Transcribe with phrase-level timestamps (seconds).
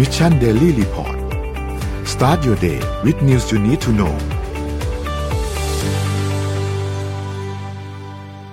[0.00, 1.16] Mission Daily Report
[2.12, 4.14] start your day with news you need to know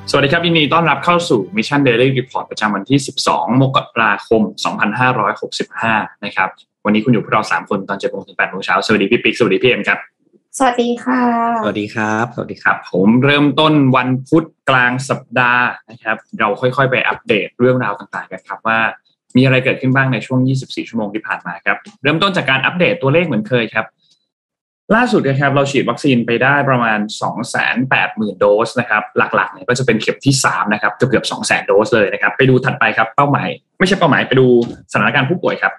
[0.10, 4.42] สวัสดีครับยินดีต้อนรับเข้าสู่ Mission Daily Report ประจำวันที่ 12 มกราคม
[5.54, 6.50] 2565 นะครับ
[6.86, 10.00] วันนี้คุณอยู่พวกเรา 3 คนตอน7โมงถึง8โมงเช้า สวัสดีพี่ปิ๊ก สวัสดีพี่เอ็มครับ
[10.58, 11.24] สวัสดีค่ะ
[11.64, 18.80] สวัสดีครับ สวัสดีคครับ ผมเริ่มต้นวันพุธกลางสัปดาห์นะครับ เราค่อยๆ ไปอัปเดตเรื่องราวต่างๆกันครับว่า
[19.36, 23.86] มีอะไรเกิดขึ้นบ้างในช่วง 24 ชั่วโมงที่ผ่านมาครับ เริ่มต้นจากการอัปเดตตัวเลขเหมือนเคยครับ
[24.96, 27.00] ล่าสุดนะครับเราฉีดวัคซีนไปได้ประมาณ
[27.70, 34.48] 280,000 โดสนะครับ หลักๆเนี่ยก็จะเป็นเข็มที่ 3 นะครับเกือบ200,000 โดสเลยนะครับ ไปดูถัดไปครับเป้าหมาย ไม่ใช่เป้าหมายไปดู
[34.92, 35.74] สถานการณ์ผู้ป่วยครับ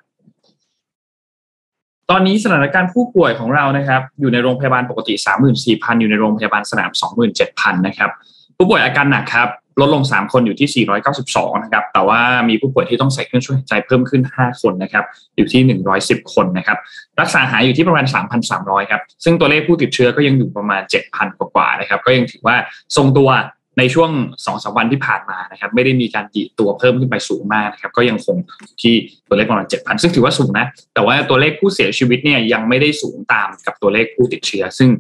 [2.10, 5.14] ตอนนี้สถานการณ์ผู้ป่วยของเรานะครับ อยู่ในโรงพยาบาลปกติ
[5.56, 6.90] 34,000 อยู่ในโรงพยาบาลสนาม
[7.34, 8.10] 27,000 นะครับ
[8.56, 9.48] ผู้ป่วยอาการหนักครับ
[9.80, 10.86] ลดลง 3 คนอยู่ที่
[11.22, 15.04] 492 นะครับ แต่ว่ามีผู้ป่วยที่ต้องใส่เครื่องช่วยหายใจเพิ่มขึ้น 5 คนนะครับ
[15.36, 15.60] อยู่ที่
[15.98, 16.78] 110 คนนะครับ
[17.20, 18.04] รักษาหายอยู่ที่ประมาณ
[18.48, 22.56] 3,300 ครับ ซึ่งตัวเลขผู้ติดเชื้อก็ยังอยู่ประมาณ 7,000 กว่าๆนะครับ ก็ยังถือว่า
[22.96, 23.30] ทรงตัว
[23.78, 28.36] ในช่วง2อสวันที่ผ่านมานะครับ ไม่ได้มีการดีตัวเพิ่มขึ้นไปสูงมากนะครับ ก็ยังคง
[28.80, 28.94] ที่
[29.28, 34.90] ตัวเลขประมาณ 7,000 ซึ่งถือว่าสูงนะ แต่ว่าตัวเลขผู้เสียชีวิตเนี่ยยังไม่ได้สูงตามกับตัวเลขผู้ติดเชื้อ ซึ่ง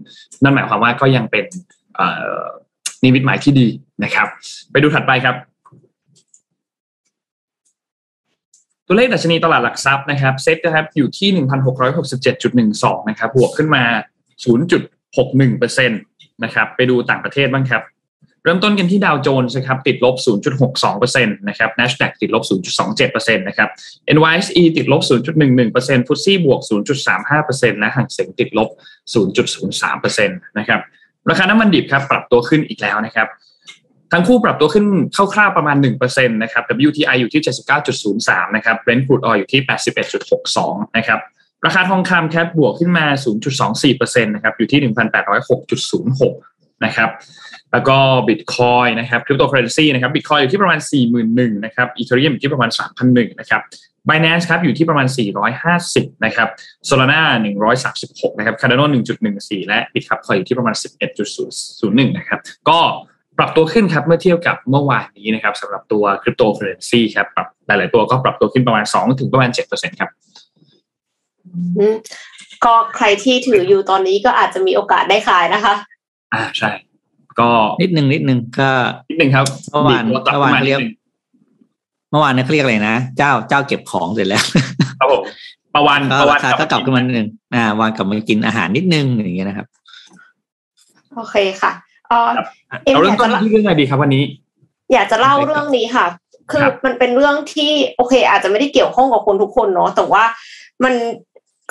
[0.42, 1.44] นั่นหมายความว่าก็ยังเป็น
[3.04, 3.66] นิมิตหมายที่ดี
[4.04, 4.26] นะครับ
[4.72, 5.36] ไปดูถัดไปครับ
[8.86, 11.28] ตัวเลขดัชนีตลาดหลักทรัพย์นะครับเซ็ตนะครับอยู่ที่
[12.14, 13.84] 1,667.12 นะครับบวกขึ้นมา
[14.44, 17.82] 0.61%นะครับไปดูต่างประเทศบ้างครับ
[18.44, 20.16] เริ่มต้นกันที่ดาวโจนส์นะครับติดลบ
[20.66, 22.44] 0.62%นะครับ NASDAQ ติดลบ
[22.90, 23.68] 0.27%นะครับ
[24.16, 25.02] NYSE ติดลบ
[25.50, 26.60] 0.11%ฟุตซี่บวก
[27.20, 28.68] 0.35%และห่างเสงติดลบ
[29.14, 30.80] 0.03%นะครับ
[31.30, 33.28] ราคาน้ำมันดิบครับปรับตัวขึ้นอีกแล้วนะครับ
[34.12, 34.86] ทั้งคู่ปรับตัวขึ้น
[35.34, 35.76] คร่าวๆประมาณ
[36.06, 37.42] 1%นะครับ WTI อยู่ที่
[37.98, 39.60] 79.03 นะครับ Brent crude oil อยู่ที่
[40.28, 41.20] 81.62 นะครับ
[41.66, 43.06] ราคาทองคำครับบวกขึ้นมา
[43.64, 47.10] 0.24%นะครับ อยู่ที่ 1,806.06 นะครับ
[47.72, 47.96] แล้วก็
[48.28, 50.80] บิตคอยนะครับ คริปโตเคอเรนซีนะครับ บิตคอยอยู่ที่ประมาณ
[51.22, 52.70] 41,000 นะครับ อีเทเรียมอยู่ที่ประมาณ
[53.04, 53.62] 3,001 นะครับ
[54.08, 55.06] Binance ครับอยู่ที่ประมาณ
[55.66, 56.48] 450 นะครับ
[56.88, 57.20] Solana
[57.80, 58.84] 136 นะครับ Cardano
[59.26, 60.74] 1.14 และ Bitcoin อยู่ที่ประมาณ
[61.26, 62.78] 11.01 นะครับ ก็
[63.38, 70.10] ปรับตัวขึ้นครับเมื่อเทียบกับเมื่อวานนี้นะครับสำหรับตัวคริปโตเคอเรนซีครับปรับหลาย ๆ ตัวก็ปรับตัวขึ้นประมาณ 2 ถึงประมาณ 7%ครับ
[71.78, 71.94] อืม
[72.64, 75.74] ก็ใครที่ถืออยู่ตอนนี้ก็อาจจะมีโอกาสได้ขายนะคะ
[76.34, 76.70] อ่าใช่
[77.40, 77.50] ก็
[77.82, 78.70] นิดนึงนิดนึงก็
[79.10, 80.86] นิดนึงครับเมื่อวานดีดตัวกลับเมื่อวานขึ้เรียกดง
[82.10, 84.44] เมื่อวานเนี่ยเขาเรียกอะไรนะ เจ้าเจ้าเก็บของเสร็จแล้ว
[85.00, 85.22] ครับผม
[85.74, 89.66] ประวันก็ประวัราคาก็กลับขึ้นมานิดนึงอ่าวานกลับมากินอาหารนิดนึงอย่างเงี้ยนะครับ
[91.14, 91.72] โอเคค่ะ
[92.08, 92.46] เออครับ
[92.84, 94.24] เอ็มเราเริ่มต้นอยากจะที่เรื่องอะไรดีครับวันนี้
[94.92, 96.06] อยากจะเล่าเรื่องนี้ค่ะ
[96.50, 100.24] คือครับมันเป็นเรื่องที่โอเค อาจจะไม่ได้เกี่ยวข้องกับคนทุกคนเนาะแต่ว่า
[100.84, 100.94] มัน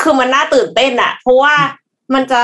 [0.01, 1.53] คือมันน่าตื่นเต้นอะเพราะว่า
[2.13, 2.41] มันจะ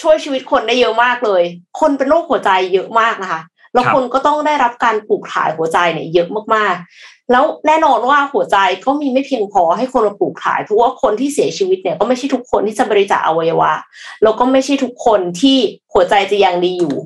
[0.00, 1.42] ช่วยชีวิตคนได้เยอะมากเลย
[1.80, 3.40] คนเป็นโรคหัวใจเยอะมากนะคะ
[3.74, 13.72] แล้วครับคนก็ต้องได้รับการปลูกถ่ายหัวใจเนี่ยเยอะมากๆ แล้วแน่นอนว่าหัวใจก็มีไม่เพียงพอให้คนมาปลูกถ่าย เพราะว่าคนที่เสียชีวิตเนี่ยก็ไม่ใช่ทุกคนที่จะบริจาคอวัยวะ
[14.22, 15.58] แล้วก็ไม่ใช่ทุกคนที่
[15.92, 16.96] หัวใจจะยังดีอยู่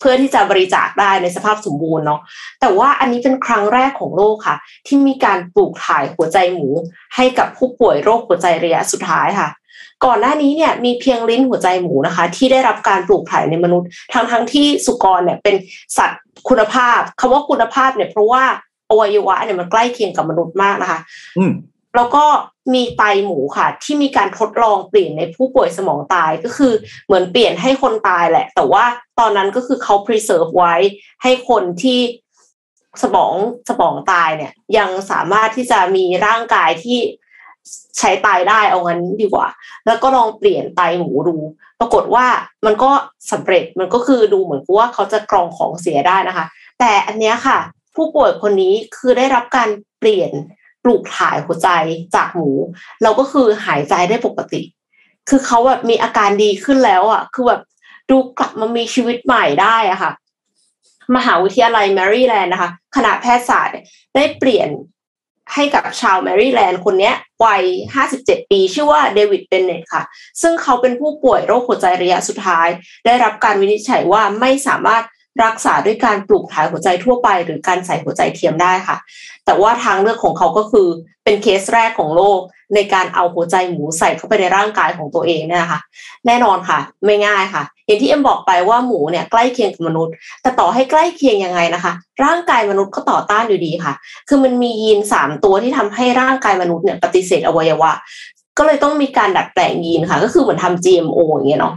[0.00, 2.20] เพื่อที่จะบริจาคได้ในสภาพสมบูรณ์เนาะ
[2.60, 4.56] แต่ว่าอันนี้เป็นครั้งแรกของโลกค่ะ
[4.86, 6.68] ที่มีการปลูกถ่ายหัวใจหมู
[7.16, 9.48] ให้กับผู้ป่วยโรคหัวใจระยะสุดท้ายค่ะ
[10.04, 15.54] ก่อนหน้านี้เนี่ยมีเพียงลิ้นหัวใจหมูนะคะ ที่ได้รับการปลูกถ่ายในมนุษย์ทั้งทั้งๆที่สุกรเนี่ยเป็น
[15.98, 18.44] สัตว์คุณภาพคำว่าคุณภาพเนี่ยเพราะว่า
[18.90, 20.98] อวัยวะเนี่ยมันใกล้เคียงกับมนุษย์มากนะคะ
[21.38, 21.52] อืม
[21.96, 22.24] แล้วก็
[22.74, 26.72] มีไตหมูค่ะ ที่มีการทดลองเปลี่ยนในผู้ป่วยสมองตายก็คือ
[27.06, 28.84] เหมือนเปลี่ยนให้คนตายแหละ แต่ว่า
[29.18, 30.74] ตอนนั้นก็คือเขา preserve ไว้
[31.22, 32.00] ให้คนที่
[33.02, 33.32] สมอง
[33.68, 36.98] สมองตายเนี่ย ยังสามารถที่จะมีร่างกายที่
[37.98, 39.46] ใช้ไตได้เอางั้นดีกว่า
[39.86, 41.36] แล้วก็ลองเปลี่ยนไตหมูดู
[41.80, 42.26] ปรากฏว่า
[42.66, 42.90] มันก็
[43.32, 46.46] สำเร็จมันก็คือดูเหมือนว่าเขาจะกรองของเสียได้นะคะ
[46.78, 47.58] แต่อันเนี้ยค่ะ
[47.94, 49.68] ผู้ป่วยคนนี้คือได้รับการ
[49.98, 50.30] เปลี่ยน
[50.84, 51.68] ปลูกถ่ายหัวใจ
[52.14, 52.50] จากหมู
[53.02, 54.62] เราก็คือหายใจได้ปกติ
[55.28, 57.62] คือเขาแบบมีอาการดีขึ้นแล้วอะ คือแบบ
[58.10, 60.12] ดูกลับมามีชีวิตใหม่ได้อะค่ะ
[61.16, 63.74] มหาวิทยาลัยแมริแลนด์นะคะ คณะแพทยศาสตร์
[64.14, 64.68] ได้เปลี่ยน
[65.54, 67.12] ให้กับชาวแมริแลนด์คนนี้
[67.44, 67.62] วัย
[68.06, 70.02] 57 ปี ชื่อว่าเดวิดเบนเนตค่ะ
[70.42, 72.68] ซึ่งเขาเป็นผู้ป่วยโรคหัวใจระยะสุดท้าย
[73.06, 75.04] ได้รับการวินิจฉัยว่าไม่สามารถ
[75.44, 78.96] รักษาด้วยการปลูกถ่ายหัวใจทั่วไป หรือการใส่หัวใจเทียมได้ค่ะ
[79.44, 80.88] แต่ว่าทางเลือกของเขาก็คือ
[81.24, 82.40] เป็นเคสแรกของโลก
[82.74, 85.80] ในการเอาหัวใจหมูใส่เข้าไปในร่างกายของตัวเองเนี่ยนะคะ
[86.26, 91.92] แน่นอนค่ะ ไม่ง่ายค่ะ อย่างที่เอ็มบอกไปว่าหมูเนี่ยใกล้เคียงกับมนุษย์ แต่ต่อให้ใกล้เคียงยังไงนะคะ
[92.24, 93.92] ร่างกายมนุษย์ก็ต่อต้านอยู่ดีค่ะ
[94.28, 97.92] คือมันมียีนสามตัวที่ทำให้ร่างกายมนุษย์เนี่ยปฏิเสธอวัยวะ
[98.58, 101.74] ก็เลยต้องมีการดัดแปลงยีนค่ะ ก็คือเหมือนทำ GMO อย่างเงี้ยเนาะ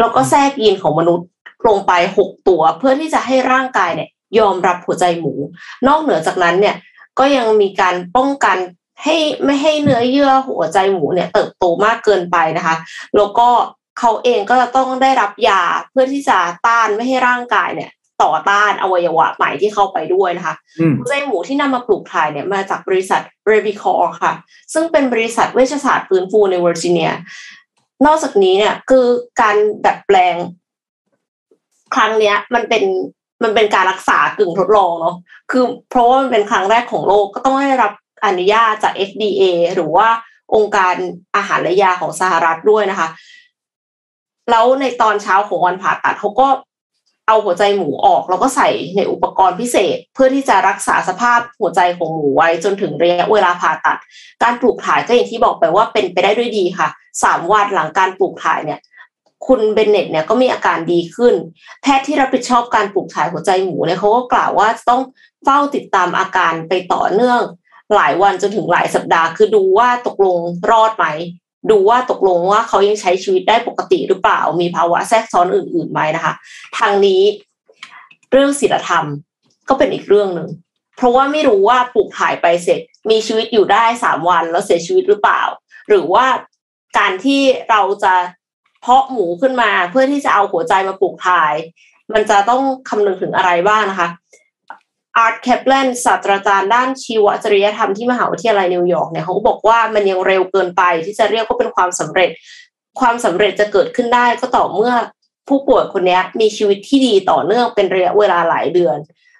[0.00, 1.26] แล้วก็แทรกยีนของมนุษย์
[1.68, 4.08] ลงไปหกตัว เพื่อที่จะให้ร่างกายเนี่ย
[4.38, 5.32] ยอมรับหัวใจหมู
[5.88, 6.76] นอกเหนือจากนั้นเนี่ย
[7.18, 8.58] ก็ยังมีการป้องกัน
[9.04, 12.76] ให้ไม่ให้เนื้อเยื่อหัวใจหมูเนี่ยเติบโตมากเกินไปนะคะ
[13.16, 13.48] แล้วก็
[14.02, 17.90] เขาเองก็จะต้องได้รับยาเพื่อที่จะต้านไม่ให้ร่างกายเนี่ย
[18.22, 23.20] ต่อต้านอวัยวะใหม่ที่เข้าไปด้วยนะคะอืมหัวใจหมูที่นำมาปลูกถ่ายเนี่ยมาจากบริษัท
[23.52, 24.32] r e v i c o r ค่ะ
[24.72, 27.10] ซึ่งเป็นบริษัทเวชศาสตร์ฟื้นฟูในเวอร์จิเนีย
[28.06, 29.06] นอกจากนี้เนี่ยคือ
[29.40, 29.56] การ
[29.86, 30.34] ดัดแปลง
[31.94, 32.84] ครั้งเนี้ย มันเป็น
[33.42, 35.16] มันเป็นการรักษากึ่งทดลองเนาะ
[35.50, 37.92] คือเพราะว่ามันเป็นครั้งแรกของโลกก็ต้องได้รับ
[38.26, 39.42] อนุญาตจาก FDA
[39.74, 40.08] หรือว่า
[40.54, 40.94] องค์การ
[41.36, 43.08] อาหารและยาของสหรัฐด้วยนะคะ
[44.50, 46.48] แล้วในตอนเช้าของวันผ่าตัดเขาก็
[47.28, 53.98] เอาหัวใจหมูออกแล้วก็ใส่ในอุปกรณ์พิเศษ เพื่อที่จะรักษาสภาพหัวใจของหมูไว้จนถึงระยะเวลาผ่าตัด
[54.42, 56.88] การปลูกถ่ายก็อย่างที่บอกไปว่าเป็นไปได้ด้วยดีค่ะ
[57.22, 58.80] สามวันหลังการปลูกถ่ายเนี่ย
[59.46, 61.34] คุณเบนเน็ตเนี่ยก็มีอาการดีขึ้น
[61.82, 65.00] แพทย์ที่รับผิดชอบการปลูกถ่ายหัวใจหมูเนี่ยเขาก็กล่าวว่าต้อง
[65.44, 67.40] เฝ้าติดตามอาการไปต่อเนื่อง
[67.94, 70.38] หลายวันจนถึงหลายสัปดาห์คือดูว่าตกลง
[70.70, 71.06] รอดไหม
[71.70, 76.34] ดูว่าตกลงว่าเขายังใช้ชีวิตได้ปกติหรือเปล่า มีภาวะแทรกซ้อนอื่นๆไหมนะคะ
[76.78, 77.22] ทางนี้
[78.30, 79.04] เรื่องศีลธรรม
[79.68, 80.48] ก็เป็นอีกเรื่องหนึ่ง
[80.96, 82.80] เพราะว่าไม่รู้ว่าปลูกถ่ายไปเสร็จ
[83.10, 85.42] มีชีวิตอยู่ได้สามวันแล้วเสียชีวิตหรือเปล่า
[85.88, 86.26] หรือว่า
[86.98, 88.14] การที่เราจะ
[88.80, 91.54] เพาะหมูขึ้นมาเพื่อที่จะเอาหัวใจมาปลูกถ่าย
[92.12, 94.08] มันจะต้องคำนึงถึงอะไรบ้างนะคะ
[95.18, 102.30] อาร์ตแคปแลนศาสตราจารย์ด้านชีวจริยธรรมที่มหาวิทยาลัยนิวยอร์กเนี่ยเขาก็บอกว่ามันยังเร็วเกินไปที่จะเรียกว่าเป็นความสำเร็จ
[103.00, 104.94] ความสำเร็จจะเกิดขึ้นได้ก็ต่อเมื่อ
[105.48, 108.98] ผู้ป่วยคนนี้มีชีวิตที่ดีต่อเนื่องเป็นระยะเวลาหลายเดือน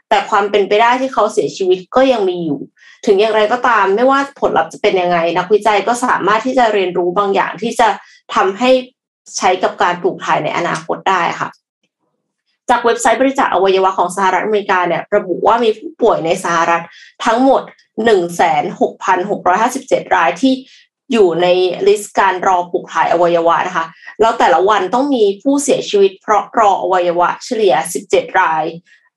[0.08, 2.60] แต่ความเป็นไปได้ที่เขาเสียชีวิตก็ยังมีอยู่
[3.06, 7.88] ถึงอย่างไรก็ตามไม่ว่าผลลัพธ์จะเป็นยังไง นักวิจัยก็สามารถที่จะเรียนรู้บางอย่างที่จะ
[8.34, 8.70] ทำให้
[9.36, 11.48] ใช้กับการปลูกถ่ายในอนาคตได้ค่ะ
[12.72, 16.82] จากเว็บไซต์บริจาคอวัยวะของสหรัฐอเมริกาเนี่ยระบุว่ามีผู้ป่วยในสหรัฐ
[17.26, 17.62] ทั้งหมด
[18.48, 20.52] 16,657 รายที่
[21.12, 21.46] อยู่ใน
[21.86, 23.86] ลิสต์การรอปลูกถ่ายอวัยวะนะคะ
[24.20, 27.74] แล้วแต่ละวันต้องมีผู้เสียชีวิตเพราะรออวัยวะเฉลี่ย
[28.06, 28.64] 17 ราย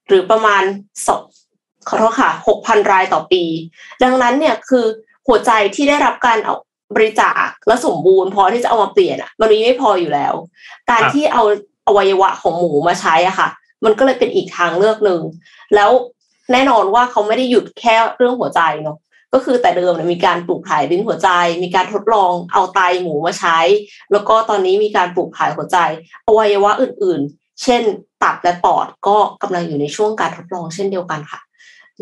[0.08, 0.64] หรือประมาณ
[1.08, 1.22] สอง
[1.88, 3.44] ขอโทษค่ะ 6,000 รายต่อปี
[4.04, 4.86] ดังนั้นเนี่ยคือ
[5.28, 6.56] หัวใจที่ได้รับการเอา
[6.96, 10.34] บริจาคและสมบูรณ์พอที่จะเอามาเปลี่ยนอะมันมีไม่พออยู่แล้ว
[10.92, 11.44] การที่เอา
[11.88, 13.50] อวัยวะของหมูมาใช้อะค่ะ
[13.86, 15.22] มันก็เลยเป็นอีกทางเลือกหนึ่ง
[15.76, 15.92] แล้ว
[16.52, 18.98] แน่นอนว่าเขาไม่ได้หยุดแค่เรื่องหัวใจเนาะ
[19.34, 21.30] ก็คือแต่เดิมเนี่ยมีการปลูกถ่ายลิ้นหัวใจ
[21.64, 23.60] มีการทดลองเอาไตหมูมาใช้
[24.12, 25.78] แล้วก็ตอนนี้มีการปลูกถ่ายหัวใจ
[26.28, 27.82] อวัยวะอื่นๆ เช่น
[28.24, 31.40] ตับและปอดก็กำลังอยู่ในช่วงการทดลองเช่นเดียวกันค่ะ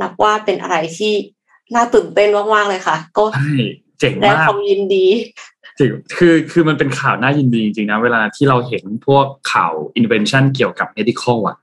[0.01, 1.13] นับว่าเป็นอะไรที่
[1.75, 3.53] น่าตื่นเต้นมากๆเลยค่ะ ก็ใช่
[3.99, 5.05] เจ๋งได้มากความยินดี
[5.79, 11.57] จริงคือคือมันเป็นข่าวน่ายินดีจริงๆนะ เวลาที่เราเห็นพวกข่าว invention เกี่ยวกับ medical อะ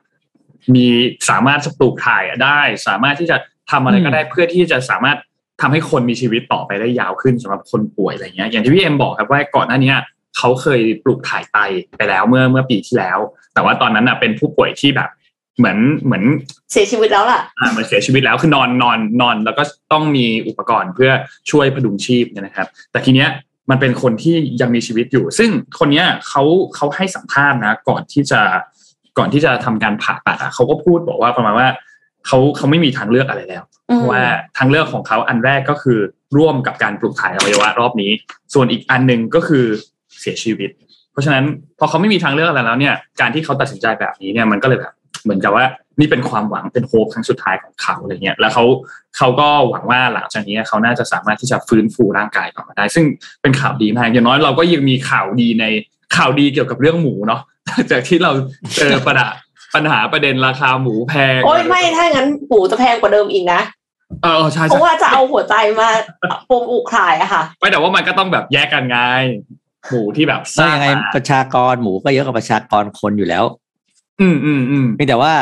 [0.75, 0.87] มี
[1.31, 3.37] สามารถจะปลูกถ่ายได้ สามารถที่จะ
[3.71, 5.19] ทำอะไรก็ได้เพื่อที่จะสามารถ
[5.61, 9.95] ทำให้คนมีชีวิตต่อไปได้ยาวขึ้นสำหรับคนป่วยอะไรเงี้ยอย่างที่พี่เอ็มบอกครับว่าก่อนหน้านี้
[10.37, 11.59] เขาเคยปลูกถ่ายไต
[11.97, 13.19] ไปแล้วเมื่อเมื่อปีที่แล้ว
[13.55, 15.11] แต่ว่าตอนนั้นน่ะเป็นผู้ป่วยที่แบบ
[15.59, 16.25] เหมือนเหมือน
[16.73, 21.11] เสียชีวิตแล้วล่ะอ่ามันเสียชีวิตแล้วคือนอนนอนนอน แล้วก็ต้องมีอุปกรณ์เพื่อ
[21.51, 23.29] ช่วยพดุงชีพเนี่ยนะครับ แต่ทีเนี้ย
[23.71, 26.43] มันเป็นคนที่ยังมีชีวิตอยู่ ซึ่งคนเนี้ยเขา
[26.75, 28.41] เขาให้สัมภาษณ์นะก่อนที่จะ
[29.19, 31.69] ก่อนที่จะทำการผ่าตัดอะเขาก็พูดบอกว่าประมาณว่า
[32.27, 34.25] เขาเขาไม่มีทางเลือกอะไรแล้วอืมเพราะว่า
[34.59, 35.99] ทางเลือกของเขาอันแรกก็คือ
[36.37, 38.11] ร่วมกับการปลูกถ่ายอวัยวะรอบนี้
[38.55, 39.65] ส่วนอีกอันหนึ่งก็คือ
[40.21, 40.71] เสียชีวิต
[41.13, 41.45] เพราะฉะนั้น
[41.79, 45.65] พอเขาไม่มีทางเลือกอะไรแล้วเนี่ยการที่เขาตัดสินใจแบบนี้เนี่ยมันก็เลยแบบเหมือนกับว่า
[46.01, 48.65] นี่เป็นความหวังเป็นโฮปครั้งสุดท้ายของเขาอะไรเงี้ยแล้วเขา
[49.17, 53.05] เขาก็หวังว่าหลังจากนี้เขาน่าจะสามารถที่จะฟื้นฟูร่างกายกลับมาได้ ซึ่ง
[53.43, 55.65] เป็นข่าวดีมากอย่างน้อยเราก็ยังมีข่าวดีใน
[56.17, 57.41] ข่าวดีเกี่ยวกับเรื่องหมูเนาะ
[57.91, 58.33] จากที่เรา
[58.77, 59.29] เจอปัญหา
[59.75, 63.61] ปัญหาประเด็นราคาหมูแพงโอ้ยไม่ถ้างั้นหมูจะแพงกว่าเดิมอีกนะ
[64.23, 65.89] เออใช่เพใช่ราะว่าจะเอาหัวใจมา
[66.51, 68.99] ปมอุกขายอะค่ะ ไม่แต่ว่ามันก็ต้องแบบแยกกันไง
[69.89, 73.45] หมูที่แบบสแล้วร้างยังไงมาประชากรหมูก็เยอะกว่าประชากรคนอยู่แล้ว
[74.21, 75.33] อืมอืมอืมเพียงแต่ว่า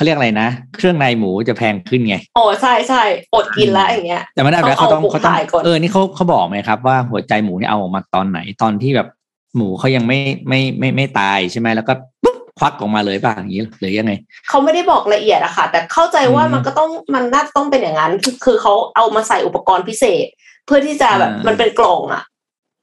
[0.00, 3.02] เขาเรียกอะไรนะ เครื่องในหมูจะแพงขึ้นไงโอ้ใช่ใช่
[3.34, 9.08] อดกินแล้วอย่างเงี้ย แต่ไม่ได้ต้องแล้วเขาต้องเอาหมูเขาต้องขายก่อนเออนี่เขาเขาบอกไหมครับว่าหัวใจหมูเนี่ยเอาออกมาตอนไหนตอนที่แบบ
[9.56, 11.92] หมูเขายังไม่ไม่ไม่ไม่ตายใช่ไหมแล้วก็
[12.22, 14.12] ปุ๊บควักออกมาเลยป่ะอย่างนี้หรือยังไง
[14.48, 20.26] เขาไม่ได้บอกละเอียดอะค่ะ แต่เข้าใจว่ามันก็ต้องมันน่าจะต้องเป็นอย่างนั้นคือคือเขาเอามาใส่อุปกรณ์พิเศษ
[20.66, 22.24] เพื่อที่จะแบบอ่ามัมันเป็นกล่องอะ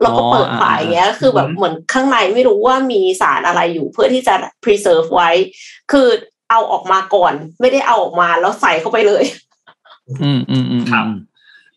[0.02, 5.30] เราก็เปิดอ๋อฝายอย่างเงี้ยคือแบบเหมือนข้างในไม่รู้ว่ามีสารอะไรอยู่เพื่อที่จะ preserve ไว้
[5.92, 6.08] คือ
[6.50, 9.24] เอาออกมาก่อน ไม่ได้เอาออกมาแล้วใส่เข้าไปเลย
[10.22, 11.06] อืมอืมอืมครับ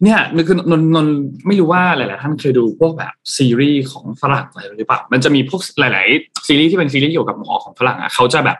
[0.02, 1.08] เนี่ยนึกคือนนนน
[1.46, 8.58] ไม่รู้ว่าหลายๆท่านเคยดูพวกแบบซีรีส์ของฝรั่งอะไรหรือเปล่ามันจะมีพวกหลาย ๆ ซีรีส์ที่เป็นซีรีส์เกี่ยวกับหมอของฝรั่งอะเขาจะแบบ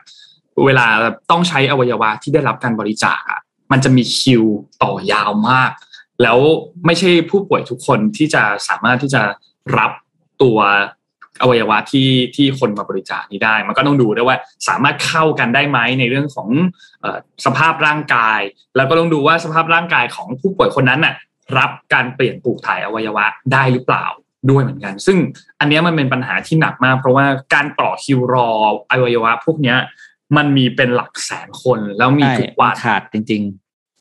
[0.65, 0.85] เวลา
[1.31, 3.39] ต้องใช้อวัยวะที่ได้รับการบริจาคอะ
[3.71, 4.43] มันจะมีคิว
[4.83, 5.71] ต่อยาวมาก
[6.21, 6.37] แล้ว
[6.85, 9.21] ไม่ใช่ผู้ป่วยทุกคนที่จะสามารถที่จะ
[9.77, 9.91] รับ
[10.41, 10.57] ตัว
[11.41, 16.49] อวัยวะที่ที่คนมาบริจาคนี้ได้ มันก็ต้องดูด้วยว่าสามารถเข้ากันได้ไหมในเรื่องของ
[17.01, 18.39] เออสภาพร่างกาย
[18.75, 21.13] แล้วก็ต้องดูว่าสภาพร่างกายของผู้ป่วยคนนั้นน่ะ
[21.57, 24.05] รับการเปลี่ยนปลูกถ่ายอวัยวะได้หรือเปล่า
[24.49, 25.17] ด้วยเหมือนกัน ซึ่ง
[25.59, 28.49] อันเนี้ยมันเป็นปัญหาที่หนักมาก เพราะว่าการต่อคิวรอ
[28.91, 29.77] อวัยวะ พวกเนี้ย
[30.37, 33.43] มันมีเป็นหลักแสนคนแล้วมีใช่ทุกวันขาดจริง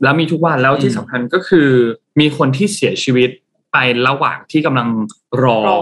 [0.02, 1.68] แล้วมีทุกวันแล้วที่อืมสำคัญก็คือ
[2.20, 3.30] มีคนที่เสียชีวิต
[3.72, 3.76] ไป
[4.08, 4.88] ระหว่างที่กำลัง
[5.42, 5.78] รอรอ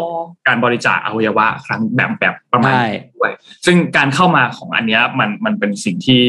[0.47, 3.33] การบริจาคอวัยวะครั้งแบบแบบประมาณใช่นี้ด้วย
[3.67, 6.21] ซึ่งการเข้ามาของอันเนี้ยมันมันเป็นสิ่งที่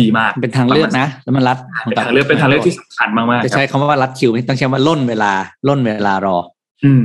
[0.00, 5.32] ดีมากๆเป็นทางเลือกนะ แล้วมันรัดเป็นทางเลือกเป็นทางเลือกที่สำคัญมากๆจะคใช้รับคำว่ารัดคิวไม่ต้องใช้ว่าล่นเวลา
[5.68, 6.38] ล่นเวลารอ
[6.84, 7.02] อืม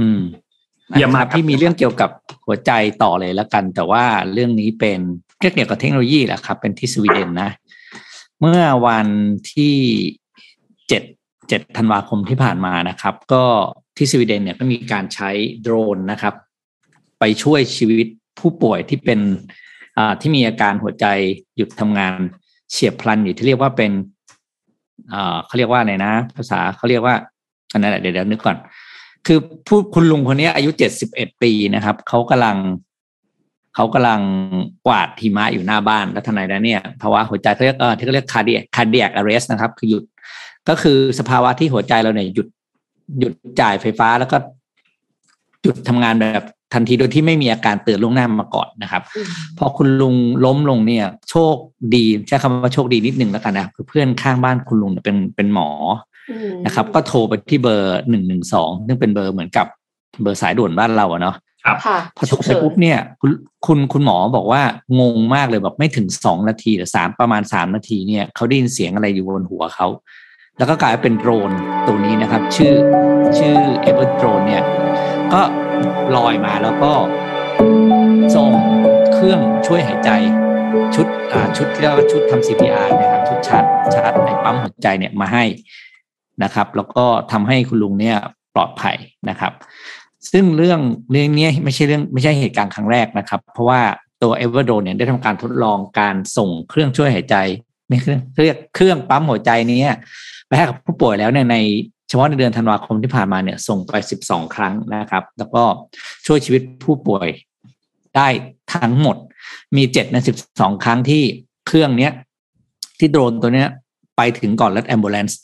[0.00, 0.20] อืม
[0.90, 2.10] เยี่ยมมากนะครับที่มีเรื่องเกี่ยวกับ
[2.46, 5.00] หัวใจต่อเลยแล้วกัน แต่ว่าเรื่องนี้เป็น
[5.38, 7.50] เกี่ยวกับเทคโนโลยีแหละครับ เป็นที่สวีเดนนะ
[8.40, 9.06] เมื่อวัน
[9.52, 9.76] ที่
[10.88, 11.02] เจ็ด
[11.48, 13.44] เจ็ธันวาคมที่ผ่านมานะครับ ก็
[13.96, 15.30] ที่สวีเดนเนี่ยก็มีการใช้
[15.62, 16.34] โดรนนะครับ
[17.20, 18.06] ไปช่วยชีวิต
[18.38, 19.20] ผู้ป่วยที่เป็น
[20.20, 21.06] ที่มีอาการหัวใจ
[21.56, 22.18] หยุดทำงาน
[22.70, 23.92] เฉียบพลันอยู่ที่เรียกว่าเป็น
[25.46, 27.14] เขาเรียกว่าอะไรนะ ภาษาเขาเรียกว่า
[27.72, 28.56] อันนั้นแหละเดี๋ยวเดี๋ยวนึกก่อน
[29.26, 32.56] คือผู้คุณลุงคนนี้อายุเจ็ดสิบเอ็ดปีนะครับเขากำลัง
[33.74, 34.20] เขากำลัง
[34.86, 40.02] กวาดหิมะอยู่หน้าบ้าน แล้วทนายแล้วเนี่ยภาวะหัวใจเขาเรียกเออที่เขาเรียก cardiac cardiac arrest นะครับ คือหยุด
[40.68, 42.46] ก็คือสภาวะที่หัวใจเราเนี่ยหยุด
[43.18, 44.36] หยุดจ่ายไฟฟ้าแล้วก็
[45.62, 49.02] หยุดทำงานแบบทันทีโดยที่ไม่มีอาการเตือนล่วงหน้ามาก่อนนะครับ
[49.58, 50.14] พอคุณลุง
[50.44, 51.54] ล้มลงเนี่ย โชค
[51.94, 55.68] ดีใช้คำว่าโชคดีนิดนึงแล้วกันนะคือเพื่อนข้างบ้านคุณลุงเนี่ยเป็นเป็นหมอ
[56.30, 59.66] อืมนะครับ ก็โทรไปที่เบอร์หนึ่งหนึ่งสองซึ่งเป็นเบอร์เหมือนกับ
[60.22, 63.30] เบอร์สายด่วนบ้านเราอะเนาะค่ะพอโทรไปปุ๊บเนี่ย คุณ
[63.66, 64.62] คุณคุณหมอบอกว่า
[65.00, 69.86] งงมากเลยแบบไม่ถึงสองนาทีหรือสามประมาณสามนาทีเนี่ยเขาได้ยินเสียงอะไรอยู่บนหัวเขา
[70.58, 71.50] แล้วก็กลายเป็นโดรน
[71.86, 72.74] ตัวนี้นะครับ ชื่อ
[73.38, 74.62] ชื่อเอเวอร์โดรนเนี่ย
[75.32, 75.42] ก็
[76.16, 76.92] ลอยมาแล้วก็
[78.34, 78.48] ส่ง
[79.12, 80.10] เครื่องช่วยหายใจ
[80.94, 85.44] ชุดอ่าชุดที่เรียกว่าชุดทำ CPR นะครับชุดชาร์จชาร์จไอ้ปั๊มหัวใจเนี่ยมาให้
[86.42, 88.16] นะครับ แล้วก็ทำให้คุณลุงเนี่ย
[88.54, 88.96] ปลอดภัย
[89.28, 89.52] นะครับ
[90.32, 90.80] ซึ่งเรื่อง
[91.10, 93.80] เรื่องนี้ไม่ใช่เรื่องไม่ใช่เหตุการณ์ครั้งแรกนะครับ เพราะว่า
[94.22, 97.36] ตัวเอเวอร์โดเนี่ยได้ทำการทดลองการส่งเครื่องช่วยหายใจ
[97.88, 99.80] ไม่เครื่องเรียกเครื่องปั๊มหัวใจนี้
[100.52, 101.56] ไปให้กับผู้ป่วยแล้วเนี่ยใน
[102.08, 103.94] เฉพาะในเดือนธันวาคมที่ผ่านมาเนี่ยส่งไป
[104.24, 105.62] 12 ครั้งนะครับ แล้วก็
[106.26, 107.28] ช่วยชีวิตผู้ป่วย
[108.16, 108.28] ได้
[108.74, 109.16] ทั้งหมด
[109.76, 111.22] มีเจ็ดในสิบสองครั้งที่
[111.66, 112.12] เครื่องเนี้ย
[112.98, 113.68] ที่โดรนตัวเนี้ย
[114.16, 115.40] ไปถึงก่อนรถแอมบูเลนส์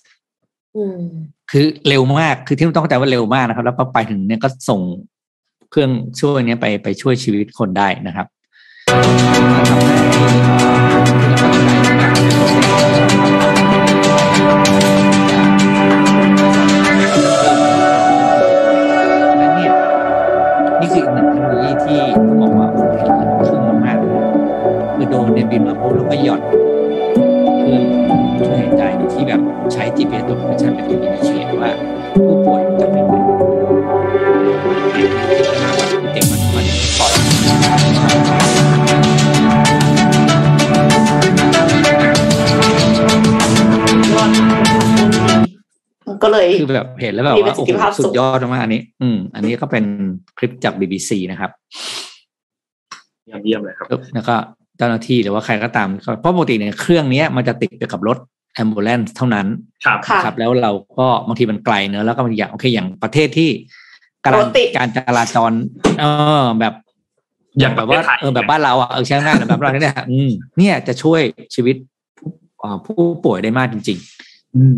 [1.50, 4.81] คือเร็วมากคือที่ต้องเข้าใจว่าเร็วมากนะครับ แล้วพอไปถึงเนี่ยก็ส่ง
[5.71, 8.27] เครื่องช่วยเนี้ยไปไปช่วยชีวิตคนได้นะครับ
[25.88, 27.80] ปุ๊บแล้วก็หย่อนเครื่อ
[28.38, 29.40] ช่วยหายใจโดยที่แบบ
[29.73, 31.71] ใช้ GPS ตัวโปรดักชันเป็นตัวอินดิเคตว่า
[32.14, 33.38] ผู้ป่วยจะเป็นยังไง
[36.12, 36.66] เก่งมากมัน
[36.99, 37.11] ปลอด
[46.07, 49.85] มันก็เลยคือแบบเห็นแล้วแบบว่าโอ้โหสุดยอดมากอันนี้ อืม อันนี้ก็เป็น
[50.38, 51.50] คลิปจาก BBC นะครับ
[53.45, 54.37] เยี่ยมเลยครับ แล้วก็
[54.79, 55.89] เจ้าหน้าที่หรือว่าใครก็ตาม
[56.21, 58.19] เพราะปกติเนี่ยเครื่องเนี้ยมันจะติดไปกับรถ
[58.63, 59.47] ambulance เท่านั้น
[59.85, 63.51] ครับค่ะครับ แล้วเราก็บางทีมันไกลเนอะแล้วก็บางอย่างโอเคอย่างประเทศที่
[64.25, 65.53] การรถติดการจราจร
[66.01, 66.05] เอ
[66.43, 66.75] อแบบ
[67.61, 71.21] อย่างแบบว่าประเทศไทยเออแบบบ้านเราอะเออใช่ไหมแบบเราเนี่ยอืมเนี่ยจะช่วย
[71.55, 71.77] ชีวิต
[72.19, 72.31] ผู้
[72.63, 73.99] อ่าผู้ป่วยได้มากจริง
[74.57, 74.77] อืม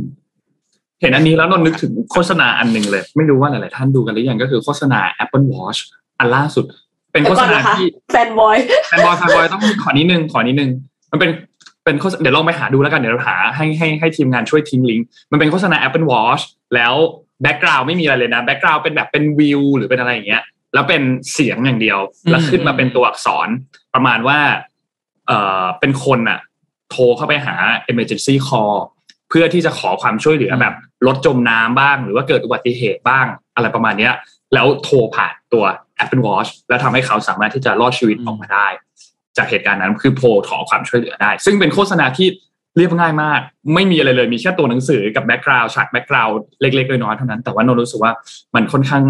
[1.00, 5.80] เห็นอันนี้แล้วนนนึกถึงโฆษณาอันหนึ่งเลย ไม่รู้ว่าหลาย ๆ ท่านดูกันหรือยังก็คือโฆษณา Apple Watch
[6.18, 6.64] อันล่าสุด
[7.12, 10.70] เป็นโฆษอนณานะคะที่ เดี๋ยวก่อน fanboy fanboy fanboy ต้องขอนิดนึงขอนิดนึง
[11.12, 11.30] มันเป็น
[11.84, 16.42] เป็นโฆษเดี๋ยวลองไปหาดูแล้วกันเดี๋ยวเราหาให้ให้ให้ทีมงานช่วยทิ้งลิงก์มันเป็นโฆษณา Apple Watch
[16.74, 16.94] แล้ว
[17.42, 20.42] background ไม่มีอะไรเลยนะ background เป็นแบบเป็นวิวหรือเป็นอะไรอย่างเงี้ย
[20.74, 21.02] แล้วเป็น
[21.32, 21.98] เสียงอย่างเดียว
[22.30, 23.48] แล้วขึ้นมาเป็นตัวอักษร
[23.94, 24.38] ประมาณว่า
[25.26, 26.38] เออเป็นคนอะ
[26.90, 27.54] โทรเข้าไปหา
[27.90, 28.76] emergency call
[29.28, 30.74] เพื่อที่จะขอความช่วยเหลือแบบ
[31.06, 34.14] รถจมน้ำบ้าง หรือว่าเกิดอุบัติเหตุบ้างอะไรประมาณเนี้ย
[34.54, 35.64] แล้วโทรผ่านตัว
[36.02, 38.66] Apple Watch แล้วทำให้เขาสามารถที่จะรอดชีวิตออกมาได้
[39.36, 42.28] จากเหตุการณ์นั้นคือโทรขอความช่วยเหลือได้ ซึ่งเป็นโฆษณาที่
[42.76, 43.40] เรียบง่ายมาก
[43.74, 48.12] ไม่มีอะไรเลยมีแค่ตัวหนังสือกับ background ฉาก background เล็กๆน้อยๆเท่านั้น แต่ว่านนท์รู้สึกว่า
[48.54, 49.02] มันค่อนข้าง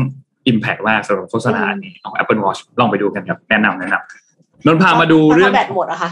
[0.46, 6.10] impact มากสำหรับโฆษณานี้ของ Apple Watch ลองไปดูกันครับแนะนำแนะนำนนท์พามาดูเรื่องถ้าแบตหมดอะคะ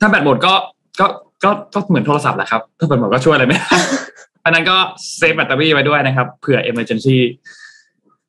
[0.00, 0.54] ถ้าแบตหมดก็
[1.00, 1.06] ก็
[1.44, 3.68] ก็ก็เหมือนโทรศัพท์แหละครับ ถ้าแบตหมดก็ช่วยอะไรไม่ได้
[4.44, 4.76] อันนั้นก็
[5.16, 7.18] เซฟแบตเตอรี่ไว้ด้วยนะครับเผื่อ emergency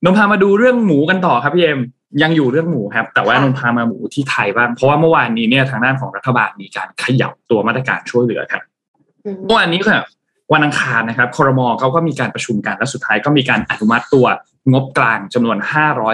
[0.04, 1.80] นนท์พามาดูเรื่องหมูกันต่อครับพี่เอ็ม
[2.24, 8.64] ยังอยู่เรื่องหมูครับ แต่ว่านนท์พามาหมูที่ไทยบ้างเพราะว่าเมื่อวานนี้เนี่ยทางด้านของรัฐบาลมีการขยับตัวมาตรการช่วยเหลือครับ
[9.26, 10.00] อืมเมื่อวานนี้ค่ะ
[10.54, 14.26] วันอังคารนะครับครมเขาก็มีการประชุมกันและสุดท้ายก็มีการอนุมัติตัว
[14.74, 15.58] งบกลางจำนวน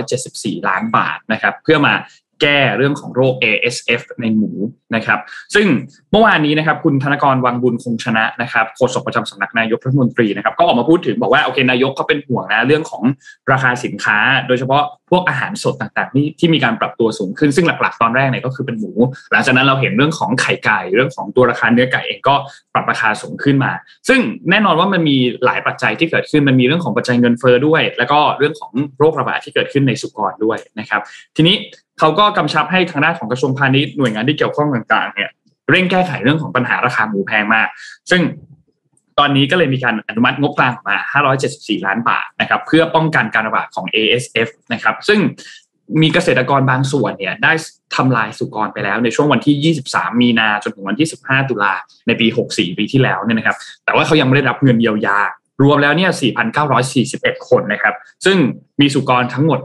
[0.06, 1.94] 574 ล้านบาทนะครับ เพื่อมา
[2.42, 4.52] แก้เรื่องของโรค ASF ในหมู
[4.96, 5.20] นะครับ
[5.56, 5.68] ซึ่ง
[6.12, 13.04] เมื่อวานนี้นะครับ คุณธนกรวังบุญคงชนะนะครับโฆษกประจำสำนักนายกรัฐมนตรีนะครับก็ออกมาพูดถึงบอกว่าโอเคนายกเขาเป็นห่วงนะเรื่องของ
[13.52, 18.92] ราคาสินค้า โดยเฉพาะพวกอาหารสดต่างๆที่ที่มีการปรับตัวสูงขึ้นซึ่งหลักๆ ตอนแรกเนี่ยก็คือเป็นหมู
[19.32, 22.36] หลังจากนั้นเราเห็นเรื่องของไข่ไก่ เรื่องของตัวราคาเนื้อไก่เองก็
[22.74, 23.72] ปรับราคาสูงขึ้นมา
[24.10, 31.02] ซึ่งแน่นอนว่ามันมีหลายปัจจัยที่เกิดขึ้นมันมีเรื่องของปัจจัยเงินเฟ้อด้วย แล้วก็เรื่องของโรคระบาดที่เกิดขึ้นในสุกรด้วยนะครับ
[31.36, 31.56] ทีนี้
[32.00, 35.30] เขาก็กำชับให้ทางด้านของกระทรวงพาณิชย์หน่วยงานที่เกี่ยวข้องต่างๆ เนี่ย
[35.70, 37.68] เร่งแก้ไขเรื่องของปัญหาราคาหมูแพงมาก
[38.12, 38.22] ซึ่ง
[39.20, 40.98] ตอนนี้ก็เลยมีการอนุมัติงบกลางออกมา
[41.42, 45.20] 574 ล้านบาทนะครับ เพื่อป้องกันการระบาดของ ASF นะครับ ซึ่ง
[46.02, 47.54] มีเกษตรกรบางส่วนเนี่ยได้
[47.96, 51.74] ทำลายสุกรไปแล้วในช่วงวันที่ 23 มีนาจนถึงวันที่ 15 ตุลา
[52.08, 55.20] ในปี 64 ปีที่แล้วเนี่ยนะครับ แต่ว่าเขายังไม่ได้รับเงินเยียวยา
[55.64, 56.12] รวมแล้วเนี่ย
[56.80, 57.94] 4,941 คนนะครับ
[58.26, 58.38] ซึ่ง
[58.82, 59.60] มีสุกรทั้งหมด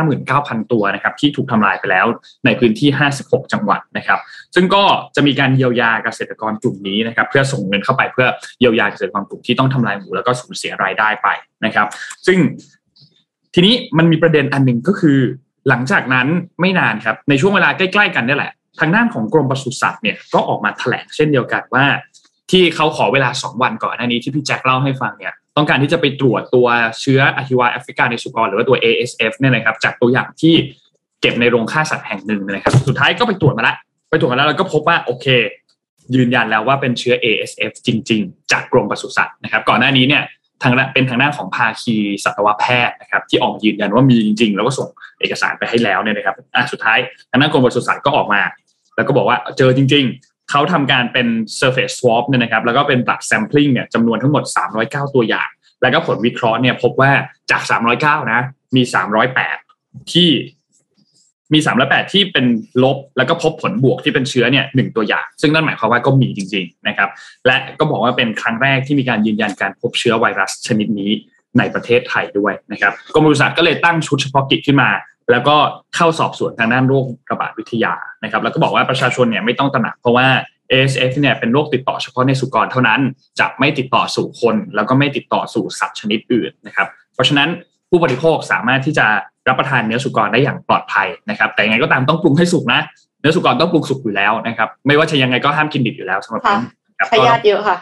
[0.00, 2.06] 159,000 ตัวนะครับที่ถูกทำลายไปแล้ว
[2.44, 2.88] ในพื้นที่
[3.20, 4.18] 56 จังหวัดนะครับ
[4.54, 4.82] ซึ่งก็
[5.16, 8.28] จะมีการเยียวยาเกษตรกรกลุ่มนี้นะครับเพื่อส่งเงินเข้าไปเพื่อ
[8.60, 11.28] เยียวยาเกษตรกรกลุ่มที่ต้องทำลายหมูแล้วก็สูญเสียรายได้ไป
[11.64, 11.86] นะครับ
[12.26, 12.38] ซึ่ง
[13.54, 15.18] ทีนี้มันมีประเด็นอันหนึ่งก็คือ
[15.68, 16.26] หลังจากนั้น
[16.60, 21.84] ไม่นานครับในช่วงเวลาใกล้ๆ กันนี่แหละ ทางด้านของกรมปศุสัตว์เนี่ยก็ออกมาแถลงเช่นเดียวกันว่า
[22.50, 26.66] ที่เขาขอเวลา 2 วันก่อนหน้านี้ที่พี่แจ็คเล่าให้ฟังเนี่ย ต้องการที่จะไปตรวจตัว
[27.00, 30.54] เชื้ออหิวาแอฟริกาในสุกรหรือว่าตัว ASF เนี่ยนะครับจากตัวอย่างที่
[31.20, 33.76] เก็บในโรงฆ่าสัตว์แห่งหนึ่งนะครับ สุดท้ายก็ไปตรวจมาล้ว
[34.10, 35.26] ไปตรวจมาแล้วแล้วก็พบว่าโอเค
[36.14, 40.22] ยืนยันแล้วว่าเป็นเชื้อ ASF จริง ๆ จากกรมปศุสัตว์นะครับ ก่อนหน้านี้เนี่ย
[40.62, 41.94] ทางเป็นทางด้านของภาคี
[42.24, 44.88] สัตวแพทย์นะครับ ที่ออกยืนยันว่ามีจริง ๆ แล้วก็ส่ง
[45.20, 46.98] เอกสารไปให้แล้วเนี่ยนะครับอะสุดท้าย
[47.30, 48.40] ทางด้านกรมปศุสัตว์ก็ออกมา
[48.96, 51.26] แล้วก็บอกว่าเจอจริง ๆ เขาทำการเป็น
[51.58, 54.44] surface swab เนี่ยนะครับแล้วก็เป็น blood sampling เนี่ยจำนวนทั้งหมด
[54.78, 55.48] 309 ตัวอย่าง
[55.82, 57.12] แล้วก็ผลวิเคราะห์เนี่ยพบว่า
[57.50, 57.62] จาก
[57.96, 58.40] 309 นะ
[58.76, 58.82] มี
[59.46, 60.28] 308 ที่
[61.52, 62.46] มี308ที่เป็น
[62.84, 67.08] ลบแล้วก็พบผลบวกที่เป็นเชื้อเนี่ยหนึ่งตัวอย่าง ซึ่งนั่นหมายความว่าก็มีจริงๆนะครับ
[67.46, 71.10] และก็บอกว่าเป็นครั้งแรกที่มีการยืนยันการพบเชื้อไวรัสชนิดนี้
[71.58, 74.90] ในประเทศไทยด้วยนะครับกรมปศุสัตว์ก็เลยตั้งชุดเฉพาะกิจขึ้นมา
[75.30, 75.56] แล้วก็
[75.96, 80.26] เข้าสอบสวนทางด้านโรคระบาดวิทยานะครับ แล้วก็บอกว่าประชาชนเนี่ยไม่ต้องตระหนักเพราะว่า
[80.70, 83.00] ASF เนี่ยเป็นโรคติดต่อเฉพาะในสุกรเท่านั้น
[83.40, 87.48] จะไม่ติดต่อสู่คน แล้วก็ไม่ติดต่อสู่สัตว์ชนิดอื่นนะครับ เพราะฉะนั้น
[87.90, 89.06] ผู้บริโภคสามารถที่จะ
[89.48, 92.80] รับประทานเนื้อสุกรได้อย่างปลอดภัยนะครับ แต่ยังไงก็ตามต้องปรุงให้สุกนะ
[93.20, 96.62] เนื้อสุกรต้องปรุงสุกอยู่แล้วนะครับ ไม่ว่าจะยังไงก็ห้ามกินดิบอยู่แล้วสำหรับค่ะผม
[96.98, 97.76] ครับพยาธิเยอะค่ะ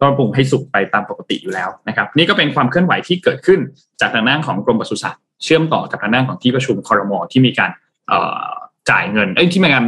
[0.00, 3.60] ก็ปรุงให้สุกไปตามปกติอยู่แล้วนะครับ นี่ก็เป็นความเคลื่อนไหวที่เกิดขึ้น
[4.00, 7.70] จากทางด้านของกรมปศุสัตว์ เชื่อมต่อกับทางด้านของที่ประชุมคอรมอที่มีการ
[8.90, 9.86] จ่ายเงินเอ้ยที่มีการ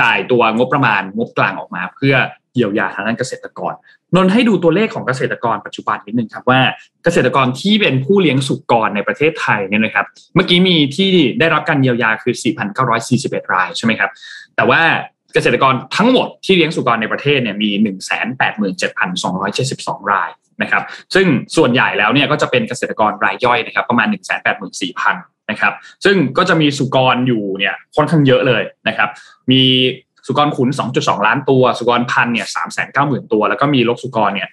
[0.00, 2.14] จ่ายตัวงบประมาณงบกลางออกมา เพื่อ
[2.54, 3.72] เยียวยาทางด้านเกษตรกร
[4.16, 6.60] นนให้ดูตัวเลขของเกษตรกรปัจจุบันนิดนึงครับว่า
[7.04, 11.10] เกษตรกรที่เป็นผู้เลี้ยงสุกรในประเทศไทยเนี่ยนะครับ เมื่อกี้มีที่
[11.40, 12.34] ได้รับการเยียวยาคือ
[12.94, 14.10] 4,941 รายใช่ไหมครับ
[14.56, 14.82] แต่ว่า
[15.34, 17.70] เกษตรกรทั้งหมดที่เลี้ยงสุกรในประเทศเนี่ยมี
[18.90, 20.30] 187,272 ราย
[20.62, 20.82] นะครับ
[21.14, 24.08] ซึ่งส่วนใหญ่แล้วเนี่ยก็จะเป็นเกษตรกรรายย่อยนะครับประมาณ
[24.78, 25.72] 184,000นะครับ
[26.04, 29.08] ซึ่งก็จะมีสุกรอยู่เนี่ยค่อนข้างเยอะเลยนะครับ
[29.50, 29.62] มี
[30.26, 30.68] สุกรขุน
[30.98, 32.46] 2.2 ล้านตัว สุกรพันเนี่ย
[32.88, 34.48] 390,000ตัว แล้วก็มีลกสุกรเนี่ย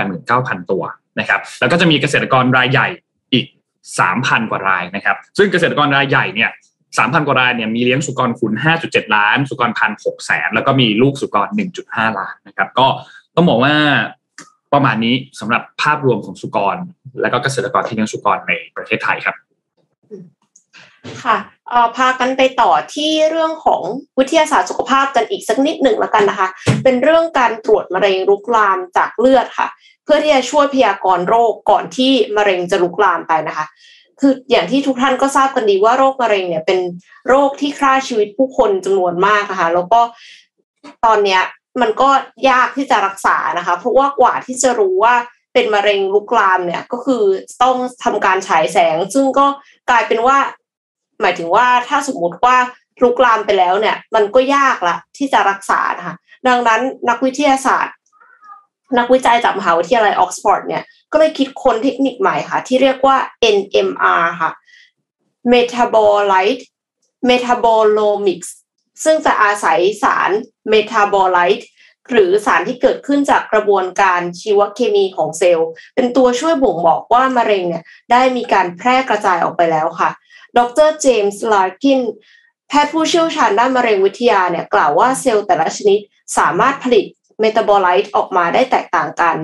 [0.00, 0.82] 689,000ตัว
[1.20, 2.88] นะครับแล้วก็จะมีเกษตรกรรายใหญ่
[3.32, 3.46] อีก
[3.98, 6.50] 3,000กว่ารายนะครับซึ่งเกษตรกรรายใหญ่เนี่ย
[6.98, 8.52] 3,000กว่ารายเนี่ยมีเลี้ยงสุกรขุน
[8.84, 11.48] 5.7 ล้าน สุกรพันธุ์6แสนแล้วก็มีลูกสุกร
[11.82, 12.86] 1.5 ล้านนะครับก็
[13.36, 13.74] ต้องบอกว่า
[14.74, 16.76] ประมาณนี้สำหรับภาพรวมของสุกร
[17.20, 19.36] และก็เกษตรกรที่เลี้ยงสุกรในประเทศไทยครับ
[21.24, 21.36] ค่ะ
[21.70, 23.82] เอ่อพากันไปต่อที่เรื่องของ
[24.18, 26.48] วิทยาศาสตร์สุขภาพกันอีกสักนิดหนึ่งแล้วกันนะคะ
[26.84, 29.68] เป็นเรื่องการตรวจมะเร็งลุกลามจากเลือดค่ะ
[30.04, 33.66] เพื่อที่จะช่วยพยากรณ์โรคก่อนที่มะเร็งจะลุกลามไปนะคะ
[34.20, 36.78] คืออย่างที่ทุกท่านก็ทราบกันดีว่าโรคมะเร็งเนี่ยเป็น
[37.28, 40.00] โรคที่ฆ่าชีวิตผู้คนจำนวนมากนะคะแล้วก็
[41.04, 41.42] ตอนเนี้ย
[41.80, 42.10] มันก็
[42.50, 45.14] ยากที่จะรักษานะคะ เพราะว่ากว่าที่จะรู้ว่า
[45.52, 47.22] เป็นมะเร็งลุกลามเนี่ยก็คือ
[47.62, 49.46] ต้องทำการฉายแสง ซึ่งก็
[49.90, 50.38] กลายเป็นว่า
[51.20, 52.56] หมายถึงว่าถ้าสมมุติว่า
[53.02, 56.16] ลุกลามไปแล้วเนี่ย มันก็ยากละที่จะรักษานะคะ
[56.48, 57.94] ดังนั้นนักวิทยาศาสตร์
[58.98, 60.82] นักวิจัยจากมหาวิทยาลัยออกซฟอร์ดเนี่ย
[61.12, 63.16] ก็เลยคิดค้นเทคนิคใหม่ค่ะ ที่เรียกว่า
[63.56, 64.50] NMR ค่ะ
[65.52, 66.62] Metabolite
[67.28, 68.48] Metabolomics
[69.04, 70.30] ซึ่งจะอาศัยสาร
[70.72, 71.64] Metabolite
[72.10, 80.10] หรือสารที่เกิดขึ้นจากกระบวนการชีวเคมีของเซลล์ เป็นตัวช่วยบ่งบอกว่ามะเร็งเนี่ยได้มีการแพร่กระจายออกไปแล้วค่ะ
[80.58, 82.00] ดร.เจมส์ลาร์กิน
[82.68, 85.98] แพทย์ผู้เชี่ยวชาญด้านมะเร็งวิทยาเนี่ยกล่าวว่าเซลล์แต่ละชนิด
[86.38, 87.04] สามารถผลิต
[87.40, 89.36] metabolite ออกมาได้แตกต่างกัน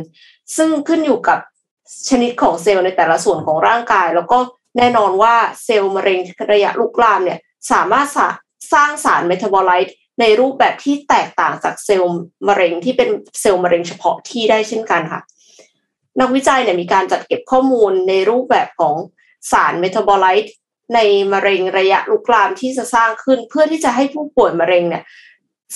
[0.57, 1.39] ซึ่งขึ้นอยู่กับ
[2.09, 4.39] ชนิดของเซลล์ในแต่ละส่วนของร่างกาย แล้วก็
[4.77, 6.19] แน่นอนว่าเซลล์มะเร็ง
[6.53, 7.39] ระยะลุกลามเนี่ย
[7.73, 8.09] สามารถ
[8.73, 13.09] สร้างสาร metabolite ในรูปแบบที่แตกต่างจากเซลล์มะเร็งที่เป็น
[13.41, 15.21] เซลล์มะเร็งเฉพาะที่ได้เช่นกันค่ะ
[16.21, 18.95] นักวิจัยเนี่ยมีการจัดเก็บข้อมูลในรูปแบบของ
[19.53, 20.55] สาร metabolite
[20.95, 20.99] ใน
[21.33, 25.05] มะเร็งระยะลุกลามที่จะสร้างขึ้น เพื่อที่จะให้ผู้ป่วยมะเร็งเนี่ย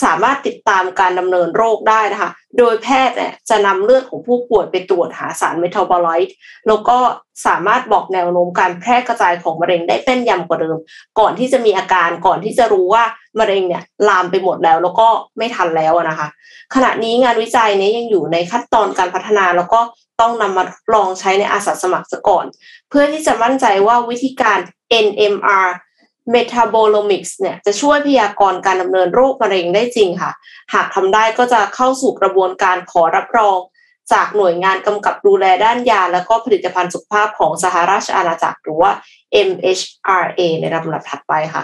[0.05, 6.99] สามารถติดตามการดำเนินโรคได้นะคะ โดยแพทย์เนี่ยจะนำเลือดของผู้ป่วยไปตรวจหาสารเมตาบอไลต์ แล้วก็
[7.47, 10.79] สามารถบอกแนวโน้มการแพร่กระจายของมะเร็งได้แม่นยำกว่าเดิม
[11.19, 13.05] ก่อนที่จะมีอาการ ก่อนที่จะรู้ว่า
[13.39, 16.29] มะเร็งเนี่ยลามไปหมดแล้วแล้วก็ไม่ทันแล้วนะคะ
[16.75, 19.81] ขณะนี้งานวิจัยนี้ยังอยู่ในขั้นตอนการพัฒนาแล้วก็
[20.21, 22.45] ต้องนำมาลองใช้ในอาสาสมัครซะก่อน
[22.89, 24.59] เพื่อที่จะมั่นใจว่าวิธีการ
[25.07, 25.69] NMR
[26.35, 30.31] Metabolomics เนี่ยจะช่วยพยากรณ์การดำเนินโรคมะเร็งได้จริงค่ะ
[30.75, 33.59] หากทำได้ก็จะเข้าสู่กระบวนการขอรับรอง
[34.13, 38.91] จากหน่วยงานกำกับดูแลด้านยา และก็ผลิตภัณฑ์สุขภาพของสหราชอาณาจักรหรือว่า
[39.49, 41.63] MHRA ในลำดับถัดไปค่ะ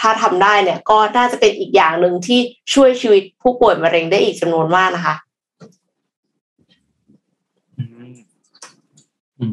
[0.00, 2.40] ถ้าทำได้เนี่ยก็น่าจะเป็นอีกอย่างหนึ่งที่
[2.74, 5.14] ช่วยชีวิตผู้ป่วยมะเร็งได้อีกจำนวนมากนะคะ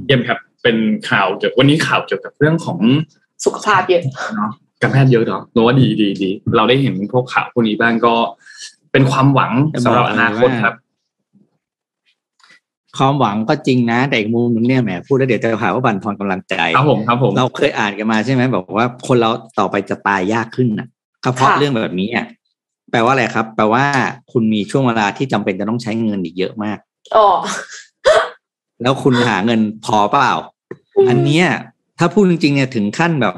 [0.06, 0.78] เยี่ยมครับ เป็น
[1.10, 2.80] ข่าวเกี่ยววันนี้ข่าวเกี่ยวกับเรื่องของ
[3.46, 4.02] สุขภาพเยอะ
[4.36, 4.52] เนาะ
[4.82, 8.16] การแพทย์เยอะเนาะเราว่าดีดีดีเราได้เห็นพวกข่าวพวกนี้บ้างก็
[8.92, 9.52] เป็นความหวัง
[9.84, 10.76] สำหรับอนาคตครับ
[12.98, 19.30] ความหวังก็จริงนะ แต่อีกมุมหนึงเนี่ยแหมพูดแล้วเดี๋ยวจะหาว่าบั่นทอนกำลังใจครับผมครับผมเราเคยอ่านกันมาใช่ไหมบอกว่าคนเรา
[19.60, 20.88] ต่อไปจะตายยากขึ้นนะ
[21.24, 22.26] เฉพาะค่ะเรื่องแบบนี้อะ
[22.92, 23.84] แปลว่าอะไรครับ แปลว่า
[24.32, 26.78] คุณมีช่วงเวลาที่จำเป็นจะต้องใช้เงินอีกเยอะมาก
[27.16, 27.28] อ๋อ
[28.82, 30.34] แล้วคุณหาเงินพอเปล่า
[31.10, 31.46] อันเนี้ย
[32.00, 33.36] ถ้าพูดจริงๆเนี่ยถึงขั้นแบบ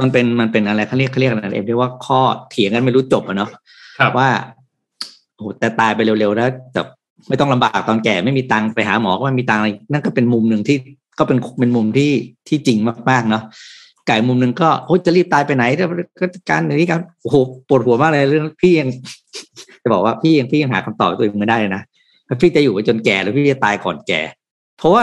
[0.00, 3.50] มันเป็นมันเป็นอะไรเขาเรียกเขาเรียกอะไรเอ็มเรียกว่าข้อเถียงกันไม่รู้จบอะเนาะ
[3.98, 4.28] ครับว่า
[5.34, 6.80] โอ้โหแต่ตายไปเร็วๆแล้วแต่
[7.28, 10.76] ไม่ต้องลำบากตอนแก่ไม่มีตังค์ไปหาหมอก็ไม่มีตังค์อะไรนั่นก็เป็นมุมหนึ่งที่
[11.18, 12.12] ก็เป็นเป็นมุมที่
[12.48, 12.78] ที่จริง
[13.10, 13.42] มากๆเนาะ
[14.06, 15.64] ไก่มุมหนึ่งก็โอ้ยจะรีบตายไปไหน
[16.20, 17.36] ก็การอย่างนี้กันโอ้โห
[17.68, 18.88] ปวดหัวมากเลยเรื่องพี่ยัง
[19.82, 21.82] จะบอกว่าพี่ยังพี่ยังหาคำตอบตัวเองไม่ได้นะ
[22.40, 24.20] พี่จะอยู่ไปจนแก่หรือพี่จะตายก่อนแก่
[24.78, 25.02] เพราะว่า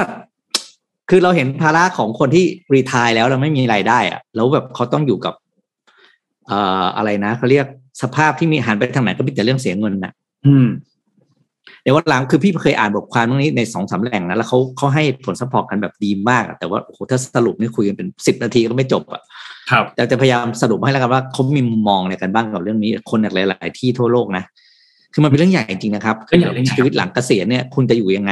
[1.10, 5.34] คือเราเห็นภาระของคนที่ retire แล้วเราไม่มีรายได้อะแล้วแบบเขาต้องอยู่กับ
[6.48, 7.66] เอ่ออะไรนะเขาเรียก
[8.02, 10.14] สภาพที่มีหันไปทางไหนก็มีแต่เรื่องเสียเงินน่ะ
[10.46, 10.68] อืม
[11.88, 19.22] เดี๋ยววันหลังคือพี่เคยอ่านบทความเรื่องนี้ในสองสามแหล่งนะแล้วเขาเขาให้ผล support กันแบบดีมากอะแต่ว่าโอ้โหถ้าสรุปนี่คุยกันเป็นสิบนาทีก็ไม่จบอะ
[19.72, 24.44] ครับแต่จะพยายามสรุปให้แล้วกันว่าเขามีมุมมองอะไรกันบ้างกับเรื่องนี้ คนจากหลาย ๆ ที่ทั่วโลกนะ
[25.14, 28.32] คือมันเป็นเรื่องใหญ่จริงๆนะครับเรื่องใหญ่เรื่องใหญ่ชีวิตหลังเกษียณเนี่ยคุณจะอยู่ยังไง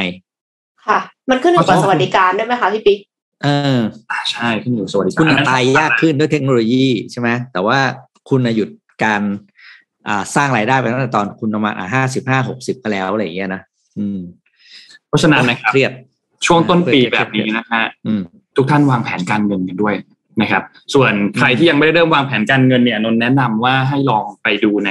[0.87, 2.99] ค่ะ มันขึ้นอยู่กับสวัสดิการด้วยไหมคะพี่ปิ๊ก
[3.43, 3.79] เออ
[4.11, 7.77] อ่าใช่ขึ้นอยู่สวัสดิการคุณอันนั้นตายยากขึ้นด้วยเทคโนโลยีใช่ไหมแต่ว่า
[8.29, 8.69] คุณน่ะหยุด
[9.03, 9.54] การอ่า
[10.35, 13.61] สร้างรายได้ไปตั้งแต่ตอนคุณประมาณห้าสิบห้าหกสิบก็แล้วอะไรอย่างเงี้ยนะ
[13.99, 14.19] อืม
[15.07, 15.91] เพราะฉะนั้นนะครับเครียด
[16.45, 18.21] ช่วงต้นปีแบบนี้นะฮะอืม
[18.57, 19.95] ทุกท่านวางแผนการเงินกันด้วย
[20.41, 20.63] นะครับ
[20.93, 24.89] ส่วนใครที่ยังไม่ได้เริ่มวางแผนการเงินเนี่ยนนท์แนะนำว่าให้ลองไปดูใน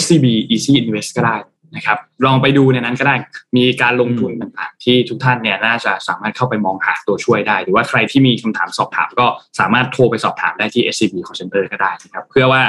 [0.00, 1.36] SCB Easy Invest ก็ได้
[1.76, 3.16] นะครับ ลองไปดูในนั้นก็ได้
[3.56, 9.26] มีการลงทุนต่างๆ ที่ทุกท่านเนี่ยน่าจะสามารถเข้าไปมองหาตัวช่วยได้ หรือว่าใครที่มีคำถามสอบถามก็
[9.60, 12.62] สามารถโทรไปสอบถามได้ที่ SCB Call Center ก็ได้นะครับ เพื่อว่า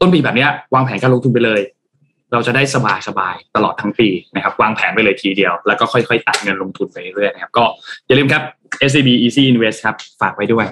[0.00, 1.60] ต้นปีแบบเนี้ยวางแผนการลงทุนไปเลย
[2.32, 7.64] เราจะได้สบายสบายๆตลอดทั้งปีนะครับ วางแผนไปเลยทีเดียว แล้วก็ค่อยๆตัดเงินลงทุนไปเรื่อยๆนะครับ ก็
[8.06, 8.42] อย่าลืมครับ
[8.88, 10.66] SCB Easy Invest ครับ ฝากไว้ด้วย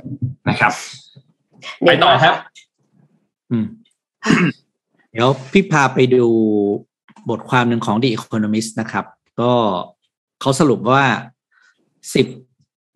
[0.49, 0.73] นะครับ
[1.85, 2.35] ไปต่อครับ
[3.51, 3.67] อืม
[5.13, 6.25] เดี๋ยวพี่พาไปดู
[7.31, 9.05] บทความหนึ่งของ The Economist นะครับ
[9.41, 9.53] ก็
[10.41, 11.05] เขาสรุปว่า
[12.15, 12.27] สิบ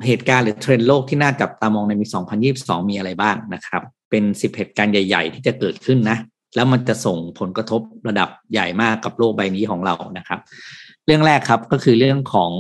[0.07, 2.07] เหตุการณ์หรือเทรนด์โลกที่น่าจับตามองในปี
[2.49, 6.19] 2022 มีอะไรบ้างนะครับ เป็นสิบเหตุการณ์ใหญ่ ๆ ที่จะเกิดขึ้นนะ
[6.55, 10.41] แล้วมันจะส่งผลกระทบระดับใหญ่มากกับโลกใบนี้ของเรานะครับ
[11.07, 12.51] เรื่องแรกครับก็คือเรื่องของ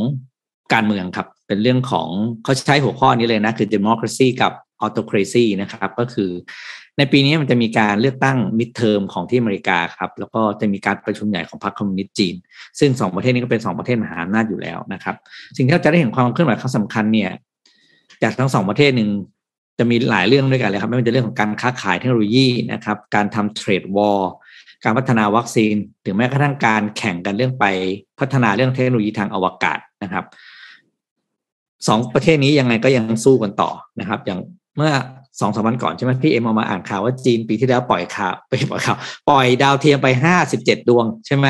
[0.75, 2.09] การเมืองครับ เป็นเรื่องของ
[2.45, 4.53] เขาใช้หัวข้อนี้เลยนะ คือ democracy กับ
[4.85, 6.31] autocracy นะครับ ก็คือ
[6.99, 12.35] ในปีนี้มันจะมีการเลือกตั้งมิดเทอมของที่อเมริกาครับแล้วก็จะมีการประชุมใหญ่ของพรรคคอมมิวนิสต์จีน
[12.79, 15.17] ซึ่งสองประเทศนี้ก็เป็นสองประเทศมหาอำนาจอยู่แล้วนะครับ
[15.57, 17.31] สิ่งที่เราจะได้เห็นความเคลื่อนไหวครั้งสำคัญเนี่ย
[18.23, 19.11] จากทั้งสองประเทศหนึ่ง
[19.81, 24.23] จะมีหลายเรื่องด้วยกันเลยครับไม่ว่าจะเรื่องของการค้าขายเทคโนโลยีนะครับ การทำเทรดวอล
[24.85, 27.64] การพัฒนาวัคซีนถึงแม้กระทั่งการแข่งกันเรื่องไป
[28.21, 30.25] พัฒนาเรื่องเทคโนโลยีทางอวกาศนะครับ
[31.88, 34.40] สองประเทศนี้ยังไงก็ยังสู้กันต่อนะครับ อย่าง
[34.77, 34.93] เมื่อ
[35.40, 41.47] สองสามวันก่อนใช่ไหมพี่เอ็มเอามาอ่านข่าวว่าจีนปีที่แล้วปล่อยข่าวไปปล่อยข่าวปล่อยดาวเทียมไปห้าสิบเจ็ดดวงใช่ไหม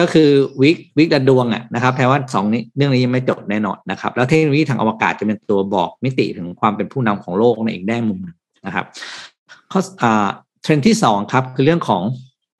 [0.00, 0.30] ก็คือ
[0.62, 8.18] week week ละดวงอะนะครับแปลว่าสองนี้เรื่องนี้ยังไม่จบแน่นอนนะครับ แล้วเทคโนโลยีทางอวกาศจะเป็นตัวบอกมิติถึงความเป็นผู้นำของโลกในอีกแง่มุม
[8.66, 8.86] นะครับ
[9.72, 9.80] ข้อ
[10.62, 12.02] เทรนที่สองครับคือเรื่องของ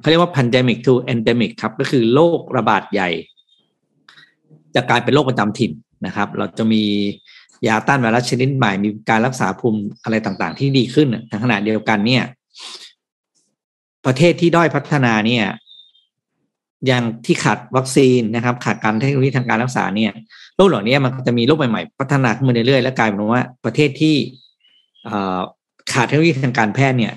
[0.01, 3.11] เขาเรียกว่า pandemic to endemic ครับก็คือโรคระบาดใหญ่
[4.75, 5.73] จะกลายเป็นโรคประจำถิ่น
[6.07, 6.83] นะครับ เราจะมี
[7.67, 12.25] ยาต้านไวรัสชนิดใหม่มีการรักษาภูมิอะไรต่างๆ ที่ดีขึ้นในขณะเดียวกันเนี่ย
[14.07, 15.45] ประเทศที่ด้อยพัฒนาเนี่ย
[16.87, 20.13] อยังที่ขาดวัคซีนนะครับ ขาดการเทคโนโลยีทางการรักษาเนี่ย
[20.57, 24.17] โรคเหล่านี้มันจะมีโรคใหม่ๆ พัฒนาขึ้นมาเรื่อยๆและกลายเป็นว่าประเทศที่
[25.93, 27.15] ขาดเทคโนโลยีทางการแพทย์เนี่ย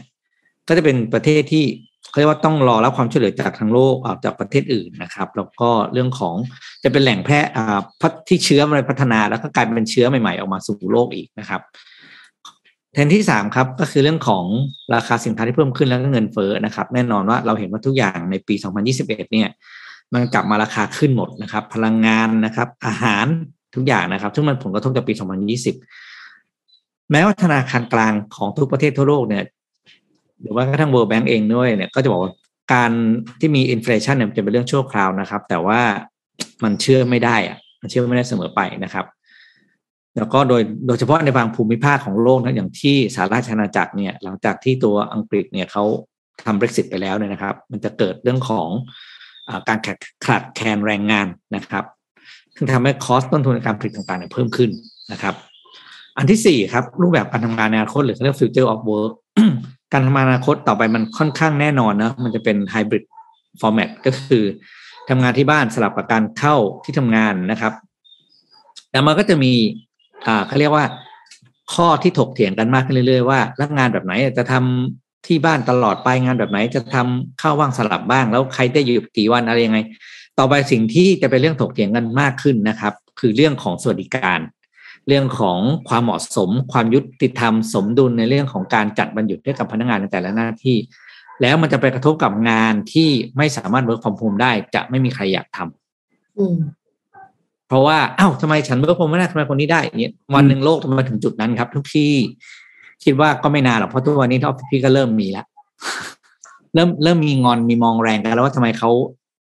[0.68, 1.66] ก็จะเป็นประเทศที่
[2.10, 6.36] เขาเรียกว่าต้องรอรับความช่วยเหลือจากทางโลกจากประเทศอื่นนะครับ แล้วก็เรื่องของ
[6.84, 7.40] จะเป็นแหล่งแพร่
[8.28, 11.62] ที่เชื้อมันพัฒนาแล้วก็กลายเป็นเชื้อใหม่ ๆ ออกมาสู่โลกอีกนะครับ
[12.98, 14.46] ทนที่สามครับก็คือเรื่องของ
[14.96, 18.56] ราคาสินค้าที่เพิ่มขึ้นแล้วก็เงินเฟ้อนะครับ แน่นอนว่าเราเห็นว่าทุกอย่างในปี
[18.94, 19.50] 2021 เนี่ย
[20.14, 23.26] มันกลับมาราคาขึ้นหมดนะครับ พลังงานนะครับ อาหาร
[23.76, 25.14] ทุกอย่างนะครับ ซึ่งมันผลกระทบจากปี
[25.92, 29.44] 2020 แม้ว่าธนาคารกลางของทุกประเทศทั่วโลกเนี่ย
[30.42, 32.32] หรือว่ากระทั่ง World Bank เองด้วยเนี่ยก็จะบอกว่า
[32.74, 32.92] การ
[33.40, 35.80] ที่มีอินฟลชันเนี่ยจะเป็นเรื่องชั่วคราวนะครับ แต่ว่า
[36.64, 39.06] มันเชื่อไม่ได้อะมันเชื่อไม่ได้เสมอไปนะครับ
[40.18, 45.84] แล้วก็โดยโดยเฉพาะในบางภูมิภาคของโลกนะอย่างที่สหราชอาณาจักรเนี่ยหลังจากที่ตัวอังกฤษเนี่ยเขา
[46.46, 48.68] ทำ Brexit ไปแล้วเนี่ยนะครับ มันจะเกิดเรื่องของ
[49.50, 49.78] อการ
[50.26, 51.86] ขาดแคลนแรงงานนะครับ
[52.56, 54.70] ซึ่งทำให้คอสต้นทุนในการผลิตต่างๆเนี่ยเพิ่มขึ้น
[55.12, 55.36] นะครับ
[56.18, 59.14] อันที่สี่ครับ รูปแบบการทำงานในอนาคตหรือเรียก future of work
[59.94, 63.04] การทำงานอนาคตต่อไปมันค่อนข้างแน่นอนนะมันจะเป็นไฮบริด
[63.62, 64.44] ฟอร์แมตก็คือ
[65.10, 67.74] ทำงานที่บ้านสลับกับการเข้าที่ทำงานนะครับ
[68.92, 69.54] แต่มันก็จะมี
[70.48, 70.86] เขาเรียกว่า
[71.74, 74.54] ข้อที่ถกเถียงกันมากขึ้นเรื่อยๆว่าแล้วงานแบบไหนจะท
[74.92, 79.80] ทำที่บ้านตลอดไปงานแบบไหนจะทำเข้าบ้างสลับบ้าง แล้วใครจะอยู่กี่วันอะไรยังไง
[80.38, 84.40] ต่อไปสิ่งที่จะเป็นเรื่องถกเถียงกันมากขึ้นนะครับ คือเรื่องของสวัสดิการ
[85.08, 90.78] เรื่องของความเหมาะสม ความยุติธรรมสมดุลในเรื่องของการจัดบรรจุให้กับพนักงานในแต่ละหน้าที่
[91.42, 96.38] แล้วมันจะไปกระทบกับงานที่ไม่สามารถ work from home ได้จะไม่มีใครอยากทำ
[97.68, 102.14] เพราะว่าอ้าวทำไมฉัน work from ไม่ได้ทำไมคนนี้ได้เนี่ยวันหนึ่งโลกดำเนินถึงจุดนั้นครับ ทุกที่
[103.04, 105.46] คิดว่าก็ไม่นานหรอกเพราะทุกวันนี้ออฟฟิศพี่ก็เริ่มมีแล้ว
[106.74, 108.92] เริ่มเริ่มมีงอนมีมองแรงกันแล้วว่าทำไมเขา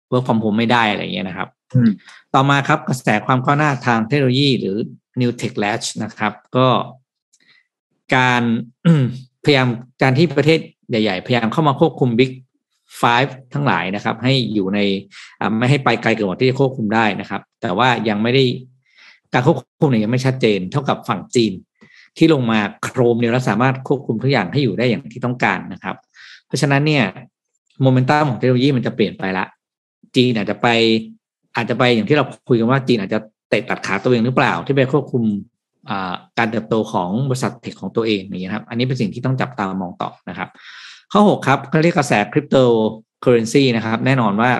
[0.09, 1.49] work from home ไม่ได้อะไรเงี้ยนะครับ
[2.35, 4.77] ต่อมาครับกระแสความก้าวหน้าทางเทคโนโลยีหรือ
[5.21, 6.69] new techlash นะครับ ก็
[8.17, 8.43] การ
[9.45, 9.69] พยายาม
[10.03, 12.31] การที่ประเทศใหญ่ ๆ พยายามเข้ามาควบคุม big
[12.97, 14.79] 5 ทั้งหลายนะครับ ให้อยู่ใน
[15.59, 18.45] ไม่ให้ไปไกลเกินกว่าที่จะควบคุมได้นะครับ แต่ว่ายังไม่ได้
[19.33, 21.53] การควบคุมเนี่ยยังไม่ชัดเจน เท่ากับฝั่งจีน
[22.17, 25.97] ที่ลงมาโครมเนี่ยแล้วสามารถควบคุมทุกอย่างให้อยู่ได้อย่างที่ต้องการนะครับ
[26.47, 27.05] เพราะฉะนั้นเนี่ย
[27.83, 29.45] โมเมนตัมของเทคโนโลยีมันจะเปลี่ยนไปละ
[30.17, 30.67] จีนอาจจะไป
[31.57, 35.23] อาจจะไปอย่างที่เราคุยกันว่าจีนอาจจะเตะตัดขาตัวเองหรือเปล่า ที่ไปควบคุม
[36.39, 40.49] การเติบโตของบริษัท tech ของตัวเองนี่ครับ อันนี้เป็นสิ่งที่ต้องจับตามองต่อนะครับ
[41.13, 42.57] ข้อ6ครับเขาเรียกกระแสคริปโต
[43.21, 44.51] เคอเรนซีนะครับ แน่นอนว่า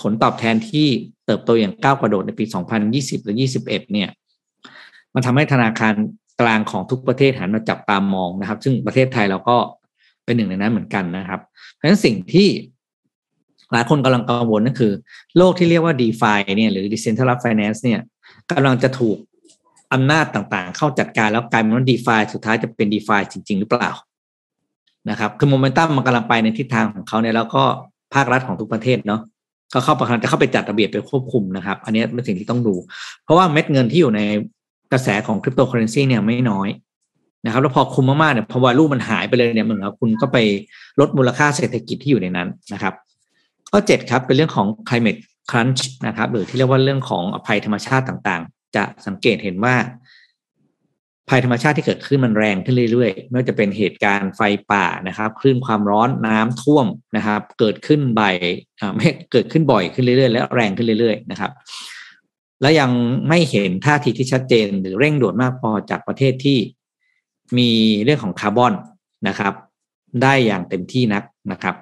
[0.00, 0.86] ผลตอบแทนที่
[1.26, 2.44] เติบโตอย่างก้าวกระโดดในปี
[2.84, 4.08] 2020 หรือ 21 เนี่ย
[5.14, 5.94] มันทำให้ธนาคาร
[6.40, 9.56] กลางของทุกประเทศหันมาจับตามมองนะครับ ซึ่งประเทศไทยเราก็
[10.24, 11.40] เป็นหนึ่งในนั้นเหมือนกันนะครับ
[11.74, 12.48] เพราะฉะนั้นสิ่งที่
[13.72, 14.92] หลายคนกำลังกังวลนั่นคือ
[15.36, 18.00] โลกที่เรียกว่า d e f าเนี่ยหรือ Decentralized Finance เนี่ย
[18.50, 19.16] กำลังจะถูก
[19.92, 23.92] อำนาจต่างๆ เข้าจัดการแล้วกลายเป็นว่า d e f าสุดท้ายจะเป็น d e f าจริง ๆ หรือเปล่า
[25.10, 27.62] นะครับคือโมเมนตัมมันกำลังไปในทิศทางของเขาเนี่ยแล้วก็
[28.14, 29.20] ภาครัฐของทุกประเทศเนาะ
[29.74, 32.74] ก็เข้าประชันจะเข้าไปจัดระเบียบไปควบคุมนะครับ อันนี้เป็นสิ่งที่ต้องดู
[33.24, 34.20] เพราะว่าเม็ดเงินที่อยู่ใน
[34.92, 36.68] กระแสของคริปโตเคอเรนซีเนี่ยไม่น้อย
[37.44, 40.38] นะครับแล้วพอคุมมากๆเนี่ยพอ value มันหายไปเลยเนี่ยเหมือนกับคุณก็ไป
[41.00, 42.94] ลดมูลค่าเศรษฐกิจที่อยู่ในนั้นนะครับ
[43.70, 49.74] ข้อ7ครับเป็นเรื่องของ climate crunch นะครับหรือที่เรียกว่าเรื่องของภัยธรรมชาติต่างๆ จะสังเกตเห็นว่า
[51.30, 54.40] ภัยธรรมชาติที่เกิดขึ้นมันแรงขึ้นเรื่อยๆ ไม่ว่าจะเป็นเหตุการณ์ไฟ
[54.72, 58.36] ป่านะครับคลื่นความร้อนน้ำท่วมนะครับ เกิดขึ้นบ่อย
[58.96, 61.50] ไม่เกิดขึ้นบ่อยขึ้นเรื่อยๆ และแรงขึ้นเรื่อย ๆ นะครับ
[62.60, 62.90] และยัง
[63.28, 66.58] ไม่เห็นท่าทีที่ชัดเจนหรือเร่งด่วนมากพอจากประเทศที่
[67.58, 67.70] มี
[68.04, 68.72] เรื่องของคาร์บอน
[69.28, 69.52] นะครับ
[70.22, 71.74] ได้อย่างเต็มที่นักนะครับ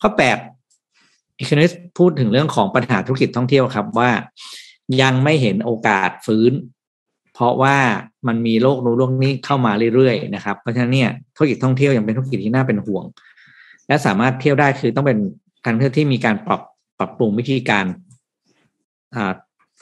[0.00, 0.38] ข้อแปด
[1.38, 4.10] อีคนิสพูดถึงเรื่องของปัญหาธุรกิจท่องเที่ยวครับว่า
[5.02, 6.52] ยังไม่เห็นโอกาสฟื้น
[7.40, 7.76] ราะว่า
[8.28, 13.04] มันมีโรคนู้นโรคนี้เข้ามาเรื่อยๆนะครับเพราะฉะนั้นเนี่ยธุรกิจท่องเที่ยวยังเป็นธุรกิจที่น่าเป็นห่วง
[13.88, 15.18] และสามารถเที่ยวได้คือต้องเป็น
[15.64, 16.60] การเที่ยวที่มีการปรับ
[16.98, 17.84] ปรับปรุงวิธีการ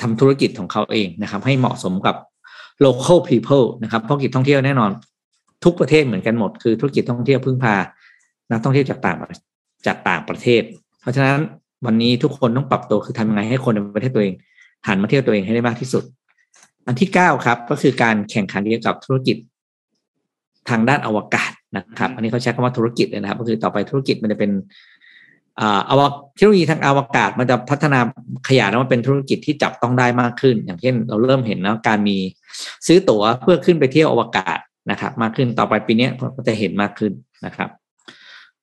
[0.00, 2.16] ทำธุรกิจของเขาเองนะครับ ให้เหมาะสมกับ
[2.84, 4.90] local people นะครับธุรกิจท่องเที่ยวแน่นอน
[5.64, 7.74] ทุกประเทศเหมือนกันหมด คือธุรกิจท่องเที่ยวพึ่งพา
[8.50, 9.16] นักท่องเที่ยวจากต่าง
[9.86, 10.62] จากต่างประเทศ
[11.00, 11.38] เพราะฉะนั้น
[11.86, 14.34] วันนี้ทุกคนต้องปรับตัวคือทำยังไงให้คนในประเทศตัวเอง
[14.86, 16.04] หันมาเที่ยวตัวเองให้ได้มากที่สุด
[16.88, 19.36] อันที่เก้าครับก็คือการแข่งขันเกี่ยวกับธุรกิจ
[20.68, 24.50] ทางด้านอวกาศนะครับ อันนี้เขาใช้คำว่าธุรกิจเลยนะครับ ก็คือต่อไปธุรกิจมันจะเป็น
[25.60, 26.00] อ่าอว
[26.36, 27.98] เทคโนโลยีทางอวกาศมันจะพัฒนา
[28.48, 32.16] ขยายมาเป็นธุรกิจที่จับต้องได้มากขึ้น อย่างเช่น เราเริ่มเห็นนะการมี
[32.86, 34.58] ซื้อตั๋วเพื่อขึ้นไปเที่ยวอวกาศ
[34.90, 37.12] นะครับ มากขึ้นต่อไปปีนี้ก็จะเห็นมากขึ้น
[37.46, 37.68] นะครับ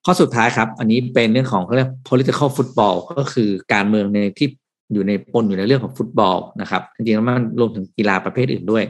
[0.04, 4.48] ข้อสุดท้ายครับ อันนี้เป็นเรื่องของเขาเรียก political football ก็คือการเมืองในที่
[4.92, 8.84] อยู่ในปนอยู่ในเรื่องของฟุตบอลนะครับจริงๆแล้วมันรวมถึงกีฬาประเภทอื่นด้วย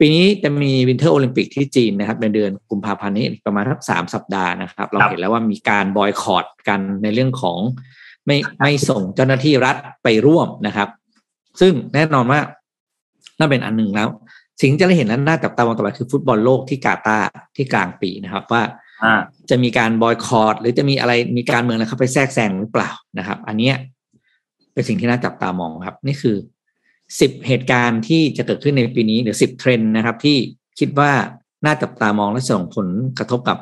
[0.00, 7.58] ปีนี้จะมีวินเทอร์โอลิมปิกที่จีนนะครับในเดือนกุมภาพันธ์นี้ประมาณทักสามสัปดาห์นะครับ เราเห็นแล้วว่ามีการบอยคอรดกันในเรื่องของ
[8.26, 10.88] ไม่ไม่ส่งเจ้าหน้าที่รัฐไปร่วมนะครับ
[11.60, 12.40] ซึ่งแน่นอนว่า
[13.38, 14.08] น่าเป็นอันหนึ่งแล้ว
[14.60, 17.26] สิ่งที่จะได้เห็นนั้นน่าจับตามองต่อไปคือฟุตบอลโลกที่กาตาร์
[17.56, 18.62] ที่กลางปีนะครับว่า
[19.50, 23.76] จะมีการ boycott หรือจะมีอะไรมีการเมืองอะไรเข้าไปแทรกแซงหรือเปล่านะครับ อันเนี้ย
[24.72, 26.36] เป็นสิ่งที่น่าจับตามองครับ นี่คือ
[27.20, 30.36] สิบเหตุการณ์ที่จะเกิดขึ้นในปีนี้หรือสิบเทรนด์นะครับ ที่
[30.78, 31.12] คิดว่า
[31.64, 33.58] น่าจับตามองและส่งผลกระทบกับ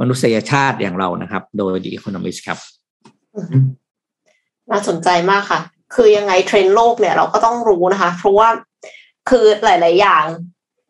[0.00, 2.58] มนุษยชาติอย่างเรานะครับ โดย The Economist ครับ
[4.70, 5.60] น่าสนใจมากค่ะ
[5.94, 8.48] คือยังไงเทรนด์โลกเนี่ยเราก็ต้องรู้นะคะ เพราะว่า
[9.30, 10.24] คือหลาย ๆ อย่าง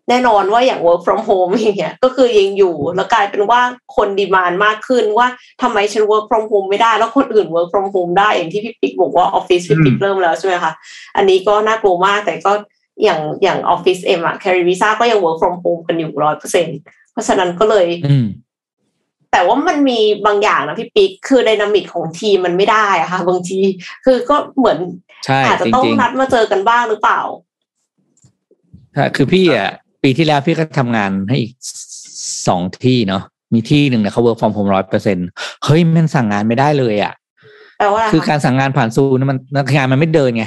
[0.09, 3.61] แน่นอนว่าอย่าง work from home อย่างเงี้ยก็คือยังอยู่ แล้วกลายเป็นว่า
[3.97, 5.27] คน demand มากขึ้นว่า
[5.63, 10.73] ทำไมฉัน work from home ไม่ได้ แล้วคนอื่น work from home ได้อย่างที่พี่ปิ๊กบอกว่าออฟฟิศพี่ปิ๊กเริ่มแล้วใช่ไหมคะ
[11.17, 12.53] อันนี้ก็น่ากลัวมากแต่ก็
[13.03, 16.67] อย่างอย่างออฟฟิศเอ็มอะแคริวิซ่าก็ยัง work from home กันอยู่ร้อยเปอร์เซ็นต์
[17.13, 17.87] เพราะฉะนั้นก็เลย
[19.33, 23.59] แต่ว่ามันมีบางอย่างนะพี่ปิ๊กคือ dynamic ของทีมมันไม่ได้อะค่ะ บางที
[24.05, 24.79] คือก็เหมือน
[25.47, 27.21] อาจจะต้องนัดมาเจอกันบ้างหรือเปล่า
[29.17, 29.73] คือพี่อะ
[30.05, 31.53] ปีที่แล้วพี่ก็ทำงานให้อีก
[32.49, 33.23] สองที่เนาะ
[33.55, 35.19] มีที่หนึ่งเนี่ยเขา work from home ร้อยเปอร์เซ็นต์
[35.65, 37.15] เฮ้ยมันสั่งงานไม่ได้เลยอะ
[38.13, 39.39] คือการสั่งงานผ่านซูนมัน
[39.77, 40.45] งานมันไม่เดินไง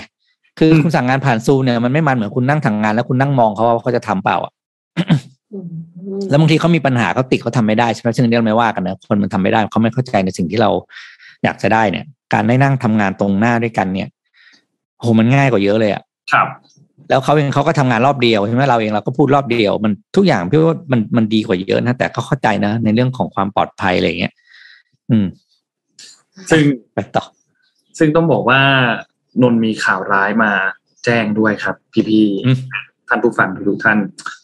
[0.59, 4.53] คือคุณสั่งงานผ่านซูเนี่ยมันไม่มันเหมือนคุณนั่งทำงานแล้วคุณนั่งมองเขาว่าเขาจะทำเปล่าอะ
[6.29, 10.69] แล้วบางทีเขามีปัญหาเขาติดเขาทาไม่ได้ใช่ไหมซึ่งเรื่องไม่ว่ากันนะคนมันทำไม่ได้เขาไม่เข้าใจในสิ่งที่เรา
[11.43, 14.09] อยากจะได้เนี่ย การได้นั่งทำงานตรงหน้าด้วยกันเนี่ย
[14.99, 16.47] โหมันง่ายกว่าเยอะเลยอะครับ
[17.09, 24.33] แล้วเขาเองเขาก็ทำงานรอบเดียวใช่ไหมเราเองเราก็พูดรอบเดียว มันทุกอย่างพี่ว่ามันมันดีกว่าเยอะนะ แต่เขาเข้าใจนะ ในเรื่องของความปลอดภัยอะไรเงี้ย
[25.09, 25.25] อืม
[26.49, 26.61] ซึ่ง
[26.93, 27.23] ไปต่อ
[27.99, 28.61] ซึ่งต้องบอกว่า
[29.41, 30.51] นนมีข่าวร้ายมา
[31.05, 31.75] แจ้งด้วยครับ
[32.09, 33.97] พี่ๆท่านผู้ฟังทุกท่าน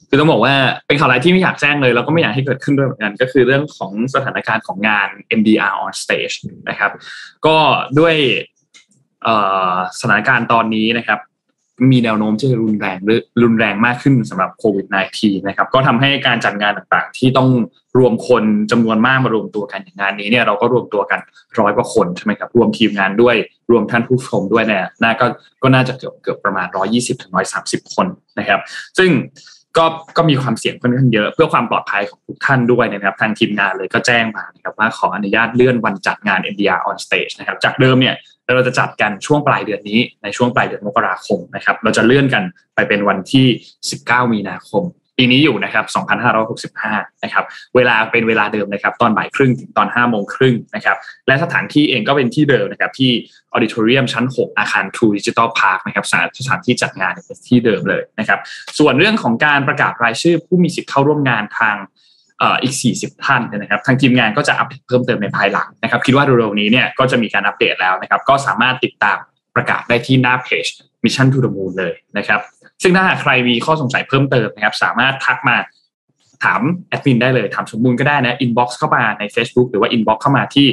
[0.09, 0.55] คือต้องบอกว่า
[0.87, 6.35] เป็นข่าวร้ายที่ไม่อยากแจ้งเลย แล้วก็ไม่อยากให้เกิดขึ้นด้วยเหมือนกัน ก็คือเรื่องของสถานการณ์ของงาน MDR on stage
[6.69, 6.91] นะครับ
[7.45, 7.55] ก็
[7.99, 8.15] ด้วย
[9.99, 11.19] สถานการณ์ตอนนี้นะครับ
[11.91, 14.85] มีแนวโน้มที่จะรุนแรงหรือรุนแรงมากขึ้นสำหรับโควิด
[15.17, 17.49] -19 นะครับ ก็ทำให้การจัดงานต่างๆ ที่ต้อง
[17.97, 21.19] รวมคนจำนวนมากมารวมตัวกันอย่างงานนี้เนี่ยเราก็รวมตัวกัน
[21.59, 23.35] ร้อยกว่าคนใช่ไหมครับ รวมทีมงานด้วย
[23.71, 25.25] รวมท่านผู้ชมด้วยเนี่ยน่าก็
[25.63, 27.33] ก็น่าจะเกือบเกือบประมาณ 120ถึง
[27.63, 28.07] 130 คน
[28.39, 28.59] นะครับ
[28.97, 29.09] ซึ่ง
[29.77, 29.85] ก็
[30.17, 38.15] ก็มีความเสี่ยงค่อนข้างเยอะเพื่อความปลอดภัยของทุกท่านด้วยนะครับ ทางทีมงานเลยก็แจ้งมานะครับว่าขออนุญาตเลื่อนวันจัดงาน NDR on stage นะครับจากเดิมเนี่ย
[38.55, 42.43] เราจะจัดกันช่วงปลายเดือนนี้ในช่วงปลายเดือนมกราคมนะครับ เราจะเลื่อนกัน
[42.75, 43.45] ไปเป็นวันที่
[43.89, 44.83] 19 มีนาคม
[45.17, 45.85] ปีนี้อยู่นะครับ
[46.49, 53.11] 2565 นะครับ เวลาเป็นเวลาเดิมนะครับ ตอนบ่ายครึ่งถึงตอน 5 โมงครึ่งนะครับ และสถานที่เองก็เป็นที่เดิมนะครับ ที่
[53.53, 56.11] ออดิทอเรียมชั้น 6 อาคาร True Digital Park นะครับส
[56.49, 58.39] ถานที่จัดงานเป็นที่เดิมเลยนะครับ
[58.79, 61.75] ส่วนเรื่องของการประกาศรายชื่อผู้มีสิทธิ์เข้าร่วมงานทาง
[62.63, 69.17] อีก 40 ท่านนะครับ ทางทีมงานก็จะอัปเดตเพิ่มเติมในภายหลังนะครับ คิดว่าเร็วๆนี้เนี่ยก็จะมีการอัปเดตแล้วนะครับ ก็สามารถติดตาม
[69.55, 70.65] ประกาศได้ที่หน้าเพจ
[71.03, 72.39] Mission to the Moon เลยนะครับ
[72.83, 75.57] ซึ่งถ้าใครมีข้อสงสัยเพิ่มเติมนะครับ สามารถทักมา
[76.43, 80.67] ถามแอดมินได้เลย ถามสมบูรณ์ก็ได้นะ inbox เข้ามาใน Facebook หรือว่า inbox เข้ามาที่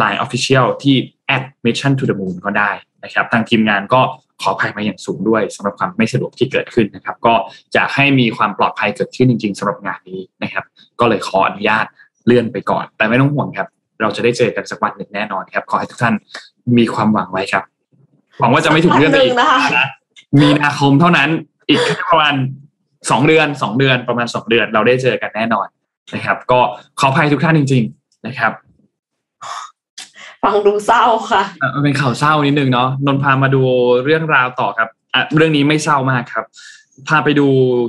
[0.00, 0.96] Line Official ที่
[1.34, 2.70] at mission to the moon ก็ได้
[3.04, 4.00] นะครับ ทางทีมงานก็
[4.42, 7.34] ขออภัยมาอย่างสูงด้วยสำหรับความไม่สะดวกที่เกิดขึ้นนะครับ ก็
[7.76, 10.64] จะให้มีความปลอดภัยเกิดขึ้นจริง ๆสำหรับงานนี้นะครับ
[11.00, 11.86] ก็เลยขออนุญาต
[12.26, 13.68] เลื่อนไปก่อน แต่ไม่ต้องห่วงครับ
[14.00, 16.14] เราจะได้เจอกันสักวันหนึ่งแน่นอนครับ ขอให้ทุกท่าน
[16.78, 17.64] มีความหวังไว้ครับ
[18.40, 19.86] หวังว่าจะไม่ถูกเลื่อนไปอีกนะ
[20.40, 21.28] มีนาคมเท่านั้น
[21.68, 22.34] อีกแค่ประมาณ
[23.10, 25.66] สองเดือนสองเดือนประมาณสองเดือน เราได้เจอกันแน่นอน
[26.14, 26.60] นะครับ ก็
[27.00, 28.52] ขออภัยทุกท่านจริง ๆ นะครับ
[30.42, 31.42] ฟังดูเศร้าค่ะ
[31.74, 33.62] มันเป็นข่าวเศร้านิดนึงเนาะนนท์พามาดู
[34.04, 36.44] เรื่องราวต่อครับอะเรื่องนี้ไม่เศร้ามากครับ
[37.08, 37.46] พาไปดู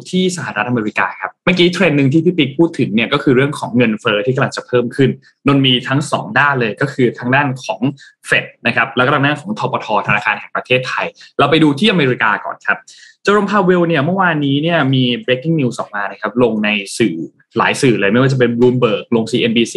[0.09, 5.09] ที่สหรัฐอเมริกาครับเมื่อกี้เทรนด์หนึ่งที่พี่ปิ๊กพูดถึงเนี่ยก็คือเรื่องของเงินเฟอ้อที่กำลังจะเพิ่มขึ้น
[5.47, 7.79] นนท์มีทั้งสองด้านเลยก็คือทางด้านของ
[8.27, 11.05] เฟดนะครับแล้วก็ทางด้านของธปทธนาคารแห่งประเทศไทย
[11.39, 12.77] เราไปดูที่อเมริกาก่อนครับ
[13.23, 17.15] เจอโรมพาวเวลเนี่ยเมื่อวานนี้เนี่ยมี breaking news ออกมานะครับลงในสื่อ
[17.57, 19.75] หลายสื่อเลยไม่ว่าจะเป็น Bloomberg ลง CNBC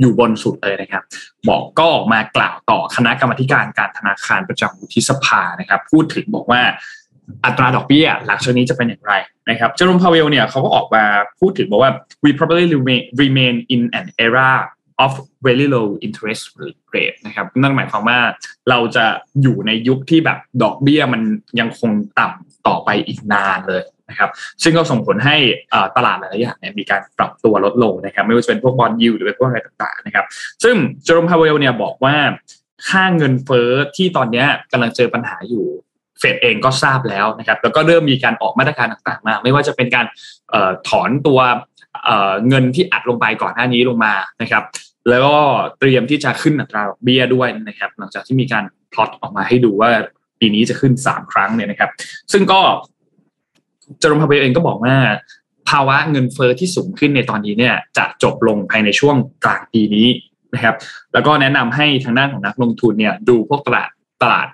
[0.00, 1.02] อยู่บนสุดเลยนะครับ
[1.48, 6.62] บอกก็ออกมากล่าวต่อคณะกรรมการการธนาคารประจำวุฒิสภานะครับ พูดถึงบอกว่า
[7.44, 9.14] อัตราดอกเบี้ยหลังจากนี้จะเป็นอย่างไร
[9.50, 11.04] นะครับเจอโรมพาวเวลเนี่ยเขาก็ออกมา
[11.40, 11.92] พูดถึงบอกว่า
[12.24, 14.50] we probably remain remain in an era
[15.04, 15.12] of
[15.46, 16.42] very low interest
[16.94, 18.18] rate นะครับนั่นหมายความว่า
[18.70, 19.04] เราจะ
[19.42, 21.22] อยู่ในยุคที่แบบดอกเบี้ยมัน
[21.60, 24.30] ยังคงต่ำต่อไปอีกนานเลย นะครับ
[24.62, 25.36] ซึ่งก็ส่งผลให้
[25.96, 30.24] ตลาดหลายอย่างเนี่ยมีการปรับตัวลดลงนะครับไม่ว่าจะเป็นพวกบอลยูหรือเป็นพวกอะไรต่างๆนะครับ
[30.64, 32.16] ซึ่งเจอร์มพาเวลเนี่ยบอกว่า
[32.88, 35.64] ค่าเงินเฟ้อที่ตอนนี้กำลังเจอปัญหาอยู่
[36.18, 40.06] เฟดเองก็ทราบแล้วนะครับแล้วก็เริ่มมีการออกมาตรการต่างๆมา ไม่ว่าจะเป็นการ
[40.88, 41.40] ถอนตัว
[42.48, 44.62] เงินที่อัดลงไปก่อนหน้านี้ลงมานะครับ
[45.08, 45.36] แล้วก็
[45.78, 49.90] เตรียมที่จะขึ้นอัตราดอกเบี้ยด้วยนะครับ หลังจากที่มีการพลอตออกมาให้ดูว่า
[50.40, 51.90] ปีนี้จะขึ้นสามครั้งเนี่ยนะครับ
[52.32, 52.60] ซึ่งก็
[54.00, 54.96] เจอร์มพาเวลเองก็บอกว่า
[55.68, 60.08] ภาวะเงินเฟอ้อที่สูงขึ้นในตอนนี้เนี่ยจะจบลงภายในช่วงกลางปีนี้
[60.54, 60.76] นะครับ
[61.12, 63.90] แล้วก็แนะนำให้ทางด้านของนักลงทุนเนี่ยดูพวกตลาด
[64.22, 64.48] ตลาด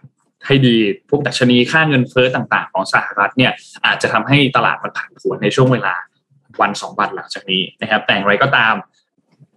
[0.46, 0.76] ให้ดี
[1.10, 3.52] พวกดัชนีค่าเงินเฟอ้อต่าง ๆ ของสหรัฐเนี่ย
[3.86, 5.94] อาจจะทำให้ตลาดมันผันผวนในช่วงเวลา
[6.60, 8.74] วันสองวันหลังจากนี้นะครับแต่อย่างไรก็ตาม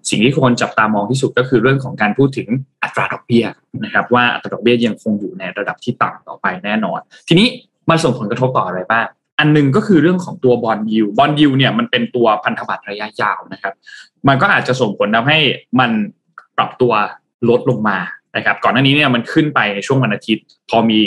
[0.09, 2.47] สิ่งที่ควรจับตามองที่สุดก็คือเรื่องของการพูดถึง
[2.83, 3.45] อัตราดอกเบี้ย
[3.83, 7.47] นะครับว่าอัตราดอกเบี้ยยังคงอยู่ในระดับที่ต่ำต่อไปแน่นอน ทีนี้
[7.89, 9.05] มันส่งผลกระทบต่ออะไรบ้าง
[9.43, 13.73] อันนึงก็คือเรื่องของตัวบอลยูบอลยูเนี่ยมันเป็นตัวพันธบัตรระยะยาวนะครับ
[14.27, 15.39] มันก็อาจจะส่งผลทำให้
[15.79, 15.91] มัน
[16.57, 16.93] ปรับตัว
[17.49, 17.97] ลดลงมา
[18.35, 21.01] นะครับ ก่อนหน้านี้เนี่ยมันขึ้นไปในช่วงวันอาทิตย์ พอมี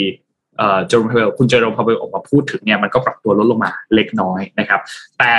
[0.57, 4.81] เอ่อจอร์มพาเวลคุณเจอร์มพาเวลออกมาพูดถึงเนี่ยมันก็ปรับตัวลดลงมาเล็กน้อยนะครับ
[5.19, 5.33] แต่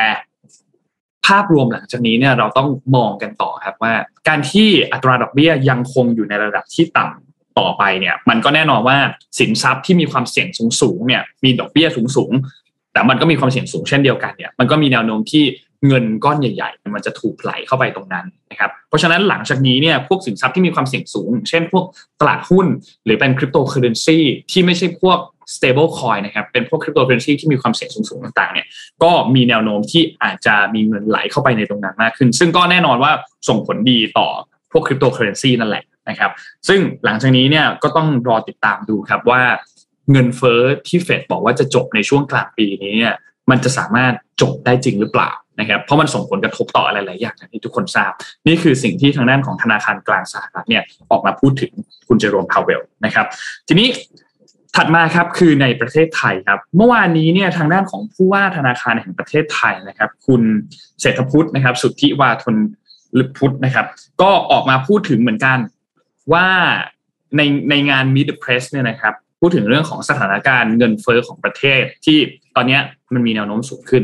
[1.26, 3.94] ภาพรวมหลังจากนี้เนี่ยเราต้องมองกันต่อครับว่า
[4.28, 8.98] การที่อัตราดอกเบี้ยยังคงอยู่ในระดับที่ต่ำต่อไปเนี่ยมันก็แน่นอนว่า
[9.38, 10.48] สินทรัพย์ที่มีความเสี่ยง
[10.80, 12.67] สูงๆเนี่ยมีดอกเบี้ยสูงๆ
[12.98, 15.44] แต่มันก็มีความเสี่ยงสูงเช่นเดียวกันเนี่ยมันก็มีแนวโน้มที่
[15.86, 21.84] เงินก้อนใหญ่ ๆ มันจะถูกไหลเข้าไปตรงนั้นนะครับเพราะฉะนั้นหลังจากนี้เนี่ยพวกสินทรัพย์ที่มีความเสี่ยงสูง เช่นพวก
[22.20, 22.66] ตลาดหุ้น
[23.04, 24.18] หรือเป็นคริปโตเคอเรนซี
[24.50, 25.18] ที่ไม่ใช่พวก
[25.54, 28.66] stable coin นะครับเป็นพวกคริปโตเคอเรนซีที่มีความเสี่ยงสูงๆต่างๆเนี่ย
[29.02, 33.12] ก็มีแนวโน้มที่อาจจะมีเงินไหลเข้าไปในตรงนั้นมากขึ้น ซึ่งก็แน่นอนว่า
[33.48, 34.28] ส่งผลดีต่อ
[34.72, 36.30] พวกคริปโตเคอเรนซีนั่นแหละนะครับ
[36.68, 39.42] ซึ่งหลังจากนี้เนี่ยก็ต้องรอติดตามดูครับว่า
[40.12, 43.14] เงินเฟ้อที่เฟดบอกว่าจะจบในช่วงกลางปีนี้เนี่ย
[43.50, 45.30] มันจะสามารถจบได้จริงหรือเปล่า
[45.60, 48.12] นะครับเพราะมันส่งผลกระทบต่ออะไรหลายอย่างที่ทุกคนทราบ
[48.46, 51.72] นี่คือสิ่งที่ทางด้านของธนาคารกลางสหรัฐเนี่ยออกมาพูดถึง
[52.08, 53.26] คุณเจอโรมพาวเวลนะครับ
[53.68, 53.88] ทีนี้
[54.76, 60.42] ถัดมาครับคือในประเทศไทยครับเมื่อวานนี้เนี่ยทางด้านของผู้ว่าธนาคารแห่งประเทศไทยนะครับ คุณ
[61.00, 62.56] เศรษฐพุทธนะครับ สุทธิวาทน
[63.18, 63.86] ลพุทธนะครับ
[64.22, 65.58] ก็ออกมาพูดถึงเหมือนกัน
[66.32, 66.46] ว่า
[67.36, 67.40] ใน
[67.70, 72.18] ในงาน Meet the Press เนี่ยนะครับ พูดถึงเรื่องของสถานการณ์เงินเฟอ้อของประเทศที่
[72.56, 72.78] ตอนนี้
[73.14, 74.02] มันมีแนวโน้มสูงขึ้น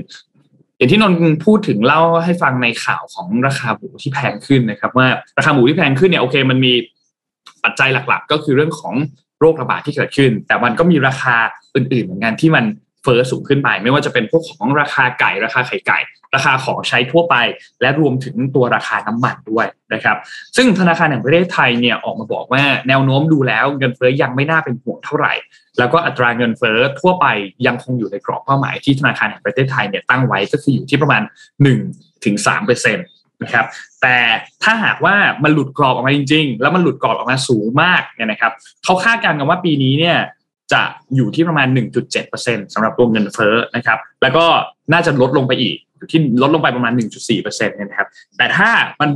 [0.77, 1.15] อย่างที่นน
[1.47, 5.09] พูดถึงเล่าให้ฟังในข่าวของราคาหมูที่แพงขึ้นนะครับ ว่า
[5.39, 6.73] ราคาหมูที่แพงขึ้นเนี่ยโอเคมันมี
[7.65, 8.95] ปัจจัยหลัก ๆ ก็คือเรื่องของ
[9.41, 11.37] โรคระบาดที่เกิดขึ้น แต่มันก็มีราคา
[11.75, 12.65] อื่นๆเหมือนกันที่มัน
[13.05, 15.99] เฟอ้อสูงขึ้นไป ไม่ว่าจะเป็นพวกของราคาไก่ราคาไข่ไก่
[16.35, 17.37] ราคาของใช้ทั่วไป
[17.81, 20.17] และรวมถึงตัวราคาน้ำมันด้วยนะครับ
[20.57, 25.35] ซึ่งธนาคารแห่งประเทศไทยเนี่ยออกมาบอกว่าแนวโน้มดูแล้วเงินเฟอ้อยังไม่น่าเป็นห่วงเท่าไหร่
[25.79, 27.27] แล้วก็อัตราเงินเฟอ้อทั่วไป
[27.67, 31.23] ยังคงอยู่ในกรอบเป้าหมายที่ธนาคารแห่งประเทศไทยเนี่ยตั้งไว้ก็คืออยู่ที่ประมาณ
[31.73, 33.07] 1ถึง3เปอร์เซ็นต์
[33.43, 33.67] นะครับ
[34.03, 34.17] แต่
[34.63, 38.53] ถ้าหากว่ามันหลุดกรอบออกมาจริง ๆ แล้วมันหลุดกรอบออกมาสูงมากเนี่ยนะครับ
[38.85, 40.17] เขาคาดการณ์กันว่าปีนี้เนี่ย
[40.73, 40.83] จะ
[41.17, 41.69] อยู่ที่ประมาณ
[42.21, 44.45] 1.7%สำหรับตัวเงินเฟ้อนะครับ แล้วก็
[44.93, 49.11] น่าจะลดลงไปอีก อยู่ที่ลดลงไปประมาณ 1.4%เนี่ยนะครับ แต่ถ้ามัน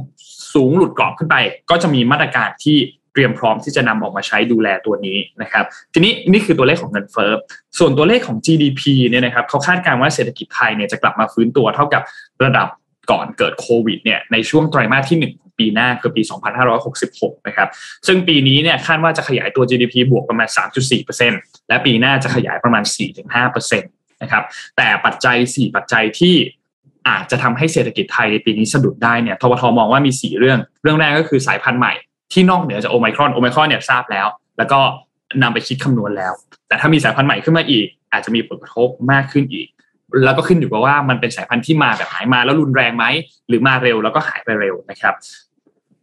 [0.55, 1.37] สูงหลุดกรอบขึ้นไป
[1.71, 2.77] ก็จะมีมาตรการที่
[3.13, 7.31] เตรียมพร้อมที่จะนำออกมาใช้ดูแลตัวนี้นะครับ ทีนี้นี่คือตัวเลขของเงินเฟ้อ
[7.79, 12.03] ส่วนตัวเลขของ GDP เนี่ยนะครับเขาคาดการณ์ว่าเศรษฐกิจไทยเนี่ยจะกลับมาฟื้นตัวเท่ากับ
[12.45, 12.69] ระดับ
[13.11, 16.23] ก่อนเกิดโควิดเนี่ยในช่วงไตรมาสที่1ของ ปีหน้าคือปี
[16.85, 17.69] 2566 นะครับ
[18.07, 20.49] ซึ่งปีนี้เนี่ยคาดว่าจะขยายตัว GDP บวกประมาณ
[21.09, 22.83] 3.4%และปีหน้าจะขยายประมาณ
[23.33, 24.45] 4-5%นะครับ
[24.77, 26.35] แต่ปัจจัย 4 ปัจจัยที่
[27.09, 31.93] อาจจะทำให้เศรษฐกิจไทยในปีนี้สะดุดได้เนี่ยทบทมองว่ามี 4 เรื่อง เรื่องแรกก็คือสายพันธุ์ใหม่
[32.33, 34.27] ที่นอกเหนือจากโอไมครอนโอไมครอนเนี่ยทราบแล้ว
[34.59, 34.81] แล้วก็
[35.43, 36.33] นำไปคิดคำนวณแล้ว
[36.69, 39.69] แต่ถ้ามีสายพันธุ์ใหม่ขึ้นมาอีก อาจจะมีผลกระทบมากขึ้นอีก
[40.25, 43.05] แล้วก็ขึ้นอยู่กับว่ามันเป็นสายพันธุ์ที่มาแบบไหนมาแล้วรุนแรงไหม
[43.49, 45.15] หรือมาเร็วแล้วก็หายไปเร็วนะครับ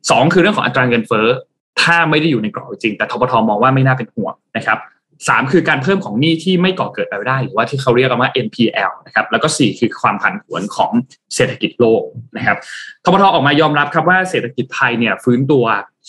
[0.10, 1.28] สองคือเรื่องของอัตราเงินเฟ้อ
[1.82, 4.80] ถ้าไม่ได้อยู่ในกรอบจริง แต่ทบทมองว่าไม่น่าเป็นห่วงนะครับ
[5.28, 10.92] สามคือการเพิ่มของหนี้ที่ไม่ก่อเกิดไปได้ หรือว่าที่เขาเรียกกันว่า NPL นะครับแล้วก็สี่คือความผันผวนของ
[11.36, 12.02] เศรษฐกิจโลก
[12.38, 12.58] นะครับ
[13.04, 15.66] ทบทออกมายอมรับครับว่าเศรษฐกิจไทยเนี่ยฟื้นตัว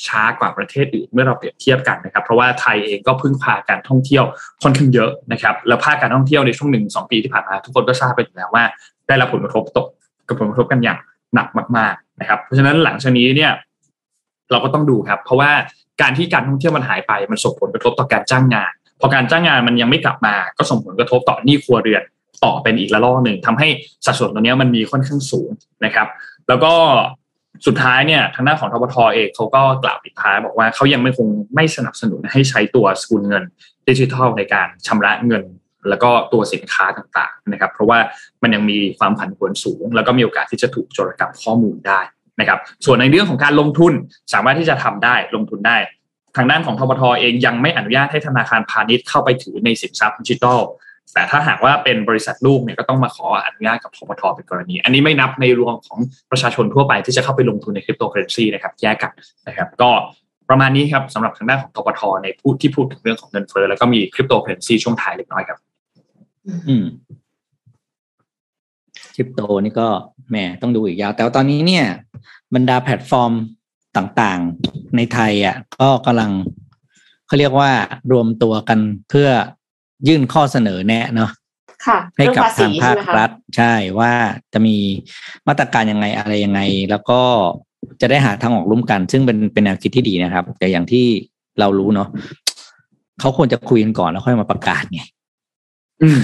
[0.07, 4.25] ช้ากว่าประเทศอื่นเมื่อเราเปรียบเทียบกันนะครับ เพราะว่าไทยเองก็พึ่งพาการท่องเที่ยว
[4.63, 8.65] ค่อนข้างเยอะนะครับแล้วภาคการท่องเที่ยวในช่วงหนึ่งสองปีที่ผ่านมาทุกคนก็ทราบไปอยู่แล้วว่า
[9.09, 9.87] ได้รับผลกระทบตก
[10.29, 10.99] กับผลกระทบกันอย่าง
[11.35, 13.53] หนักมาก ๆนะครับ เพราะฉะนั้นหลังจากนี้เนี่ย
[14.51, 15.51] เราก็ต้องดูครับ เพราะว่า
[16.03, 22.03] การที่การท่องเที่ยวมันหายไปมันส่งผลกระทบต่อการจ้างงาน พอการจ้างงานมันยังไม่กลับมา ก็ส่งผลกระทบต่อหนี้ครัวเรือน
[22.45, 23.69] ต่อเป็นอีกระลอกหนึ่งทำให้
[24.07, 25.51] สัดส่วนตรงนี้มันมีค่อนข้างสูง
[25.85, 26.07] นะครับ
[26.49, 26.73] แล้วก็
[27.67, 33.45] สุดท้ายเนี่ยทางด้านของทบทเองเขาก็กล่าวปิดท้ายบอกว่าเขายังไม่คงไม่สนับสนุนให้ใช้ตัวสกุลเงิน
[33.89, 35.45] ดิจิทัลในการชำระเงิน
[35.89, 37.99] แล้วก็ตัวสินค้าต่างๆนะครับ เพราะว่า
[38.43, 42.01] มันยังมีความผันผวนสูง แล้วก็มีโอกาสที่จะถูกโจรกรรมข้อมูลได้
[42.41, 43.93] นะครับ ส่วนในเรื่องของการลงทุน
[44.35, 45.77] สามารถที่จะทำได้ลงทุนได้
[46.37, 50.61] ทางด้านของทบทเองยังไม่อนุญาตให้ธนาคารพาณิชย์เข้าไปถือในสินทรัพย์ดิจิทัล
[51.15, 55.99] แต่ถ้าหากว่าเป็นบริษัทลูกเนี่ยก็ต้องมาขออนุญาตกับธปทเป็นกรณี อันนี้ไม่นับในรวมของ
[56.31, 59.13] ประชาชนทั่วไปที่จะเข้าไปลงทุนในคริปโตเคอเรนซีนะครับแยกกัน
[59.49, 59.91] นะครับก็
[60.49, 65.59] ประมาณนี้ครับสำหรับทางด้านของธปทในพูดที่พูดถึงเรื่องของเงินเฟ้อแล้วก็มีคริปโตเคอเรนซีช่วงท้ายเล็กน้อยครับ
[66.69, 66.85] อืม
[69.17, 69.89] คริปโตนี่ก็
[70.31, 71.85] แหมต้องดูอีกยาว แต่ว่าตอนนี้เนี่ย
[72.55, 73.33] บรรดาแพลตฟอร์ม
[73.97, 76.31] ต่างๆในไทยอะก็กำลัง
[77.27, 77.71] เขาเรียกว่า
[78.13, 78.79] รวมตัวกัน
[79.11, 79.29] เพื่อ
[80.09, 81.31] ยื่นข้อเสนอแนะเนาะ
[81.87, 84.13] ค่ะให้เรื่องกับภาษีทางภาใช่คไหมคะรัฐ ใช่ว่า
[84.53, 84.77] จะมี
[85.49, 86.61] มาตรการยังไงอะไรยังไง
[86.91, 87.21] แล้วก็
[88.01, 91.07] จะได้หาทางออกร่วมกัน ซึ่งเป็นเป็นแนวคิดที่ดีนะครับ แต่อย่างที่
[91.61, 92.09] เรารู้เนาะ
[93.21, 95.01] เขาควรจะคุยกันก่อนแล้วค่อยมาประกาศไง
[96.03, 96.19] อืม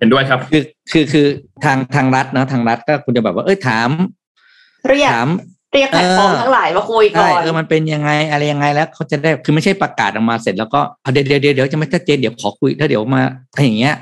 [0.00, 1.26] เห็นด้วยครับ คือคือคือ
[1.64, 3.88] ทางทางรัฐเนาะทางรัฐก็คุณจะแบบว่าเอ้ยถาม
[4.88, 5.28] เรียกถาม
[5.72, 13.94] เรียกแพลตฟอร์มเออทั้งหลายมาคุยก่ใช่ เออมันเป็นยังไงอะไรยังไงแล้วเขาจะได้คือไม่ใช่ประกาศออกมาเสร็จแล้วก็เอาเดี๋ยวเดี๋ยวเดี๋ยวเดี๋ยวจะไม่ชัดเจนเดี๋ยวขอคุยถ้าเดี๋ยวมาอะไรอย่างเงี้ย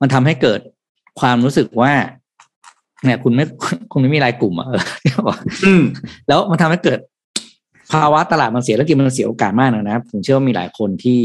[0.00, 0.60] มันทำให้เกิด
[1.20, 1.92] ความรู้สึกว่า
[3.04, 3.44] เนี่ย คุณไม่
[3.92, 5.36] คุณไม่มีรายกลุ่มอะเออที่บอก
[5.66, 5.82] อืม
[6.28, 6.98] แล้วมันทำให้เกิด
[7.92, 11.20] ภาวะตลาดมันเสียแล้วจริงมันเสียโอกาสมากนะครับผมเชื่อว่ามีหลายคนที่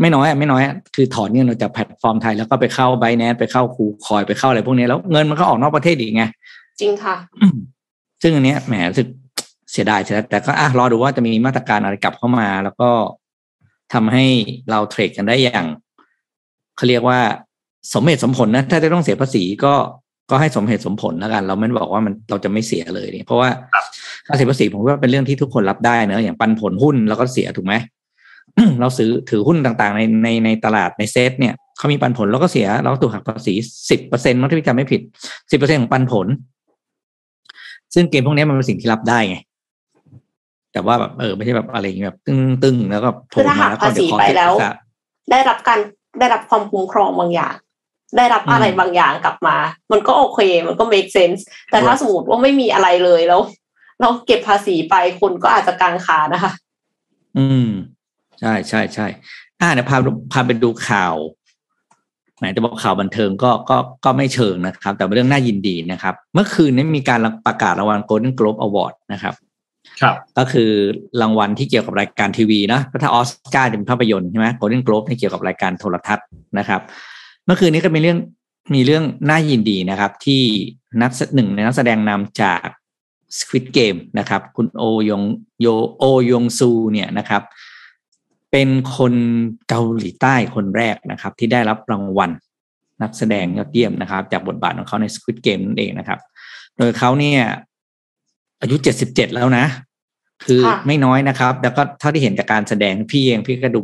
[0.00, 6.24] ไม่น้อยอะไม่น้อยอะคือถอนเงินออกจากแพลตฟอร์มไทยแล้วก็ไปเข้า Binance ไปเข้า KuCoin ไปเข้าอะไรพวกนี้แล้วเงินมันก็ออกนอกประเทศอีกไง
[6.80, 7.56] จริงค่ะอืม
[8.22, 9.08] ซึ่งอันเนี้ยแหมรู้สึก
[9.72, 12.90] เสียดายเสียดายแต่ก็อะรอดูว่าจะมีมาตรการอะไรกลับเข้ามา แล้วก็
[13.94, 14.24] ทำให้
[14.70, 15.66] เราเทรดกันได้อย่าง
[16.76, 17.20] เขาเรียกว่า
[17.94, 19.74] สมเหตุสมผลนะถ้าจะต้องเสียภาษีก็
[20.30, 23.84] ก็ให้สมเหตุสมผลแล้วกัน เราไม่ได้บอกว่ามันเราจะไม่เสียเลยเนี่ยเพราะว่าครับ
[24.26, 27.74] การเสียภาษีผมว่าเป็นเรื่องที่ทุกคนรับได้เนอะอย่างปันผลหุ้นเราก็เสียถูกไหม
[28.80, 33.54] เราซื้อถือหุ้นต่างๆ ในในในตลาดในเซตเนี่ยเขามีปันผลเราก็เสียเราก็ถูกหักภาษี
[33.90, 35.00] สิบเปอร์เซ็นต์มั้งที่พี่จำไม่ผิด
[35.50, 36.26] สิบเปอร์เซ็นของปันผล
[37.94, 39.36] ซึ่งเกมพวกนี้มันเป็นสิ่งที่รับได้ไง
[40.72, 44.72] แต่ว่าแบบเออไม่ใช่แบบอะไรอย่างเงี้ยแบบตึ้งตึ้งแล้วก็โผล่คือถ้ามาหักแล้วก็เดี๋ยวขอภาษีไปเก็บแล้วค่า
[45.30, 45.78] ได้รับการ
[46.18, 47.54] ได้รับความคุ้มครองบางอย่าง
[48.16, 49.56] ได้รับอะไรอืมบางอย่างกลับมา
[49.92, 51.40] มันก็โอเค มันก็ make sense
[51.70, 53.40] แต่ถ้าสมมติว่าไม่มีอะไรเลยแล้ว
[54.00, 56.52] เราเก็บภาษีไปคนก็อาจจะกางขานะคะ
[57.38, 57.68] อืม
[58.40, 59.06] ใช่ใช่ใช่
[59.60, 59.98] อ่าเดี๋ยวพา
[60.32, 61.14] พาไปดูข่าว
[62.38, 69.34] ไหนจะบอกข่าวบันเทิงก็ก็ก็ไม่เชิงนะครับ แต่เป็นเรื่องน่ายินดีนะครับ เมื่อคืนนี้มีการประกาศรางวัล Golden Globe Award นะครับ
[70.00, 70.70] ครับก็คือ
[71.20, 76.26] รางวัลที่เกี่ยวกับรายการทีวีนะก็ถ้าออสการ์จะเป็นภาพยนตร์ใช่ไหมโกลเด้นโกลบนี่เกี่ยวกับรายการโทรทัศน์
[76.58, 76.80] นะครับ
[77.46, 78.18] เมื่อคืนนี้ก็มีเรื่อง
[78.74, 80.42] มีเรื่องน่ายินดีนะครับ ที่
[81.02, 82.66] นักแสหนึ่งในนักแสดงนำจาก
[83.38, 85.22] Squid Game นะครับ คุณโอยง
[85.60, 85.66] โย
[85.98, 87.42] โอยงซูเนี่ยนะครับ
[88.56, 89.14] เป็นคน
[89.68, 92.30] เกาหลีใต้คนแรกนะครับ ที่ได้รับรางวัล
[93.02, 96.18] นักแสดงยอดเยี่ยมนะครับ จากบทบาทของเขาใน Squid Game นั่นเองนะครับ
[96.78, 97.40] โดยเขาเนี่ย
[98.60, 99.64] อายุเจ็ดสิบเจ็ดแล้วนะ
[100.44, 103.80] คือค่ะไม่น้อยนะครับ แล้วก็เท่าที่เห็นจากการแสดงพี่เองพี่ก็ดู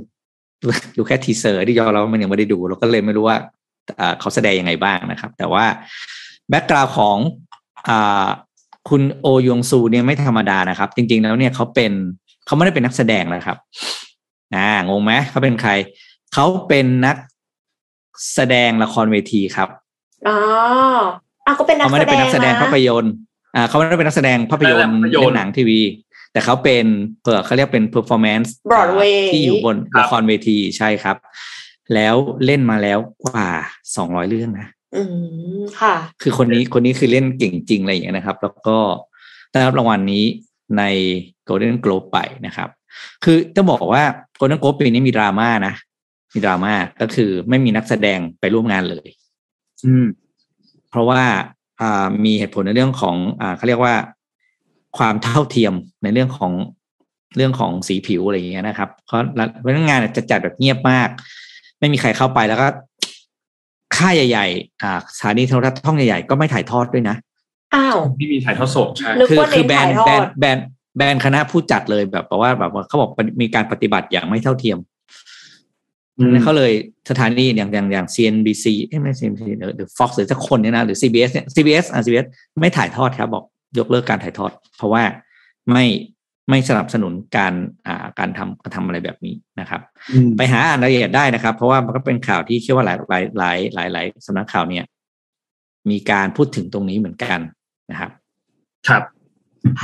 [0.96, 3.38] ดูแค่ทีเซอร์ที่ยอมเรามันยังไม่ได้ดู เราก็เลยไม่รู้ว่า
[4.00, 5.64] อ่าเขาแสดงยังไงบ้างนะครับ แต่ว่า
[6.48, 7.16] แบ็กกราวของ
[7.88, 8.26] อ่า
[8.88, 11.92] คุณโอยงซูเนี่ยไม่ธรรมดานะครับ จริง ๆ แล้วเนี่ยเขาเป็น
[12.46, 13.58] เขาไม่ได้เป็นนักแสดงนะครับ
[14.55, 15.72] อ่างงไหมเขาเป็นใคร
[16.34, 17.16] เขาเป็นนัก
[18.34, 19.68] แสดงละครเวทีครับ
[20.28, 20.36] อ๋อ
[21.46, 23.12] อะก็เป็นนักเขาไม่แสได้ดเป็นงนักแสดงนะภาพยนตร์
[23.55, 25.80] อ่าเขาไม่ได้เป็นนักแสดงภาพยนตร์ภาพยนตร์เล่นหนังทีวี
[26.32, 26.84] แต่เขาเป็น
[27.24, 31.16] เปิดเขาเรียกเป็น performance Broadway ที่อยู่บนครับละครเวทีใช่ครับ
[31.94, 33.48] แล้วเล่นมาแล้วกว่า
[33.96, 35.03] สองร้อยเรื่องนะอื
[35.59, 38.78] มค่ะ คือคนนี้คนนี้คือเล่นเก่งจริงอะไรอย่างเงี้ยนะครับ แล้วก็
[39.53, 40.24] ได้รับรางวัลนี้
[40.78, 40.82] ใน
[41.48, 42.68] Golden Globe ไปนะครับ
[43.24, 44.05] คือต้องบอกว่า
[44.36, 45.74] โกลเด้นโกลปีนี้มีดราม่านะ
[46.34, 49.09] มีดราม่าก็คือไม่มีนักแสดงไปร่วมงานเลย
[49.84, 50.07] อืม
[50.91, 51.22] เพราะว่า
[51.80, 53.95] อ่ามีเหตุผลในเรื่องของ อ่าเขาเรียกว่า
[54.99, 56.53] ความเท่าเทียมในเรื่องของ
[57.36, 59.20] เรื่องของสีผิวอะไรอย่างเงี้ยนะครับ เพราะ
[59.61, 61.09] เพราะงานจะจัดแบบเงียบมาก
[61.78, 62.68] ไม่มีใครเข้าไปแล้วก็
[63.97, 67.16] ค่ายใหญ่ๆ อ่าสถานีโทรทัศน์ช่องใหญ่ๆ ก็ไม่ถ่ายทอดด้วยนะ
[67.74, 70.66] อ้าว ไม่มีถ่ายทอดสดใช่นึกคือว่าคือแบรเน้นนด์ถ่ายทแบรอนดด์แบรนด์
[70.97, 73.11] แบรนด์คณะผู้จัดเลยแบบว่าแบบว่าเขาบอก
[73.41, 74.78] มีการปฏิบัติอย่างไม่เท่าเทียม
[76.18, 76.72] อืมเขาเลย
[77.11, 82.26] สถานีอย่างอย่างอย่าง CNBC เอ้ยไม่ CNBC หรือหรือ Fox หรือสักคนเนี่ยนะหรือ CBS เนี่ย CBS อะ CBS
[82.61, 83.45] ไม่ถ่ายทอดครับ บอก
[83.78, 85.03] ยกเลิกการถ่ายทอด เพราะว่า
[85.72, 85.84] ไม่
[86.51, 87.55] ไม่สนับสนุนการ
[87.86, 89.80] อ่าการทำการทำอะไรแบบนี้นะครับ
[90.12, 94.84] อืมไปหาอ่านรายละเอียดได้นะครับ เพราะว่ามันก็เป็นข่าวที่เชื่อว่าหลายหลายหลายหลายหลายสำนักข่าวเนี่ย
[95.91, 97.41] มีการพูดถึงตรงนี้เหมือนกัน
[97.91, 98.11] นะครับ
[98.88, 99.03] ครับ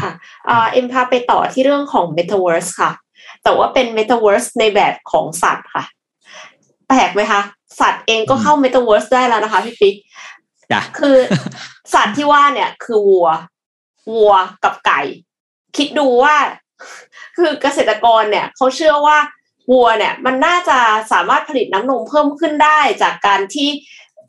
[0.01, 0.11] ค่ะ
[0.49, 2.91] อ่าเอ็มพาไปต่อที่เรื่องของ Metaverse ค่ะ
[3.43, 5.85] แต่ว่าเป็น Metaverse ในแบบของสัตว์ค่ะ
[6.89, 7.41] แปลกไหมคะ
[7.81, 9.95] สัตว์เองก็เข้า Metaverse ได้แล้วนะคะพี่ปิ๊ก
[10.73, 11.17] จ้ะคือ
[11.95, 13.29] สัตว์ที่ว่าเนี่ยคือวัว
[14.15, 15.01] วัวกับไก่
[15.77, 16.37] คิดดูว่า
[17.37, 19.19] คือเกษตรกรเนี่ยเขาเชื่อว่า
[19.73, 20.79] วัวเนี่ย มันน่าจะ
[21.13, 23.71] สามารถผลิตน้ำนมเพิ่มขึ้นได้จากการที่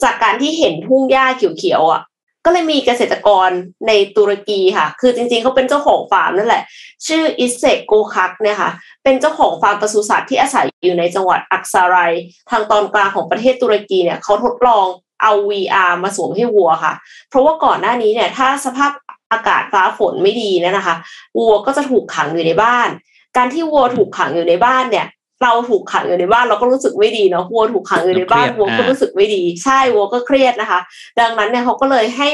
[0.04, 2.02] จากการที่เห็นทุ่งหญ้าเขียวๆอะ
[2.50, 3.50] ก็เลยมีเกษตรกร
[3.88, 6.64] ในตุรกีค่ะ คือจริงๆเขาเป็นเจ้าของฟาร์มนั่นแหละ
[7.08, 8.72] ชื่ออิสเซกโกคักเนี่ยค่ะ
[9.04, 12.12] เป็นเจ้าของฟาร์มปศุสัตว์ที่อาศัยอยู่ในจังหวัดอักซาราย
[12.50, 14.86] ทางตอนกลางของประเทศตุรกีเนี่ยเขาทดลอง
[15.22, 16.94] เอา VR มาสวมให้วัวค่ะ
[17.30, 18.92] เพราะว่าก่อนหน้านี้เนี่ยถ้าสภาพ
[19.32, 20.96] อากาศฟ้าฝนไม่ดีเนยนะคะ
[21.38, 22.90] วัวก็จะถูกขังอยู่ในบ้าน
[23.38, 25.06] การที่วัวถูกขังอยู่ในบ้านเนี่ย
[25.44, 30.80] เราถูกขังอยู่ในบ้านเราก็รู้สึกไม่ดีเนาะวัวถูกขังอยู่ในบ้านเครียดวัวก็อ่ารู้สึกไม่ดี ใช่วัวก็เครียดนะคะ
[31.20, 32.28] ดังนั้นเนี่ยเขาก็เลยให้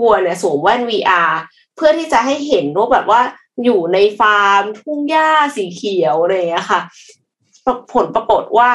[0.00, 1.32] วัวเนี่ยสวมแว่น VR
[1.76, 3.20] เพื่อที่จะให้เห็นว่าแบบว่า
[3.64, 6.80] อยู่ในฟาร์มทุ่งหญ้าสีเขียวอะไรอย่างเงี้ยค่ะ
[7.92, 8.70] ผลปรากฏว่า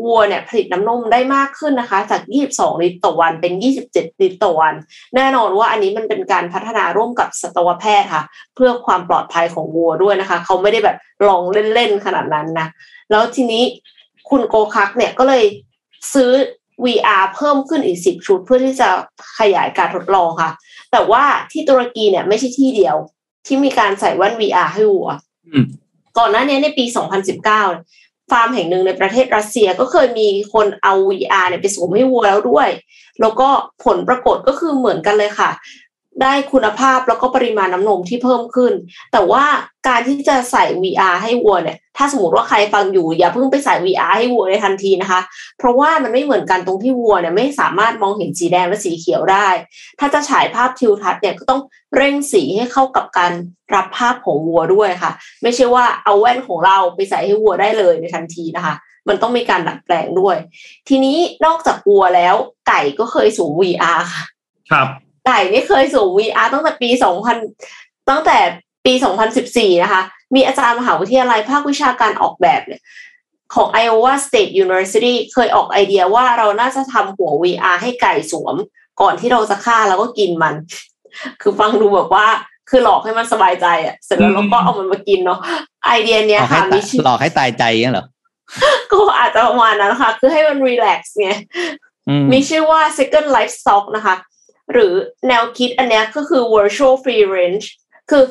[0.00, 2.22] วัวเนี่ยผลิตน้ำนมได้มากขึ้นนะคะ จาก
[2.52, 3.52] 22 ลิตรต่อวันเป็น
[3.86, 4.74] 27 ลิตรต่อวัน
[5.16, 8.22] แน่นอนว่าอันนี้มันเป็นการพัฒนาร่วมกับสัตวแพทย์ค่ะ
[8.54, 10.96] เพื่อความปลอดภัยของวัวด้วยนะคะ เขาไม่ได้แบบ
[11.28, 11.42] ลอง
[11.74, 12.68] เล่นๆขนาดนั้นนะ
[13.10, 13.64] แล้วทีนี้
[14.30, 15.44] คุณโกคักเนี่ยก็เลย
[16.14, 16.30] ซื้อ
[16.84, 18.88] VR เพิ่มขึ้นอีก 10 ชุด เพื่อที่จะ
[19.38, 20.52] ขยายการทดลองค่ะ
[20.92, 22.96] แต่ว่าที่ตุรกีเนี่ยไม่ใช่ที่เดียว
[23.46, 25.10] ที่มีการใส่แว่น VR ให้วัว
[25.48, 25.66] อืม
[26.18, 26.84] ก่อนหน้านี้ในปี
[27.66, 28.01] 2019
[28.32, 32.68] ฟาร์มแห่งหนึ่งในประเทศรัสเซียก็เคยมีคนเอา VR เนี่ยไปสวมให้วัวแล้วด้วย
[33.20, 33.48] แล้วก็
[33.84, 35.50] ผลปรากฏก็คือเหมือนกันเลยค่ะ
[36.22, 38.72] ได้คุณภาพแล้วก็ปริมาณน้ำนมที่เพิ่มขึ้น
[39.12, 39.44] แต่ว่า
[39.88, 45.20] การที่จะใส่ VR ให้วัวเนี่ย ถ้าสมมติว่าใครฟังอยู่ อย่าเพิ่งไปใส่ VR ให้วัวในทันทีนะคะ
[45.58, 49.48] เพราะว่ามันไม่เหมือนกันตรงที่วัวเนี่ยไม่สามารถมองเห็นสีแดงและสีเขียวได้
[49.98, 51.60] ถ้าจะฉายภาพทิวทัศน์เนี่ยก็ต้อง
[51.96, 53.32] เร่งสีให้เข้ากับการ
[53.74, 58.74] รับภาพของวัวด้วยค่ะ ไม่ใช่ว่าเอาแว่นของเราไปใส่ให้วัวได้เลยในทันทีนะคะ
[59.08, 60.36] มันต้องมีการดัดแปลงด้วย
[60.88, 62.34] ทีนี้นอกจากวัวแล้ว
[62.68, 64.24] ไก่ก็เคยสวม VR ค่ะ
[64.70, 64.88] ครับ
[65.26, 66.88] ไก่นี่เคยสวม VR ตั้งแต่ปี
[67.48, 68.38] 2000 ตั้งแต่
[68.86, 68.92] ปี
[69.38, 70.02] 2014 นะคะ
[70.34, 72.82] มีอาจารย์มหาวิทยาลัยภาควิชาการออกแบบเนี่ย
[73.54, 78.56] ของ Iowa State University เคยออกไอเดียว่าเราน่าจะทำหัว VR ให้ไก่สวม
[79.00, 80.54] ก่อนที่เราจะฆ่าแล้วก็กินมัน
[81.40, 82.26] คือฟังดูแบบว่า
[82.70, 85.38] คือหลอกให้มันสบายใจอะเสร็จแล้วเราก็เอามันมากินเนาะ
[85.86, 88.06] ไอเดียเนี้ยหลอกให้ค่ะตามียชื่อหลอกให้ตายใจเงี้ยเหรอ
[88.90, 91.30] ก็อาจจะประมาณนั้นค่ะ คือให้มันรีแลกซ์ไง
[92.08, 94.14] อืมมีชื่อว่า second life stock นะคะ
[94.72, 94.92] หรือ
[95.28, 97.66] แนวคิดอันเนี้ยก็คือ virtual free range
[98.10, 98.22] คือ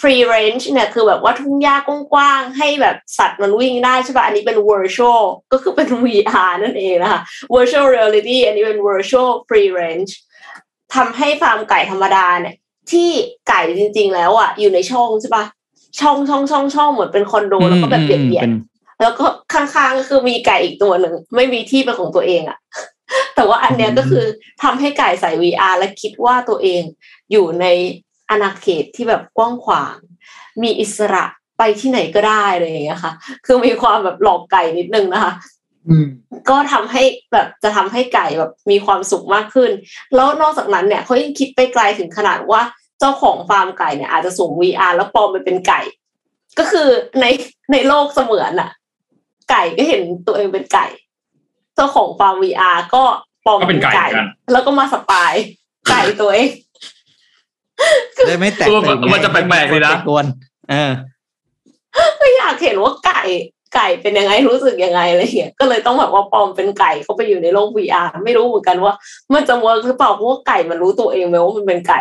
[0.00, 5.22] free range เนี่ยคือแบบว่าทุ่งหญ้ากว้างๆ ให้แบบสัตว์มันวิ่งได้ใช่ป่ะอันนี้เป็น virtual
[5.52, 7.20] ก็คือเป็น VR นั่นเองนะคะ
[7.54, 10.10] virtual reality อันนี้เป็น virtual free range
[10.94, 12.54] ทำให้ฟาร์มไก่ธรรมดาเนี่ย
[12.90, 13.10] ที่
[13.48, 15.44] ไก่จริง ๆ แล้วอะอยู่ในช่องใช่ป่ะ
[16.00, 18.54] ช่องช่องช่องช่องเหมือนเป็นคอนโดแล้วก็แบบเบียดเบียดเป็น
[19.02, 22.58] แล้วก็ข้างๆก็คือมีไก่อีกตัวหนึ่งไม่มีที่เป็นของตัวเองอะ
[23.40, 24.26] แต่ว่าอันเนี้ยก็คือ
[24.62, 26.82] ทำให้ไก่ใส่ VR และคิดว่าตัวเอง
[27.32, 27.66] อยู่ใน
[28.30, 29.96] อาณาเขตที่แบบกว้างขวาง
[30.62, 31.24] มีอิสระ
[31.58, 33.12] ไปที่ไหนก็ได้อะไรอย่างเงี้ยค่ะ
[33.46, 35.32] คือมีความแบบหลอกไก่นิดนึงนะคะ
[35.88, 36.06] อืม
[36.50, 39.70] ก็ทำให้แบบจะทำให้ไก่แบบมีความสุขมากขึ้น
[40.14, 42.62] แล้วนอกจากนั้นเนี่ยเขายังคิดไปไกลถึงขนาดว่า
[42.98, 45.80] เจ้าของฟาร์มไก่เนี่ยอาจจะส่ง VR แล้วปลอมไปเป็นไก่
[46.58, 46.88] ก็คือ
[47.20, 47.26] ใน
[47.72, 48.70] ในโลกเสมือนอะ
[49.50, 50.86] ไก่ก็เห็นตัวเองเป็นไก่
[51.74, 53.04] เจ้าของฟาร์ม VR ก็
[53.46, 55.34] ปลอมก็เป็นไก่กันแล้วก็มาสปาย
[55.90, 56.48] ไก่ตัวเอง
[58.26, 60.26] ได้ไม่แตกตัวตื่นมันจะแปลกๆเลยนะกวน
[60.70, 60.92] เออ
[62.20, 63.22] ก็อยากเห็นว่าไก่
[63.74, 68.94] ไก่เป็นยังไงรู้สึกยังไงอะไรเงี้ยก็เลยต้องแบบว่าปลอมเป็นไก่เข้าไปอยู่ในโลก VR ไม่รู้เหมือนกันว่า
[69.34, 72.00] มันจะเวิร์กหรือเปล่าเพราะว่าไก่มันรู้ตัวเองไหมว่ามันเป็นไก่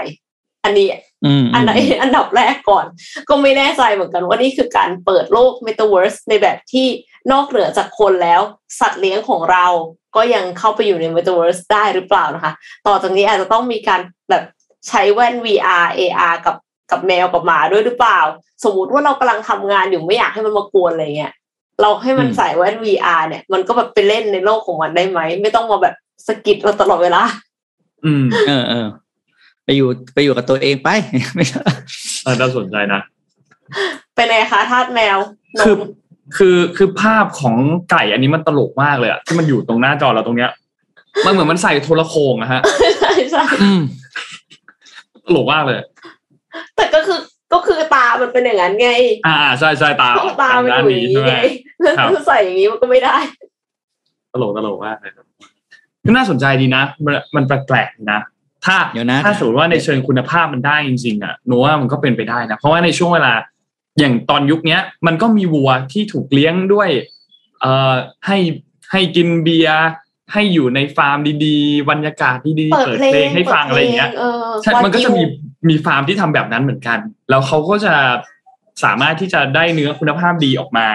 [0.64, 0.88] อันนี้
[1.26, 1.72] อืมอันไหน
[2.02, 2.86] อันดับแรกก่อน
[3.30, 6.88] ก็ไม่แน่ใจเหมือนกันว่านี่คือการเปิดโลก Metaverse ในแบบที่
[7.32, 8.42] นอกเหนือจากคนแล้ว
[8.80, 9.66] สัตว์เลี้ยงของเรา
[10.16, 12.54] ก็ยังเข้าไปอยู่ใน Metaverse ได้หรือเปล่านะคะ
[12.88, 14.44] ต่อจากนี้อาจจะต้องมีการแบบ
[14.88, 16.56] ใช้แว่น VR AR กับ
[16.92, 18.20] กับแมวกับหมาด้วยหรือเปล่า
[18.64, 21.34] สมมุติว่าเรากำลังทำงานอยู่ไม่อยากให้มันมากวนอะไรเงี้ย
[21.82, 25.96] เราให้มันอืมใส่แว่น VR เนี่ย มันก็แบบไปเล่นในโลกของมันได้ไหม ไม่ต้องมาแบบ
[26.28, 27.22] สะกิดเราตลอดเวลา
[28.06, 28.88] อืม เออเออ
[29.64, 30.90] ไปอยู่ไปอยู่กับตัวเองไป
[31.36, 31.62] ไม่ใช่
[32.24, 33.02] เออน่าสนใจนะ
[34.16, 35.18] เป็นไงคะทาสแมว
[35.66, 35.76] คือ
[36.38, 37.56] คือคือภาพของ
[37.92, 40.52] ไก่อันนี้มันตลกมากเลยอะที่มันอยู่ตรงหน้าจอเราตรงเนี้ย
[41.26, 42.62] มันเหมือนมันใส่โทรโขงอะฮะ
[43.00, 43.82] ใช่ใช่อืม
[45.26, 45.78] ตลกมากเลย
[46.76, 47.20] แต่ก็คือ
[47.54, 48.90] ก็คือตามันเป็นอย่างนั้นไง
[49.28, 51.36] อ่าใช่ใช่ตาเพราะตามันด้านอยู่อนี้ย่างใช่นี้ไหมไง
[51.82, 53.18] แล้วครับคือใส่อย่างนี้มันก็ไม่ได้
[54.34, 55.26] ตลกตลกมากเลยครับ
[56.06, 58.22] ก็น่าสนใจดีนะ มันมันแปลกๆดีนะ
[58.66, 63.34] ถ้าเดี๋ยวนะถ้าสมมติว่าในเชิงคุณภาพมันได้จริงๆอะหนูว่ามันก็เป็นไปได้นะ เพราะว่าในช่วงเวลา
[64.00, 66.90] อย่างตอนยุคเนี้ย มันก็มีวัวที่ถูกเลี้ยงด้วย
[67.62, 67.94] เอ่อ
[68.28, 68.38] ให้
[68.92, 69.90] ให้กินเบียร์
[70.34, 75.24] ให้อยู่ในฟาร์มดีๆบรรยากาศดีๆเปิดเปิดเพลงเพลงงให้ฟังอะไรอย่างเงี้ยเออใช่วากิว มันก็จะมี
[75.70, 77.96] มีฟาร์มที่ทำแบบนั้นเหมือนกัน แล้วเขาก็จะ
[78.84, 80.88] สามารถที่จะได้เนื้อคุณภาพดีออกมา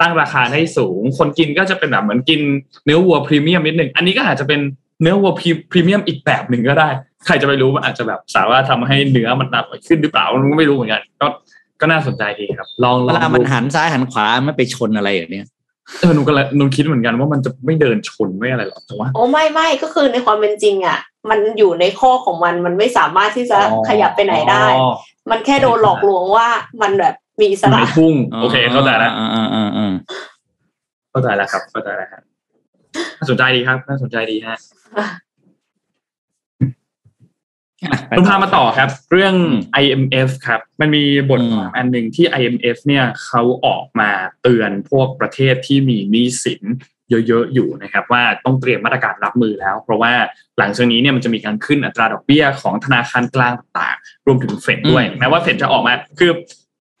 [0.00, 2.40] ตั้งราคาได้สูง คนกินก็จะเป็นแบบเหมือนกิน
[2.84, 4.60] เนื้อวัวพรีเมียมนิดหนึ่งอันนี้ก็อาจจะเป็น
[5.02, 5.32] เนื้อวัว
[5.70, 6.88] พรีเมียมอีกแบบหนึ่งก็ได้
[7.26, 11.26] ใครจะไปรู้มันอาจจะแบบสามารถทำให้เนื้อมันอร่อยขึ้นหรือเปล่ามันก็ไม่รู้เหมือนกันก็
[11.80, 15.46] ก็น่าสนใจดีครับ ลองลเวองลามันดูหันซ้ายหันขวาไม่ไปชนอะไรอย่างเนี้ย
[16.00, 20.98] เออหนูก็เลยหนูคิดเหมือนกันว่ามันจะไม่เดินชนไม่อะไรหรอกแต่ว่าโอ้ไม่ไม่ก็คือในความเป็นจริงอะ
[21.30, 23.58] มันอยู่ในข้อของมันมันไม่สามารถที่จะ
[23.88, 24.90] ขยับไปไหนได้อ๋อ
[25.30, 26.48] มันแค่โดนหลอกลวงว่า
[26.82, 29.92] มันแบบมีอิสอยู่ระในทุ่งโอเคเข้าใจแล้วอ่าอ่าอ่าอ่า
[31.10, 32.22] เข้าใจแล้วครับเข้าใจแล้วครับ
[33.18, 34.56] น่าสนใจดีครับน่าสนใจดีฮะ
[38.16, 39.34] คุณพามาต่อครับ เรื่อง
[39.82, 44.10] IMF ครับ มันมีบทความอันหนึ่งที่ IMF เนี่ยเขาออกมา
[44.42, 46.62] เตือนพวกประเทศที่มีหนี้สิน
[47.10, 50.12] เยอะๆอยู่นะครับ ว่าต้องเตรียมมาตรการรับมือแล้ว เพราะว่า
[50.58, 56.30] หลังจากนี้เนี่ยมันจะมีการขึ้นอัตราดอกเบี้ยของธนาคารกลางต่างๆรวมถึงเฟดด้วย แม้ว่าเฟดจะออกมาคือ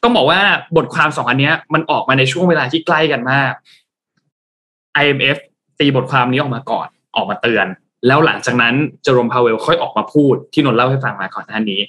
[0.02, 0.40] ต้องบอกว่า
[0.76, 3.52] บทความสองอันเนี้ยมันออกมาในช่วงเวลาที่ใกล้กันมาก
[5.02, 5.36] IMF
[5.80, 7.66] ตีบทความนี้ออกมาก่อนออกมาเตือน
[8.06, 11.80] แล้วหลังจากนั้นเจอร์โรมพาวเวลค่อยออกมาพูดที่นนท์เล่าให้ฟังมาก่อนหน้านี้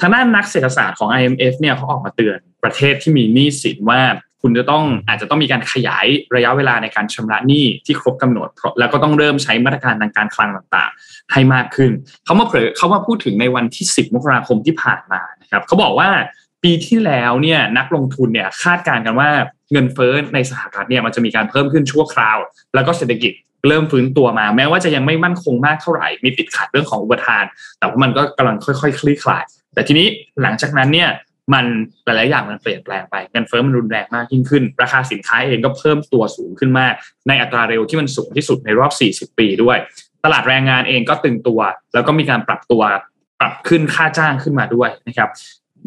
[0.00, 4.00] ทางด้านนักเศรษฐศาสตร์ของ IMF เนี่ยเขาออกมาเตือนประเทศที่มีหนี้สินว่า
[4.42, 6.06] คุณจะต้องอาจจะต้องมีการขยาย
[6.36, 8.48] ระยะเวลาในการชำระหนี้ที่ครบกำหนด
[8.78, 11.90] แล้วก็ต้องเริ่มใช้มาตรการทางการคลังต่างๆ ให้มากขึ้น
[12.24, 16.08] เขามาเผยเขามาพูดถึงในวันที่ 10 มกราคมที่ผ่านมานะครับเขาบอกว่า
[16.64, 19.28] ปีที่แล้วเนี่ยนักลงทุนเนี่ยคาดการณ์กันว่า
[19.72, 22.38] เงินเฟ้อในสหรัฐเนี่ยมันจะมีการเพิ่มขึ้นชั่วคราว
[22.74, 23.32] แล้วก็เศรษฐกิจ
[23.68, 27.44] เริ่มฟื้นตัวมา แม้ว่าจะยังไม่มั่นคงมากเท่าไหร่มีติดขัดเรื่องของอุปทาน
[27.78, 29.44] แต่ว่ามันก็กำลังค่อยๆ คลี่คลาย
[29.74, 30.06] แต่ทีนี้
[30.42, 31.08] หลังจากนั้นเนี่ย
[31.54, 31.64] มัน
[32.04, 36.92] หลายๆอย่างมันเปลี่ยนแปลงไปเงินเฟ้อมันรุนแรงมากยิ่งขึ้น ราคาสินค้าเองก็เพิ่มตัวสูงขึ้นมาก
[37.28, 38.92] ในอัตราเร็วที่มันสูงที่สุดในรอบ
[39.32, 39.78] 40 ปีด้วย
[40.24, 41.60] ตลาดแรงงานเองก็ตึงตัว
[41.94, 42.82] แล้วก็มีการปรับตัว
[43.40, 45.28] ปรับขึ้นค่าจ้างขึ้นมาด้วยนะครับ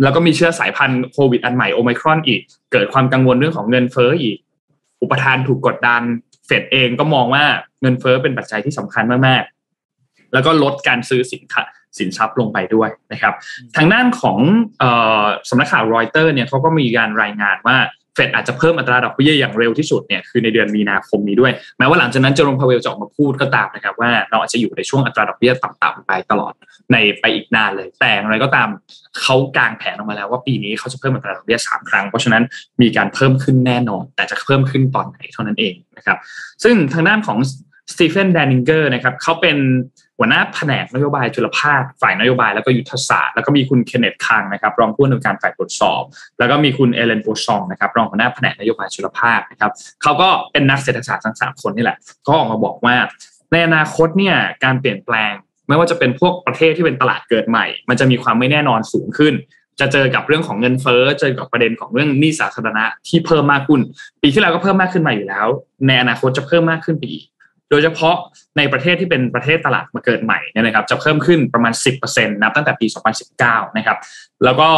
[0.04, 4.38] แล้วก็มีเชื้อสายพันธุ์โควิดอันใหม่โอไมครอนอีก เกิดความกังวลเรื่องของเงินเฟ้ออีก
[5.02, 6.02] อุปทานถูกกดดัน
[6.46, 7.44] เฟดเองก็มองว่า
[7.82, 11.64] เงินเฟ้อเป็นปัจจัยที่สำคัญมากๆ แล้วก็ลดการซื้อสินค้า
[11.98, 13.34] สินทรัพย์ลงไปด้วยนะครับ
[13.76, 14.86] ทางด้านของเอ่
[15.24, 17.78] อสำนักข่าวรอยเตอร์เนี่ยเขาก็มีการรายงานว่า
[18.16, 26.54] เฟดอาจจะเพิ่มอัตราดอกเบี้ยอย่างเร็วที่สุดเนี่ยคือในเดือนมีนาคมนี้ด้วย แม้ว่าหลังจากนั้นเจอโรมพาวเวลจะออกมาพูดก็ตามนะครับว่าเราอาจจะอยู่ในช่วงอัตราดอกเบี้ยต่ำๆไปตลอด
[26.92, 28.68] ในไปอีกนานเลย แต่อย่างไรก็ตาม
[29.22, 32.44] เขากางแผนออกมาแล้วว่าปีนี้เขาจะเพิ่มอัตราดอกเบี้ยสามครั้ง เพราะฉะนั้น
[32.82, 36.18] มีการเพิ่มขึ้นแน่นอน แต่จะเพิ่มขึ้นตอนไหนเท่านั้นเองนะครับ
[36.64, 37.38] ซึ่งทางด้านของ
[37.94, 39.58] สตีเฟนแดนิงเกอร์นะครับเขาเป็น
[40.24, 46.02] หัวหน้าแผนกนโยบายจุลภาคฝ่ายนโยบายแล้วก็ยุทธศาสตร์ แล้วก็มีคุณเคนเนตคังนะครับรองผู้อำนวยการฝ่ายตรวจสอบ
[46.40, 51.98] แล้วก็มีคุณเอเลนโบชองนะครับรองหัวหน้าแผนกนโยบายจุลภาคนะครับเขาก็เป็นนักเศรษฐศาสตร์ทั้งสามคนนี่แหละ
[52.28, 52.96] ก็ออกมาบอกว่า
[53.52, 55.34] ในอนาคตเนี่ยการเปลี่ยนแปลง
[55.68, 59.34] ไม่ว่าจะเป็นพวกประเทศที่เป็นตลาดเกิดใหม่ มันจะมีความไม่แน่นอนสูงขึ้น
[59.80, 63.82] จะเจอกับเรื่องของเงินเฟ้อ เจอกับประเด็นของเรื่องหนี้สาธารณะที่เพิ่มมากขึ้น
[64.22, 65.48] ปีที่แล้วก็เพิ่มมากขึ้นมาอยู่แล้ว
[65.88, 67.26] ในอนาคตจะเพิ่มมากขึ้นไปอีก
[67.72, 68.16] โดยเฉพาะ
[68.58, 72.88] ในประเทศที่เป็นประเทศตลาดมาเกิดใหม่เนี่ยนะครับจะเพิ่มขึ้นประมาณ 10%นับตั้งแต่ปี
[73.32, 73.98] 2019 นะครับ
[74.44, 74.70] แล้วก็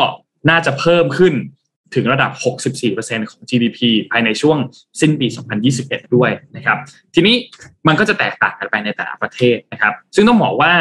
[0.50, 1.34] น่าจะเพิ่มขึ้น
[1.96, 2.32] ถึงระดับ
[2.82, 3.80] 64%ของ GDP
[4.12, 4.58] ภายในช่วง
[5.02, 5.28] สิ้นปี
[5.72, 6.78] 2021 ด้วยนะครับ
[7.14, 7.36] ทีนี้
[7.88, 10.74] มันก็จะแตกต่างกันไปในแต่ละประเทศนะครับ ซึ่งต้องบอกว่า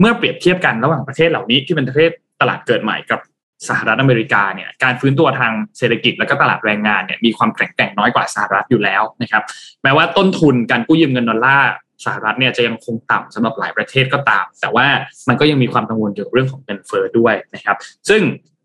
[0.00, 2.10] เมื่อเปรียบเทียบกันระหว่างประเทศเหล่านี้ที่เป็นประเทศ
[2.40, 3.20] ตลาดเกิดใหม่กับ
[3.68, 9.42] สหรัฐอเมริกาเนี่ยการฟื้นตัวทางเศรษฐกิจและก็ตลาดแรงงานเนี่ยมีความแข็งแกร่งน้อยกว่าสหรัฐอยู่แล้วนะครับ
[9.82, 11.70] แม้ว่าต้นทุนการกู้ยืมเงินดอลลาร์
[12.04, 14.86] สหรัฐเนี่ยจะยังคงต่ำสำหรับหลายประเทศก็ตาม แต่ว่า
[15.28, 17.76] มันก็ยังมีความกังวลเกี่ยวกับเรื่องของเงินเฟ้อด้วยนะครับ
[18.08, 18.22] ซึ่ง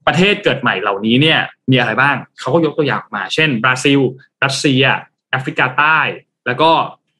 [0.08, 1.40] ประเทศเกิดใหม่เหล่านี้เนี่ย
[1.72, 4.00] มีอะไรบ้างเขาก็ยกตัวอย่างมา เช่น บราซิล
[4.44, 4.84] รัสเซีย
[5.32, 6.00] แอฟริกาใต้
[6.48, 6.72] แล้วก็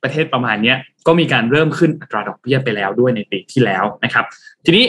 [0.04, 0.76] ประเทศประมาณนี้
[1.08, 4.26] ก็มีการเริ่มขึ้นอัตราดอกเบี้ยไปแล้วด้วยในปีที่แล้วนะครับ
[4.66, 4.86] ทีนี้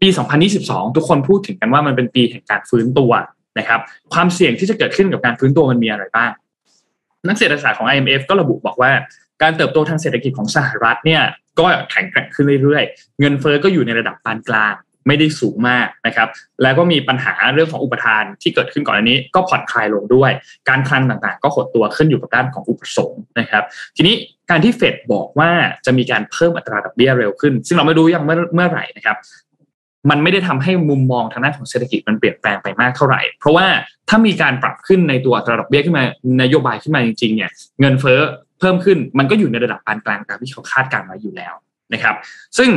[0.00, 0.08] ปี
[0.52, 3.12] 2022 ทุกคนพูดถึงกันว่ามันเป็นปีแห่งการฟื้นตัว
[3.58, 3.80] นะครับ
[4.12, 6.30] ความเสี่ยงที่จะเกิดขึ้นกับการฟื้นตัวมันมีอะไรบ้าง
[7.28, 8.92] นักเศรษฐศาสตร์ของ IMF ก็ระบุบอกว่า
[9.42, 11.22] การเติบโตทางเศรษฐกิจของสหรัฐเนี่ย
[11.58, 14.74] ก็แข็งแกร่งขึ้นเรื่อยๆ เงินเฟอ้อก็อยู่ในระดับปานกลาง
[15.06, 16.28] ไม่ได้สูงมากนะครับ
[16.62, 20.30] แล้วก็มีปัญหาเรื่องของอุปทานที่เกิดขึ้นก่อนอันนี้ก็ผ่อนคลายลงด้วย
[20.68, 23.64] การคลังต่างๆ ก็หดตัวขึ้นอยู่กับด้านของอุปสงค์นะครับ
[23.96, 24.14] ทีนี้
[24.50, 25.50] การที่เฟดบอกว่า
[25.86, 29.16] จะมีการเพิ่มอัตราดอกเบี้ยเร็วขึ้น ซึ่งเราไม่รู้ยังเมื่อเมื่อไหร่นะครับ
[30.10, 33.66] มันไม่ได้ทำให้มุมมองทางด้านของเศรษฐกิจมันเปลี่ยนแปลงไปมากเท่าไหร่ เพราะว่า
[34.08, 36.04] ถ้ามีการปรับขึ้นในตัวอัตราดอกเบี้ยขึ้นมา
[36.42, 37.50] นโยบายขึ้นมาจริงๆเนี่ย
[37.80, 38.20] เงินเฟ้อ
[38.60, 41.54] เพิ่มขึ้นมันก็อยู่ในระดับปานกลางตามที่เขาคาดการณ์ไว้อยู่แล้ว
[41.92, 42.14] นะครับ
[42.58, 42.70] ซึ่ง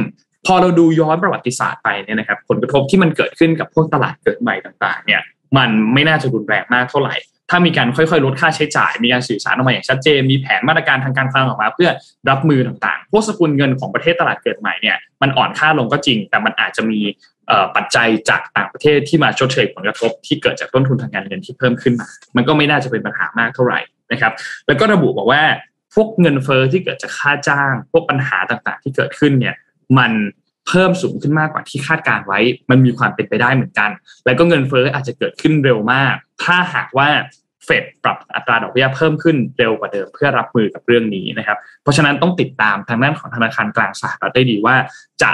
[0.45, 5.21] พอเราดูย้อนประวัติศาสตร์ไปเนี่ยนะครับ ผลกระทบที่มันเกิดขึ้นกับพวกตลาดเกิดใหม่ต่างๆ เนี่ย
[5.57, 7.15] มันไม่น่าจะรุนแรงมากเท่าไหร่
[7.49, 11.89] ถ้ามีการค่อยๆ ลดค่าใช้จ่าย มีการสื่อสารออกมาอย่างชัดเจน มีแผนมาตรการทางการคลังออกมา เพื่อ
[12.29, 16.99] รับมือต่างๆพวกสกุลเงินของประเทศตลาดเกิดใหม่เนี่ยมันอ่อนค่าลงก็จริง แต่มันอาจจะมี
[17.75, 23.79] ปัจจัยจากต่างประเทศที่มาชดเชยผลกระทบ ที่เกิดจากต้นทุนทางการเงินที่เพิ่มขึ้นมา มันก็ไม่น่าจะเป็นปัญหามากเท่าไหร่
[24.11, 24.33] นะครับ
[24.67, 25.41] แล้วก็ระบุบอกว่า
[25.93, 29.55] พวกเงินเฟอ้อที่เกิดจากค่าจ้าง พวกปัญหาต่างๆ ที่เกิดขึ้นเนี่ย
[29.97, 30.11] มัน
[30.68, 32.39] เพิ่มสูงขึ้นมากกว่าที่คาดการไว้
[32.70, 33.89] มันมีความเป็นไปได้เหมือนกัน
[34.26, 37.10] แล้วก็เงินเฟ้ออาจจะเกิดขึ้นเร็วมาก ถ้าหากว่า
[37.66, 44.76] เฟดปรับอัตราดอกเบี้ยเพิ่มขึ้นเร็วกว่าเดิมเพื่อรับมือกับเรื่องนี้นะครับ เพราะฉะนั้นต้องติดตามทางด้านของธนาคารกลางสหรัฐได้ดีว่า
[45.24, 45.32] จะ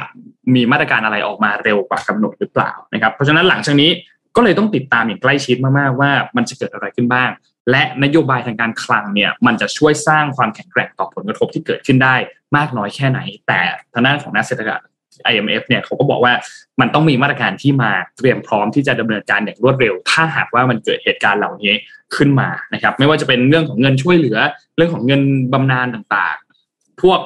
[0.54, 3.92] มีมาตรการอะไรออกมาเร็วกว่ากำหนดหรือเปล่านะครับ เพราะฉะนั้นหลังจากนี้
[4.36, 7.30] ก็เลยต้องติดตามอย่างใกล้ชิดมากๆว่ามันจะเกิดอะไรขึ้นบ้าง
[7.72, 12.16] และนโยบายทางการคลังเนี่ยมันจะช่วยสร้างความแข็งแกร่งต่อผลกระทบที่เกิดขึ้นได้
[12.56, 13.62] มากน้อยแค่ไหน แต่
[13.94, 14.88] ทางด้านของนักเศรษฐศาสตร์
[15.32, 16.34] IMF เนี่ยเขาก็บอกว่า
[16.82, 21.74] มันต้องมีมาตรการที่มาเตรียมพร้อมที่จะดำเนินการอย่างรวดเร็ว ถ้าหากว่ามันเกิดเหตุการณ์เหล่านี้
[22.16, 24.38] ขึ้นมานะครับ ไม่ว่าจะเป็นเรื่องของเงินช่วยเหลือ
[24.78, 25.22] เรื่องของเงิน
[25.54, 27.20] บำนาญต่างๆ พวก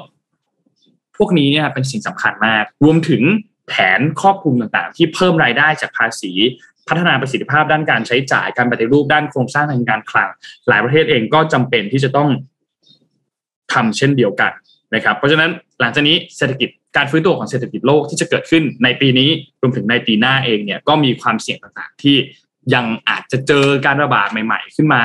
[1.18, 3.22] พวกนี้เนี่ยเป็นสิ่งสำคัญมาก รวมถึง
[3.68, 6.32] แผนครอบคลุมต่างๆ ที่เพิ่มรายได้จากภาษี
[6.88, 10.30] พัฒนาประสิทธิภาพด้านการใช้จ่ายการปฏิรูปด้านโครงสร้างทางการคลัง
[10.68, 12.30] หลายประเทศเองก็จำเป็นที่จะต้อง
[13.74, 14.52] ทำเช่นเดียวกัน
[14.96, 19.30] นะครับเพราะฉะนั้นหลังจากนี้เศรษฐกิจการฟื้นตัวของเศรษฐกิจโลกที่จะเกิดขึ้นในปีนี้
[19.62, 22.16] รวมถึงในปีหน้าเองเนี่ยก็มีความเสี่ยงต่างๆ ที่
[22.74, 25.02] ยังอาจจะเจอการระบาดใหม่ ๆ ขึ้นมา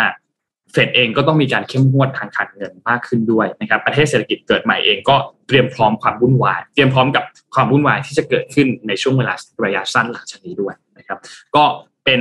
[0.73, 5.17] เฟดเองก็ต้องมีการเข้มงวดทางการเงินมากขึ้นด้วยนะครับประเทศเศรษฐกิจเกิดใหม่เองก็
[5.47, 7.25] เตรียมพร้อมความวุ่นวาย เตรียมพร้อมกับ
[7.55, 11.19] ความวุ่นวายที่จะเกิดขึ้นในช่วงเวลาระยะสั้นหลังจากนี้ด้วยนะครับ
[11.57, 11.65] ก็
[12.05, 12.21] เป็น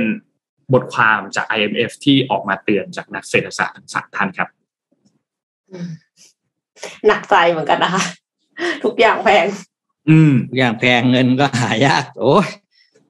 [0.74, 4.48] บทความจาก IMF ที่ออกมาเตือนจากนักเศรษฐศาสตร์ทั้งสามท่านครับ
[7.06, 8.02] หนักใจเหมือนกันนะคะ
[8.84, 9.46] ทุกอย่างแพง
[10.10, 12.46] อืมอย่างแพงเงินก็หายาก โอ้ย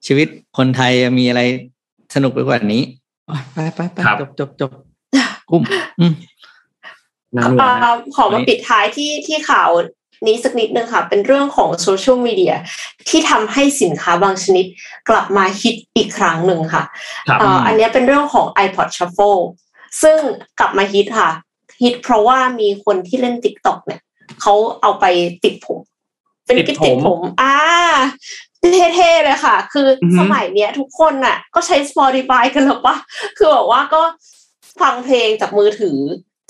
[0.07, 1.43] ชีวิตคนไทยมีอะไร
[2.15, 2.83] สนุกไปกว่านี้
[3.27, 4.71] โอ๊ยไปไปไปครับจบจบจบ
[5.51, 5.63] กุ้ม
[6.01, 6.13] อืม
[7.37, 9.71] น่าหน่วงเอ่นะอขอมาปิดท้ายที่ที่ข่าว
[10.27, 12.55] นี้สักนิดนึงค่ะ เป็นเรื่องของโซเชียลมีเดีย
[13.09, 14.65] ที่ทำให้สินค้าบางชนิด
[15.09, 16.83] กลับมาฮิตอีกครั้งหนึ่งค่ะ
[17.29, 19.41] ครับเอ่ออันเนี้ยเป็นเรื่องของ iPod Shuffle
[20.03, 20.19] ซึ่ง
[20.59, 21.31] กลับมาฮิตค่ะ
[21.85, 24.01] ฮิตเพราะว่ามีคนที่เล่น TikTok เนี่ย
[24.41, 25.05] เขาเอาไป
[25.45, 25.79] ติดผม
[26.45, 27.57] เป็นกิ๊บติติดดผมผม อ่า
[28.97, 32.97] เท่ๆเลยค่ะ คือออฮึสมัยเนี้ย ทุกคนน่ะ ก็ใช้ Spotify กันหรอปะ
[33.37, 34.03] คือแบบว่าก็
[34.81, 35.99] ฟังเพลงจากมือถือ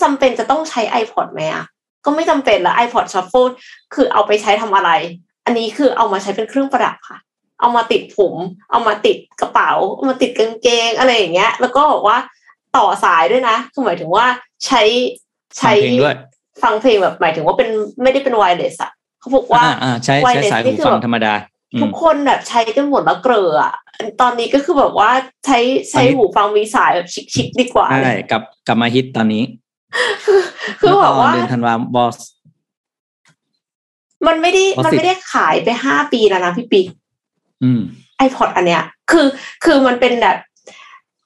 [0.01, 1.65] จำเป็นจะต้องใช้ iPod ไหมอะ
[2.05, 3.51] ก็ไม่จำเป็นละ iPod Shuffle
[3.93, 4.91] คือเอาไปใช้ทำอะไร
[5.45, 7.17] อันนี้คือเอามาใช้เป็นเครื่องประดับค่ะ
[7.61, 8.33] เอามาติดผม
[8.71, 12.17] เอามาติดกระเป๋า เอามาติดกางเกงอะไรอย่างเงี้ย แล้วก็บอกว่า
[12.77, 14.25] ต่อสายด้วยนะคือหมายถึงว่า
[14.65, 14.81] ใช้
[15.57, 16.15] ใช้ฟังเพลงด้วย
[16.63, 17.69] ฟังเพลงแบบหมายถึงว่าเป็น
[18.03, 21.33] ไม่ได้เป็นไวเลสอะเขาบอกว่าอ่าอ่าใช้ใช้ wireless สายนี่หูคือฟังแบบธรรมดา
[21.73, 23.73] อืทุมกคนแบบใช้กันหมดแล้วเกลออะ
[24.21, 25.11] ตอนนี้ก็คือแบบว่า
[25.45, 25.59] ใช้
[25.91, 29.43] ใช้ตอนนี้หูฟังมีสายแบบชิคๆดีกว่าใช่กลับกลับมาฮิตตอนนี้
[30.81, 32.17] คือแบบว่าเดือนธันวาบอส
[34.27, 36.85] มันไม่ได้เพราะมันสิไม่ได้ขายไปห้าปีแล้วนะพี่ปิ๊ก
[37.63, 37.81] อืม
[38.17, 39.25] ไอพอดอันเนี้ย คือ
[39.65, 40.37] คือมันเป็นแบบ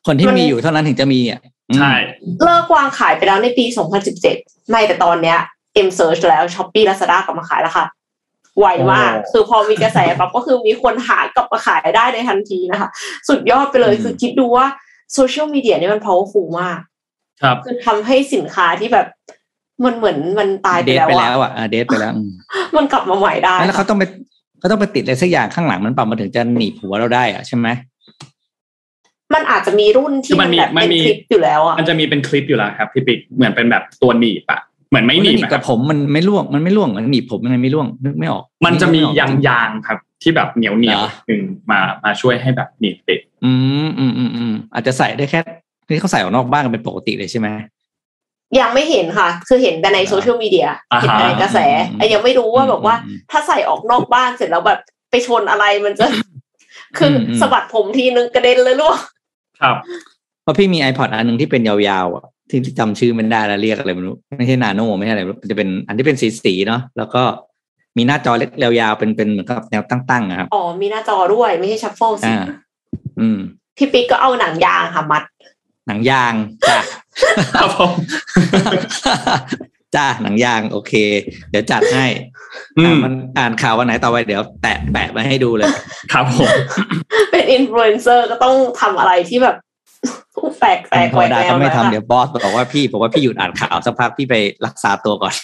[0.06, 1.94] คนที่มันมีอยู่เท่านั้นถึงจะมีอะอืม ใช่
[2.44, 3.66] เลิกวางขายไปแล้วในปี
[4.18, 5.38] 2017ไม่แต่ตอนเนี้ย
[5.76, 7.86] เอ็มเซิร์ชแล้วช้อปปี้ลาซาด้ากลับมาขายแล้วค่ะ
[8.60, 12.90] ไวมากโอ้คือพอมีกระแสปั๊บก็คือมีคนหากลับมาขายได้ในทันทีนะคะ
[13.30, 14.66] สุดยอดไปเลยคือคิดดูว่า
[15.14, 16.80] โซเชียลมีเดียนี่มัน powerful มาก
[17.42, 19.08] ครับ คือทำให้สินค้าที่แบบ
[19.84, 22.32] มันเหมือนมันตายไปเดทแล้วไปอะแล้วอะอ่าเดทไปแล้วอืม
[22.76, 24.04] มันกลับมาใหม่ได้ แล้วเขาต้องไป
[24.60, 27.68] เขาต้องไปติดอะไรสักอย่างข้างหลังมันปรับมาถึงจะหนีบหัวเราได้อะใช่ไหม
[29.34, 34.60] มันอาจจะมีรุ่นคืที่อมัมันนมีแบบมันเป็นมีคลิปอยู่แล้วอะมันจะมีเป็นคลิปอยู่แล้วครับพี่ปิ๊กเหมือนเป็นแบบตัวหนีบอะ
[34.90, 43.52] เหมือนไม่หนีบหนีบอะคกัรับบผมมันไม่ร่วงมันไม่ร่วงมันหนีบผมยังไงไม่ร่วงนึกไม่ออก มันจะมีนึกไออกยางยางๆครับ ที่แบบเหนียวเหนียวเหรอหนึ่งมามาช่วยให้แบบหนีบติดอื
[43.88, 45.40] มอืมอืมอืมอาจจะใส่ได้แค่
[45.88, 47.48] ที่เขาใส่ออกนอกบ้านกันเป็นปกติเลยใช่ไหม
[48.60, 51.60] ยังไม่เห็นค่ะ คือเห็นแต่ในโซเชียลมีเดียอ่าฮะเห็นแต่ในกระแส
[51.90, 54.80] อืมไอ้ยังไม่รู้ว่าแบบว่าอืมถ้าใส่ออกนอกบ้านเสร็จแล้วแบบ
[55.12, 56.06] ไปชนอะไรมันจะ
[56.98, 58.98] คืออืมอืมสะบัดผมทีนึงกระเด็นเลยล่วง
[59.62, 59.76] ครับ
[60.44, 67.24] เพราะพี่มี iPod อันหนึ่งที่เป็นยาวๆอะที่จำชื่อมันได้แล้วเรียกอะไรไม่รู้ไม่ใช่นาโนไม่ใช่อะไรไม่รู้มันจะเป็นอันที่เป็นสีๆเนาะแล้วก็
[67.98, 72.40] มีหน้าจอเล็กยาวๆเป็นเป็นเหมือนกับแนวตั้งๆอะครับอ๋อมีหน้าจอด้วยไม่ใช่ Shuffle สิอ่า
[73.20, 73.38] อืม
[73.78, 75.24] พี่ปิ๊กก็เอาหนังยางค่ะมัด
[75.88, 76.34] หนังยาง
[76.70, 76.80] จ้ะ
[77.56, 77.92] ครับผม
[79.96, 80.94] จ้าหนังยางโอเค
[81.50, 82.06] เดี๋ยวจัดให้
[82.78, 85.70] อืมอะมันอ่านข่าววันไหนต่อไปเดี๋ยวแตะแปะมาให้ดูเลย
[86.14, 86.50] ครับผม
[87.32, 89.56] เป็นอินฟลูเอนเซอร์ก็ต้องทำอะไรที่แบบ
[90.60, 94.36] แปลกแปลกธรรมดาแหวก็กแนวไม่หน่อยทำค่ะเดี๋ยวบอสบอกว่าพี่บอกว่าพี่หยุดอ่านข่าวสักพักพี่ไป
[94.66, 95.36] รักษาตัวก่อน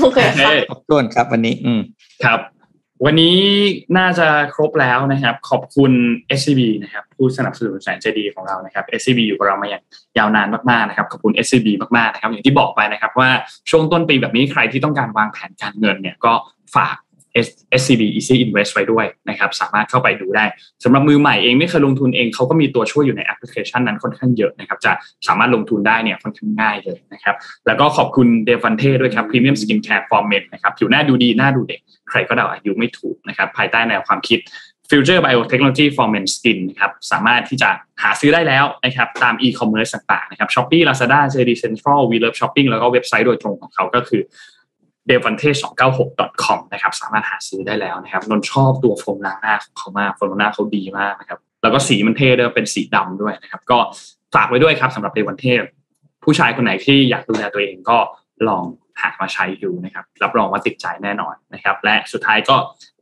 [0.00, 1.80] โอเคค่ะขอบคุณครับวันนี้ อืม
[2.24, 2.40] ครับ
[3.06, 3.38] วันนี้
[3.98, 5.92] น่าจะครบแล้วนะครับ ขอบคุณ
[6.38, 9.82] SCB นะครับผู้สนับสนุนแสนใจดีของเรานะครับ SCB อยู่กับเรามาอย่าง
[10.18, 13.30] ยาวนานมากๆนะครับขอบคุณ SCB มากๆนะครับอย่างที่บอกไปนะครับว่า
[13.70, 16.32] ช่วงต้นปีแบบนี้ใครที่ต้องการวางแผนการเงินเนี่ยก็
[16.76, 16.96] ฝาก
[17.80, 20.44] SCB Easy Invest ไว้ด้วยนะครับสามารถเข้าไปดูได้
[20.84, 24.92] สำหรับมือใหม่เองไม่เคยลงทุนเองเขาก็มีตัวช่วยอยู่ในแอปพลิเคชันนั้นค่อนข้างเยอะนะครับจะ
[25.26, 31.80] สามารถลงทุนได้เนี่ยค่อนข้างง่ายเลยนะครับแล้วก็ขอบคุณเดฟันเทด้วยครับ Premium Skin Care for Men นะครับผิวหน้าดูดีหน้าดูเด็ก
[32.10, 34.40] ใครก็เดาอายุไม่ถูกนะครับภายใต้แนวความคิด
[34.90, 37.70] Future Biotechnology for Men Skin นะครับสามารถที่จะ
[38.02, 44.22] หาซื้อได้แล้วนะครับตาม e-commerce ต่างๆนะครับ Shopee Lazada JD Central We Love Shopping แล้วก็เว็บไซต์โดยตรงของเขาก็คือ
[45.10, 53.78] d e v a n t e 2 9 6 com นะครับสามารถหาซื้อได้แล้วนะครับนนท์ชอบตัวโฟมล้างหน้าของเขามากโฟมล้างหน้าเขาดีมากนะครับแล้วก็สีมันเท่ด้วยเป็นสีดำด้วยนะครับ ก็
[54.34, 55.44] ฝากไว้ด้วยครับสำหรับเดวันเท
[56.24, 57.98] ผู้ชายคนไหนที่อยากดูแลตัวเองก็
[58.48, 58.64] ลอง
[59.00, 62.56] หามาใช้ดูนะครับ รับรองว่าติดใจแน่นอนนะครับ และสุดท้ายก็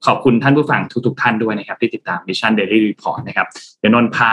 [0.06, 3.46] ขอบคุณท่านผู้ฟังทุกๆท่านด้วยนะครับ ที่ติดตาม Mission Daily Report นะครับ
[3.78, 4.30] เดี๋ยวนนท์พา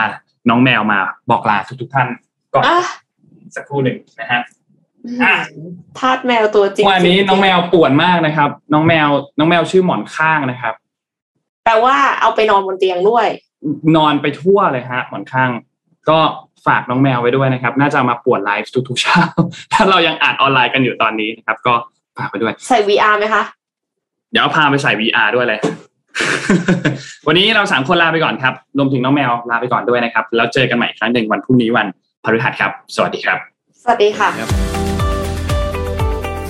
[0.48, 0.98] น้องแมวมา
[1.30, 2.08] บอกลาทุกๆท่าน
[2.54, 2.78] ก่อนอะ
[3.54, 4.57] สักครู่หนึ่งนะฮะอะ
[5.98, 10.74] ทาสแมวตัวจริงวันนี้น้องแมวป่วนมากนะครับ น้องแมว น้องแมวชื่อหมอนข้างนะครับ
[11.64, 13.26] แปลว่าเอาไปนอนบนเตียงด้วย
[13.96, 15.50] นอนไปทั่วเลยฮะ หมอนข้าง
[16.10, 16.18] ก็
[16.66, 19.20] ฝากน้องแมวไว้ด้วยนะครับ น่าจะมาป่วนไลฟ์ทุกๆเช้า
[19.72, 21.74] ถ้าเรายังอ่านออนไลน์กันอยู่ตอนนี้นะครับ ก็
[22.18, 23.42] ฝากไปด้วย ใส่ VR ไหมคะ
[24.32, 25.60] เดี๋ยวพาไปใส่ VR ด้วยเลย
[27.26, 31.86] วันนี้เราสามคนลาไปก่อนครับ รวมถึงน้องแมวลาไปก่อนด้วยนะครับ แล้วเจอกันใหม่อีกครั้งหนึ่งวันพรุ่งนี้วัน
[32.24, 33.38] พฤหัสครับ สวัสดีครับ
[33.82, 34.77] สวัสดีค่ะ